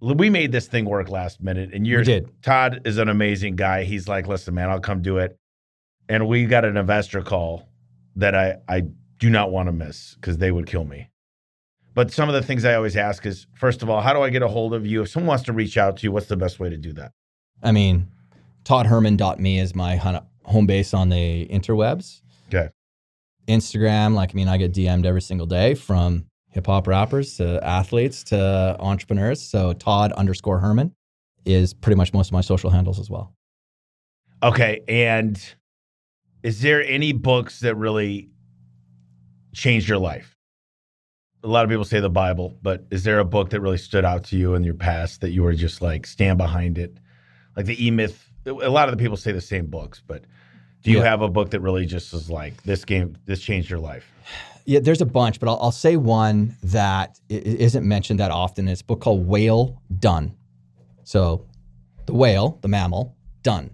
we 0.00 0.28
made 0.28 0.52
this 0.52 0.66
thing 0.66 0.84
work 0.84 1.08
last 1.08 1.40
minute, 1.40 1.72
and 1.72 1.86
you're 1.86 2.02
did. 2.02 2.28
Todd 2.42 2.82
is 2.84 2.98
an 2.98 3.08
amazing 3.08 3.56
guy. 3.56 3.84
He's 3.84 4.08
like, 4.08 4.26
listen, 4.26 4.54
man, 4.54 4.68
I'll 4.68 4.80
come 4.80 5.00
do 5.00 5.18
it, 5.18 5.38
and 6.08 6.28
we 6.28 6.44
got 6.44 6.64
an 6.64 6.76
investor 6.76 7.22
call 7.22 7.68
that 8.16 8.34
I 8.34 8.56
I 8.68 8.82
do 9.18 9.30
not 9.30 9.50
want 9.50 9.68
to 9.68 9.72
miss 9.72 10.14
because 10.16 10.38
they 10.38 10.50
would 10.50 10.66
kill 10.66 10.84
me. 10.84 11.08
But 11.94 12.12
some 12.12 12.28
of 12.28 12.34
the 12.34 12.42
things 12.42 12.64
I 12.64 12.74
always 12.74 12.96
ask 12.96 13.24
is, 13.24 13.46
first 13.54 13.82
of 13.82 13.88
all, 13.88 14.00
how 14.00 14.12
do 14.12 14.20
I 14.20 14.28
get 14.28 14.42
a 14.42 14.48
hold 14.48 14.74
of 14.74 14.84
you? 14.84 15.02
If 15.02 15.10
someone 15.10 15.28
wants 15.28 15.44
to 15.44 15.52
reach 15.52 15.78
out 15.78 15.96
to 15.98 16.02
you, 16.02 16.10
what's 16.10 16.26
the 16.26 16.36
best 16.36 16.58
way 16.58 16.68
to 16.68 16.76
do 16.76 16.92
that? 16.94 17.12
I 17.62 17.70
mean, 17.70 18.08
toddherman.me 18.64 19.60
is 19.60 19.76
my 19.76 19.94
home 20.42 20.66
base 20.66 20.92
on 20.92 21.10
the 21.10 21.46
interwebs. 21.46 22.22
Okay. 22.48 22.70
Instagram, 23.46 24.14
like, 24.14 24.30
I 24.32 24.34
mean, 24.34 24.48
I 24.48 24.56
get 24.56 24.72
DM'd 24.72 25.06
every 25.06 25.22
single 25.22 25.46
day 25.46 25.74
from 25.74 26.26
hip 26.50 26.66
hop 26.66 26.86
rappers 26.86 27.36
to 27.36 27.60
athletes 27.62 28.22
to 28.24 28.76
entrepreneurs. 28.78 29.42
So 29.42 29.72
Todd 29.72 30.12
underscore 30.12 30.60
Herman 30.60 30.94
is 31.44 31.74
pretty 31.74 31.96
much 31.96 32.12
most 32.12 32.28
of 32.28 32.32
my 32.32 32.40
social 32.40 32.70
handles 32.70 32.98
as 32.98 33.10
well. 33.10 33.34
Okay. 34.42 34.82
And 34.88 35.40
is 36.42 36.62
there 36.62 36.82
any 36.84 37.12
books 37.12 37.60
that 37.60 37.74
really 37.76 38.30
changed 39.52 39.88
your 39.88 39.98
life? 39.98 40.36
A 41.42 41.48
lot 41.48 41.64
of 41.64 41.70
people 41.70 41.84
say 41.84 42.00
the 42.00 42.08
Bible, 42.08 42.56
but 42.62 42.86
is 42.90 43.04
there 43.04 43.18
a 43.18 43.24
book 43.24 43.50
that 43.50 43.60
really 43.60 43.76
stood 43.76 44.04
out 44.04 44.24
to 44.24 44.36
you 44.36 44.54
in 44.54 44.64
your 44.64 44.74
past 44.74 45.20
that 45.20 45.30
you 45.30 45.42
were 45.42 45.54
just 45.54 45.82
like 45.82 46.06
stand 46.06 46.38
behind 46.38 46.78
it? 46.78 46.96
Like 47.56 47.66
the 47.66 47.86
E 47.86 47.90
Myth, 47.90 48.30
a 48.46 48.70
lot 48.70 48.88
of 48.88 48.96
the 48.96 49.02
people 49.02 49.16
say 49.16 49.32
the 49.32 49.40
same 49.40 49.66
books, 49.66 50.02
but 50.06 50.24
do 50.84 50.90
you 50.92 50.98
Yeah. 50.98 51.04
have 51.04 51.22
a 51.22 51.28
book 51.28 51.50
that 51.50 51.60
really 51.60 51.86
just 51.86 52.14
is 52.14 52.30
like 52.30 52.62
this 52.62 52.84
game, 52.84 53.16
this 53.26 53.40
changed 53.40 53.68
your 53.70 53.80
life? 53.80 54.04
Yeah, 54.66 54.80
there's 54.80 55.00
a 55.02 55.06
bunch, 55.06 55.40
but 55.40 55.48
I'll, 55.48 55.58
I'll 55.60 55.72
say 55.72 55.96
one 55.96 56.56
that 56.62 57.18
isn't 57.28 57.86
mentioned 57.86 58.20
that 58.20 58.30
often. 58.30 58.68
It's 58.68 58.80
a 58.80 58.84
book 58.84 59.00
called 59.00 59.26
Whale 59.26 59.82
Done. 59.98 60.34
So, 61.02 61.46
the 62.06 62.14
whale, 62.14 62.58
the 62.62 62.68
mammal, 62.68 63.16
done. 63.42 63.70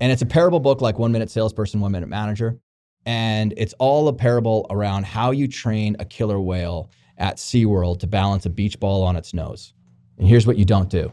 And 0.00 0.10
it's 0.12 0.20
a 0.22 0.26
parable 0.26 0.60
book 0.60 0.80
like 0.82 0.98
One 0.98 1.12
Minute 1.12 1.30
Salesperson, 1.30 1.80
One 1.80 1.92
Minute 1.92 2.08
Manager. 2.08 2.58
And 3.06 3.54
it's 3.56 3.74
all 3.78 4.08
a 4.08 4.12
parable 4.12 4.66
around 4.70 5.06
how 5.06 5.30
you 5.30 5.48
train 5.48 5.96
a 5.98 6.04
killer 6.04 6.40
whale 6.40 6.90
at 7.16 7.36
SeaWorld 7.36 8.00
to 8.00 8.06
balance 8.06 8.44
a 8.44 8.50
beach 8.50 8.78
ball 8.80 9.02
on 9.02 9.16
its 9.16 9.32
nose. 9.32 9.72
And 10.18 10.26
here's 10.28 10.46
what 10.46 10.56
you 10.58 10.64
don't 10.64 10.88
do 10.90 11.12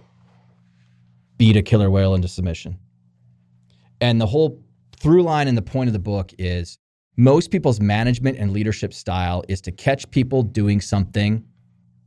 beat 1.37 1.55
a 1.57 1.61
killer 1.61 1.89
whale 1.89 2.15
into 2.15 2.27
submission. 2.27 2.77
And 3.99 4.19
the 4.19 4.25
whole 4.25 4.61
through 5.01 5.23
line 5.23 5.47
and 5.47 5.57
the 5.57 5.63
point 5.63 5.87
of 5.87 5.93
the 5.93 5.99
book 5.99 6.31
is 6.37 6.77
most 7.17 7.49
people's 7.49 7.79
management 7.79 8.37
and 8.37 8.51
leadership 8.51 8.93
style 8.93 9.43
is 9.47 9.59
to 9.61 9.71
catch 9.71 10.09
people 10.11 10.43
doing 10.43 10.79
something 10.79 11.43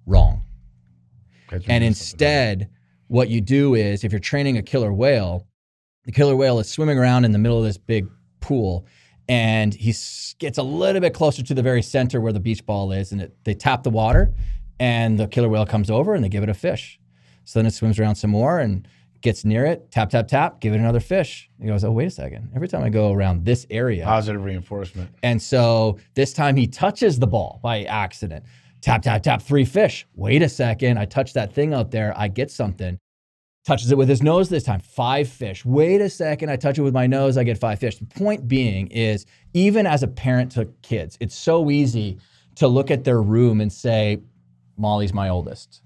wrong. 0.07 0.45
And 1.69 1.85
instead, 1.85 2.71
what 3.09 3.29
you 3.29 3.41
do 3.41 3.75
is 3.75 4.05
if 4.05 4.13
you're 4.13 4.21
training 4.21 4.59
a 4.59 4.63
killer 4.63 4.93
whale, 4.93 5.47
the 6.05 6.13
killer 6.13 6.37
whale 6.37 6.59
is 6.59 6.69
swimming 6.69 6.99
around 6.99 7.25
in 7.25 7.33
the 7.33 7.39
middle 7.39 7.59
of 7.59 7.65
this 7.65 7.79
big 7.79 8.07
pool 8.41 8.87
and 9.29 9.75
he 9.75 9.95
gets 10.39 10.59
a 10.59 10.63
little 10.63 11.01
bit 11.01 11.15
closer 11.15 11.43
to 11.43 11.55
the 11.55 11.63
very 11.63 11.83
center 11.83 12.21
where 12.21 12.33
the 12.33 12.41
beach 12.41 12.65
ball 12.65 12.93
is 12.93 13.13
and 13.13 13.23
it, 13.23 13.37
they 13.45 13.55
tap 13.55 13.83
the 13.83 13.91
water 13.91 14.33
and 14.79 15.19
the 15.19 15.27
killer 15.27 15.49
whale 15.49 15.67
comes 15.67 15.91
over 15.91 16.15
and 16.15 16.23
they 16.23 16.29
give 16.29 16.43
it 16.43 16.49
a 16.49 16.55
fish. 16.55 17.01
So 17.45 17.59
then 17.59 17.67
it 17.67 17.73
swims 17.73 17.99
around 17.99 18.15
some 18.17 18.31
more 18.31 18.61
and 18.61 18.87
gets 19.25 19.45
near 19.45 19.65
it, 19.67 19.91
tap, 19.91 20.11
tap, 20.11 20.29
tap, 20.29 20.61
give 20.61 20.73
it 20.73 20.79
another 20.79 21.01
fish. 21.01 21.51
He 21.61 21.67
goes, 21.67 21.83
Oh, 21.83 21.91
wait 21.91 22.07
a 22.07 22.11
second. 22.11 22.53
Every 22.55 22.69
time 22.69 22.85
I 22.85 22.91
go 22.91 23.11
around 23.13 23.45
this 23.45 23.67
area, 23.71 24.05
positive 24.05 24.45
reinforcement. 24.45 25.11
and 25.25 25.43
so 25.43 25.99
this 26.15 26.33
time 26.33 26.55
he 26.55 26.69
touches 26.69 27.19
the 27.19 27.27
ball 27.27 27.59
by 27.63 27.83
accident. 27.85 28.45
Tap, 28.83 29.03
tap, 29.03 29.23
tap, 29.23 29.43
three 29.43 29.65
fish. 29.65 30.07
Wait 30.15 30.43
a 30.43 30.49
second. 30.49 30.99
I 30.99 31.07
touch 31.07 31.33
that 31.33 31.53
thing 31.55 31.73
out 31.75 31.91
there. 31.91 32.13
I 32.17 32.29
get 32.29 32.51
something. 32.51 32.99
Touches 33.67 33.91
it 33.91 33.97
with 33.97 34.11
his 34.11 34.23
nose 34.23 34.51
this 34.51 34.63
time. 34.63 34.81
Five 34.81 35.27
fish. 35.27 35.65
Wait 35.65 36.03
a 36.03 36.11
second. 36.11 36.51
I 36.51 36.57
touch 36.57 36.79
it 36.79 36.83
with 36.83 36.93
my 36.93 37.07
nose. 37.07 37.39
I 37.39 37.45
get 37.45 37.57
five 37.57 37.79
fish. 37.79 37.97
The 37.97 38.05
point 38.05 38.47
being 38.47 38.89
is, 38.89 39.25
even 39.55 39.87
as 39.87 40.03
a 40.03 40.07
parent 40.07 40.53
to 40.53 40.67
kids, 40.83 41.17
it's 41.19 41.35
so 41.35 41.71
easy 41.71 42.19
to 42.57 42.69
look 42.69 42.91
at 42.91 43.05
their 43.05 43.23
room 43.23 43.63
and 43.63 43.73
say, 43.73 44.21
Molly's 44.77 45.15
my 45.15 45.31
oldest. 45.31 45.81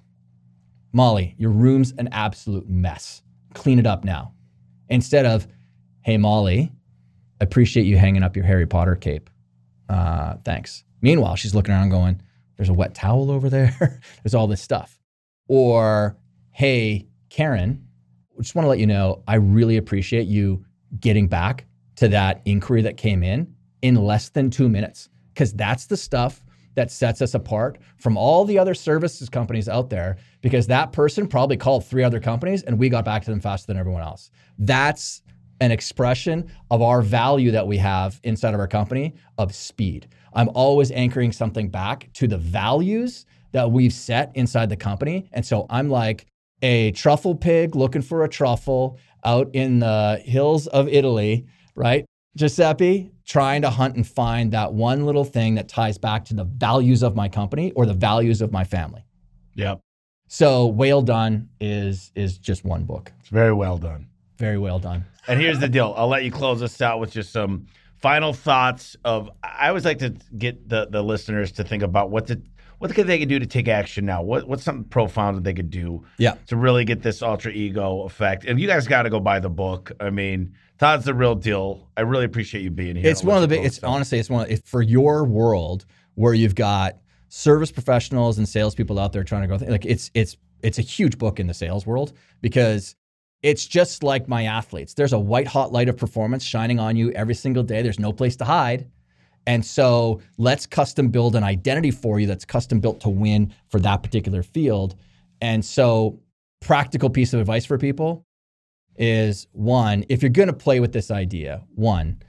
Molly, 0.93 1.36
your 1.39 1.51
room's 1.53 1.93
an 1.99 2.09
absolute 2.11 2.68
mess. 2.68 3.22
Clean 3.55 3.78
it 3.78 3.86
up 3.86 4.05
now. 4.05 4.32
Instead 4.88 5.26
of, 5.26 5.46
hey, 6.03 6.16
Molly, 6.16 6.72
I 7.40 7.44
appreciate 7.44 7.84
you 7.84 7.96
hanging 7.99 8.22
up 8.22 8.36
your 8.36 8.44
Harry 8.44 8.66
Potter 8.66 8.96
cape. 8.96 9.30
Uh, 9.88 10.34
thanks. 10.44 10.84
Meanwhile, 11.01 11.36
she's 11.36 11.55
looking 11.55 11.74
around 11.74 11.90
going, 11.90 12.20
there's 12.57 12.68
a 12.68 12.74
wet 12.74 12.94
towel 12.94 13.30
over 13.30 13.49
there. 13.49 14.01
there's 14.22 14.34
all 14.34 14.46
this 14.46 14.61
stuff. 14.61 14.99
Or, 15.49 16.16
hey, 16.51 17.07
Karen, 17.30 17.86
just 18.40 18.55
want 18.55 18.64
to 18.64 18.68
let 18.68 18.78
you 18.78 18.86
know, 18.86 19.22
I 19.26 19.36
really 19.36 19.76
appreciate 19.76 20.26
you 20.26 20.64
getting 21.01 21.28
back 21.28 21.66
to 21.96 22.09
that 22.09 22.42
inquiry 22.44 22.82
that 22.82 22.96
came 22.96 23.22
in 23.22 23.55
in 23.82 23.94
less 23.94 24.28
than 24.28 24.51
two 24.51 24.68
minutes. 24.68 25.09
Because 25.32 25.53
that's 25.53 25.86
the 25.86 25.96
stuff 25.96 26.44
that 26.79 26.93
sets 26.93 27.20
us 27.20 27.35
apart 27.35 27.79
from 27.97 28.16
all 28.16 28.45
the 28.45 28.57
other 28.57 28.72
services 28.72 29.29
companies 29.29 29.68
out 29.68 29.91
there. 29.91 30.16
Because 30.43 30.68
that 30.68 30.93
person 30.93 31.26
probably 31.26 31.57
called 31.57 31.85
three 31.85 32.05
other 32.05 32.20
companies 32.20 32.62
and 32.62 32.79
we 32.79 32.89
got 32.89 33.05
back 33.05 33.24
to 33.24 33.31
them 33.31 33.41
faster 33.41 33.66
than 33.66 33.76
everyone 33.76 34.03
else. 34.03 34.31
That's 34.59 35.22
an 35.61 35.72
expression 35.72 36.49
of 36.70 36.81
our 36.81 37.03
value 37.03 37.51
that 37.51 37.66
we 37.66 37.76
have 37.79 38.20
inside 38.22 38.55
of 38.55 38.61
our 38.61 38.68
company 38.68 39.14
of 39.39 39.53
speed. 39.53 40.07
I'm 40.35 40.49
always 40.51 40.93
anchoring 40.93 41.33
something 41.33 41.68
back 41.68 42.11
to 42.14 42.29
the 42.29 42.39
values 42.39 43.26
that 43.51 43.68
we've 43.68 43.93
set 43.93 44.31
inside 44.37 44.68
the 44.68 44.76
company. 44.76 45.29
And 45.33 45.45
so 45.45 45.66
I'm 45.68 45.91
like 45.91 46.26
a 46.62 46.93
truffle 46.93 47.35
pig 47.35 47.74
looking 47.74 48.03
for 48.03 48.22
a 48.22 48.29
truffle 48.29 49.01
out 49.24 49.51
in 49.53 49.81
the 49.81 50.22
hills 50.24 50.68
of 50.68 50.87
Italy, 50.87 51.45
right? 51.74 52.05
Giuseppe 52.37 53.11
trying 53.24 53.62
to 53.62 53.70
hunt 53.70 53.97
and 53.97 54.07
find 54.07 54.53
that 54.53 54.72
one 54.72 55.05
little 55.05 55.24
thing 55.24 55.57
that 55.57 55.68
ties 55.68 55.99
back 55.99 56.24
to 56.26 56.35
the 56.35 56.45
values 56.45 57.03
of 57.03 57.14
my 57.16 57.29
company 57.29 57.72
or 57.72 57.85
the 57.87 57.95
values 57.95 58.41
of 58.41 58.53
my 58.53 58.64
family. 58.64 59.05
Yep. 59.55 59.81
So 60.29 60.66
Whale 60.66 61.03
Done 61.03 61.49
is 61.61 62.12
is 62.14 62.39
just 62.39 62.64
one 62.64 62.85
book. 62.85 63.12
It's 63.20 63.29
very 63.31 63.53
well 63.53 63.79
done. 63.79 64.07
Very 64.39 64.59
well 64.59 64.79
done. 64.79 65.05
And 65.26 65.41
here's 65.41 65.59
the 65.59 65.68
deal. 65.68 65.95
I'll 65.97 66.09
let 66.09 66.24
you 66.24 66.31
close 66.31 66.62
us 66.62 66.81
out 66.81 67.01
with 67.01 67.11
just 67.12 67.33
some 67.33 67.66
final 67.97 68.33
thoughts 68.33 68.97
of 69.05 69.31
I 69.43 69.68
always 69.68 69.85
like 69.85 69.99
to 69.99 70.11
get 70.37 70.68
the 70.68 70.87
the 70.89 71.03
listeners 71.03 71.51
to 71.53 71.64
think 71.64 71.83
about 71.83 72.11
what 72.11 72.26
to 72.29 72.41
what 72.79 72.95
could 72.95 73.09
they 73.09 73.18
could 73.18 73.29
do 73.29 73.41
to 73.41 73.47
take 73.47 73.66
action 73.66 74.07
now? 74.07 74.22
What 74.22 74.47
what's 74.47 74.62
something 74.62 74.85
profound 74.85 75.37
that 75.39 75.45
they 75.45 75.55
could 75.55 75.70
do 75.70 76.05
Yeah. 76.18 76.35
to 76.47 76.57
really 76.57 76.85
get 76.85 77.03
this 77.03 77.22
ultra 77.22 77.51
ego 77.51 78.03
effect? 78.03 78.45
And 78.45 78.61
you 78.61 78.68
guys 78.68 78.87
got 78.87 79.03
to 79.03 79.11
go 79.11 79.18
buy 79.18 79.41
the 79.41 79.51
book. 79.51 79.91
I 79.99 80.11
mean, 80.11 80.55
Todd's 80.79 81.05
the 81.05 81.14
real 81.14 81.35
deal. 81.35 81.89
I 81.97 82.03
really 82.03 82.24
appreciate 82.24 82.62
you 82.62 82.70
being 82.70 82.97
here. 82.97 83.11
It's 83.11 83.24
one 83.24 83.37
of 83.37 83.43
the 83.43 83.49
big. 83.49 83.64
It's 83.64 83.83
honestly, 83.83 84.18
it's 84.18 84.31
one 84.31 84.45
of, 84.45 84.51
it's 84.51 84.68
for 84.68 84.81
your 84.81 85.24
world 85.24 85.85
where 86.14 86.35
you've 86.35 86.55
got 86.55 86.99
service 87.29 87.70
professionals 87.72 88.39
and 88.39 88.49
salespeople 88.49 88.99
out 88.99 89.12
there 89.12 89.24
trying 89.24 89.49
to 89.49 89.59
go. 89.59 89.64
Like 89.66 89.85
it's 89.85 90.11
it's 90.14 90.37
it's 90.62 90.79
a 90.79 90.83
huge 90.83 91.18
book 91.18 91.41
in 91.41 91.47
the 91.47 91.55
sales 91.55 91.85
world 91.85 92.12
because 92.41 92.95
it's 93.43 93.66
just 93.66 94.03
like 94.03 94.29
my 94.29 94.45
athletes. 94.45 94.95
There's 94.95 95.12
a 95.12 95.18
white 95.18 95.49
hot 95.49 95.72
light 95.72 95.89
of 95.89 95.97
performance 95.97 96.45
shining 96.45 96.79
on 96.79 96.97
you 96.97 97.11
every 97.12 97.35
single 97.35 97.62
day. 97.62 97.83
There's 97.83 97.99
no 97.99 98.12
place 98.12 98.37
to 98.37 98.45
hide. 98.45 98.89
And 99.47 99.64
so 99.64 100.20
let's 100.37 100.66
custom 100.66 101.09
build 101.09 101.35
an 101.35 101.43
identity 101.43 101.91
for 101.91 102.20
you 102.20 102.26
that's 102.26 102.45
custom 102.45 102.81
built 102.81 103.01
to 103.01 103.09
win 103.09 103.55
for 103.68 103.81
that 103.81 104.03
particular 104.03 104.43
field. 104.43 104.95
And 105.41 105.64
so, 105.64 106.20
practical 106.61 107.09
piece 107.09 107.33
of 107.33 107.41
advice 107.41 107.64
for 107.64 107.79
people 107.79 108.26
is 108.99 109.46
one, 109.53 110.05
if 110.09 110.22
you're 110.22 110.30
going 110.30 110.49
to 110.49 110.53
play 110.53 110.80
with 110.80 110.92
this 110.92 111.11
idea, 111.11 111.62
one, 111.74 112.20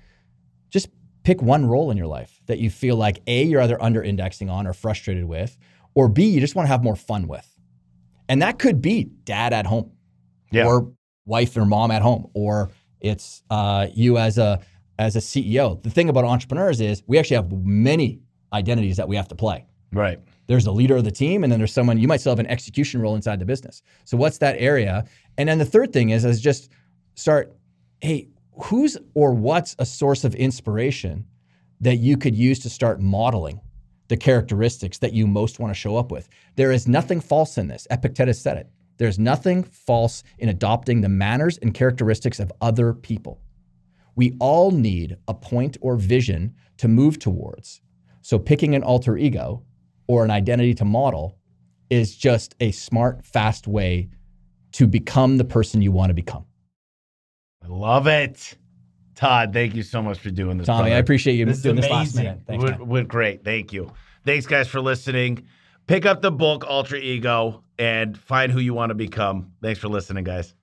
just 0.69 0.89
pick 1.23 1.41
one 1.41 1.65
role 1.65 1.91
in 1.91 1.97
your 1.97 2.07
life 2.07 2.39
that 2.45 2.59
you 2.59 2.69
feel 2.69 2.95
like 2.95 3.21
A, 3.27 3.43
you're 3.43 3.61
either 3.61 3.81
under 3.81 4.01
indexing 4.03 4.49
on 4.49 4.65
or 4.67 4.73
frustrated 4.73 5.25
with, 5.25 5.57
or 5.95 6.07
B, 6.07 6.25
you 6.29 6.39
just 6.39 6.55
want 6.55 6.65
to 6.67 6.71
have 6.71 6.83
more 6.83 6.95
fun 6.95 7.27
with. 7.27 7.47
And 8.27 8.41
that 8.41 8.59
could 8.59 8.81
be 8.81 9.05
dad 9.23 9.53
at 9.53 9.65
home 9.65 9.91
Yeah. 10.51 10.65
or 10.67 10.91
wife 11.25 11.57
or 11.57 11.65
mom 11.65 11.91
at 11.91 12.01
home, 12.01 12.27
or 12.33 12.69
it's 12.99 13.43
uh, 13.49 13.87
you 13.93 14.17
as 14.17 14.37
a 14.37 14.59
as 14.99 15.15
a 15.15 15.19
CEO. 15.19 15.81
The 15.81 15.89
thing 15.89 16.09
about 16.09 16.25
entrepreneurs 16.25 16.81
is 16.81 17.03
we 17.07 17.17
actually 17.17 17.37
have 17.37 17.51
many 17.51 18.19
identities 18.51 18.97
that 18.97 19.07
we 19.07 19.15
have 19.15 19.27
to 19.29 19.35
play. 19.35 19.65
right. 19.93 20.19
There's 20.49 20.65
the 20.65 20.73
leader 20.73 20.95
of 20.95 21.03
the 21.03 21.11
team, 21.11 21.43
and 21.43 21.51
then 21.51 21.59
there's 21.59 21.71
someone 21.71 21.99
you 21.99 22.07
might 22.07 22.21
still 22.21 22.31
have 22.31 22.39
an 22.39 22.47
execution 22.47 22.99
role 22.99 23.13
inside 23.13 23.37
the 23.37 23.45
business. 23.45 23.83
So 24.03 24.17
what's 24.17 24.39
that 24.39 24.55
area? 24.57 25.05
And 25.37 25.47
then 25.47 25.59
the 25.59 25.63
third 25.63 25.93
thing 25.93 26.09
is 26.09 26.25
is 26.25 26.41
just 26.41 26.71
start, 27.13 27.55
hey, 28.01 28.29
who's 28.63 28.97
or 29.13 29.31
what's 29.31 29.75
a 29.77 29.85
source 29.85 30.23
of 30.23 30.33
inspiration 30.33 31.23
that 31.81 31.97
you 31.97 32.17
could 32.17 32.35
use 32.35 32.57
to 32.61 32.69
start 32.69 32.99
modeling 32.99 33.61
the 34.07 34.17
characteristics 34.17 34.97
that 34.97 35.13
you 35.13 35.27
most 35.27 35.59
want 35.59 35.71
to 35.71 35.79
show 35.79 35.95
up 35.95 36.09
with? 36.11 36.27
There 36.55 36.71
is 36.71 36.87
nothing 36.87 37.21
false 37.21 37.59
in 37.59 37.67
this. 37.67 37.85
Epictetus 37.91 38.41
said 38.41 38.57
it. 38.57 38.71
There's 38.97 39.19
nothing 39.19 39.61
false 39.61 40.23
in 40.39 40.49
adopting 40.49 41.01
the 41.01 41.09
manners 41.09 41.59
and 41.59 41.75
characteristics 41.75 42.39
of 42.39 42.51
other 42.59 42.95
people. 42.95 43.39
We 44.15 44.35
all 44.39 44.71
need 44.71 45.15
a 45.27 45.35
point 45.35 45.77
or 45.79 45.95
vision 45.95 46.55
to 46.77 46.87
move 46.87 47.19
towards. 47.19 47.81
So 48.23 48.39
picking 48.39 48.73
an 48.73 48.81
alter 48.81 49.15
ego 49.15 49.63
or 50.09 50.25
an 50.25 50.31
identity 50.31 50.73
to 50.73 50.83
model 50.83 51.37
is 51.91 52.17
just 52.17 52.55
a 52.59 52.71
smart, 52.71 53.23
fast 53.23 53.67
way 53.67 54.09
to 54.71 54.87
become 54.87 55.37
the 55.37 55.45
person 55.45 55.83
you 55.83 55.91
want 55.91 56.09
to 56.09 56.15
become. 56.15 56.43
I 57.63 57.67
love 57.67 58.07
it. 58.07 58.57
Todd, 59.13 59.53
thank 59.53 59.75
you 59.75 59.83
so 59.83 60.01
much 60.01 60.17
for 60.17 60.31
doing 60.31 60.57
this. 60.57 60.65
Tommy, 60.65 60.85
brother. 60.85 60.95
I 60.95 60.97
appreciate 60.97 61.35
you 61.35 61.45
This 61.45 61.57
is 61.57 61.63
doing 61.63 61.75
this 61.75 61.89
last 61.89 62.15
minute. 62.15 62.39
Thanks, 62.47 62.79
went 62.79 63.07
great. 63.07 63.43
Thank 63.43 63.71
you. 63.71 63.91
Thanks, 64.25 64.47
guys, 64.47 64.67
for 64.67 64.81
listening. 64.81 65.45
Pick 65.85 66.07
up 66.07 66.23
the 66.23 66.31
book, 66.31 66.65
Alter 66.67 66.95
Ego, 66.95 67.63
and 67.77 68.17
find 68.17 68.51
who 68.51 68.59
you 68.59 68.73
want 68.73 68.89
to 68.89 68.95
become. 68.95 69.51
Thanks 69.61 69.79
for 69.79 69.89
listening, 69.89 70.23
guys. 70.23 70.55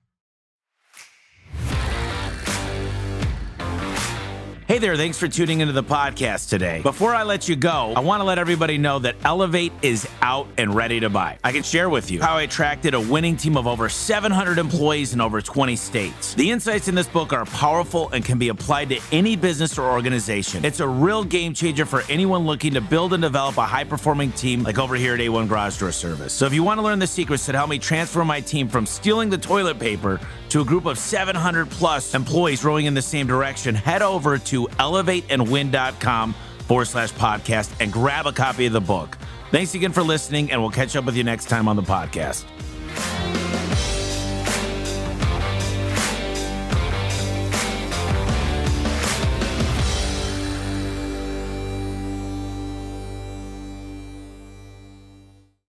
Hey 4.67 4.79
there, 4.79 4.97
thanks 4.97 5.17
for 5.17 5.29
tuning 5.29 5.61
into 5.61 5.71
the 5.71 5.81
podcast 5.81 6.49
today. 6.49 6.81
Before 6.81 7.15
I 7.15 7.23
let 7.23 7.47
you 7.47 7.55
go, 7.55 7.93
I 7.95 8.01
want 8.01 8.19
to 8.19 8.25
let 8.25 8.37
everybody 8.37 8.77
know 8.77 8.99
that 8.99 9.15
Elevate 9.23 9.71
is 9.81 10.05
out 10.21 10.45
and 10.57 10.75
ready 10.75 10.99
to 10.99 11.09
buy. 11.09 11.39
I 11.41 11.53
can 11.53 11.63
share 11.63 11.89
with 11.89 12.11
you 12.11 12.21
how 12.21 12.35
I 12.35 12.41
attracted 12.41 12.93
a 12.93 12.99
winning 12.99 13.37
team 13.37 13.55
of 13.55 13.65
over 13.65 13.87
700 13.87 14.57
employees 14.57 15.13
in 15.13 15.21
over 15.21 15.41
20 15.41 15.77
states. 15.77 16.33
The 16.33 16.51
insights 16.51 16.89
in 16.89 16.95
this 16.95 17.07
book 17.07 17.31
are 17.31 17.45
powerful 17.45 18.09
and 18.09 18.25
can 18.25 18.37
be 18.37 18.49
applied 18.49 18.89
to 18.89 18.99
any 19.13 19.37
business 19.37 19.77
or 19.77 19.89
organization. 19.89 20.65
It's 20.65 20.81
a 20.81 20.87
real 20.87 21.23
game 21.23 21.53
changer 21.53 21.85
for 21.85 22.03
anyone 22.09 22.45
looking 22.45 22.73
to 22.73 22.81
build 22.81 23.13
and 23.13 23.23
develop 23.23 23.55
a 23.55 23.65
high 23.65 23.85
performing 23.85 24.33
team 24.33 24.63
like 24.63 24.79
over 24.79 24.95
here 24.97 25.13
at 25.13 25.21
A1 25.21 25.47
Garage 25.47 25.79
Door 25.79 25.93
Service. 25.93 26.33
So 26.33 26.45
if 26.45 26.53
you 26.53 26.61
want 26.61 26.77
to 26.79 26.81
learn 26.81 26.99
the 26.99 27.07
secrets 27.07 27.45
that 27.45 27.55
help 27.55 27.69
me 27.69 27.79
transfer 27.79 28.25
my 28.25 28.41
team 28.41 28.67
from 28.67 28.85
stealing 28.85 29.29
the 29.29 29.37
toilet 29.37 29.79
paper 29.79 30.19
to 30.49 30.61
a 30.61 30.65
group 30.65 30.85
of 30.85 30.97
700 30.97 31.69
plus 31.69 32.13
employees 32.15 32.63
rowing 32.63 32.85
in 32.85 32.93
the 32.93 33.01
same 33.01 33.27
direction, 33.27 33.75
head 33.75 34.01
over 34.01 34.37
to 34.37 34.67
elevateandwin.com 34.67 36.33
forward 36.59 36.85
slash 36.85 37.11
podcast 37.13 37.71
and 37.79 37.91
grab 37.91 38.25
a 38.27 38.31
copy 38.31 38.65
of 38.65 38.73
the 38.73 38.81
book. 38.81 39.17
Thanks 39.51 39.73
again 39.73 39.93
for 39.93 40.03
listening, 40.03 40.51
and 40.51 40.61
we'll 40.61 40.71
catch 40.71 40.95
up 40.95 41.05
with 41.05 41.15
you 41.15 41.23
next 41.23 41.45
time 41.45 41.67
on 41.67 41.75
the 41.75 41.83
podcast. 41.83 43.26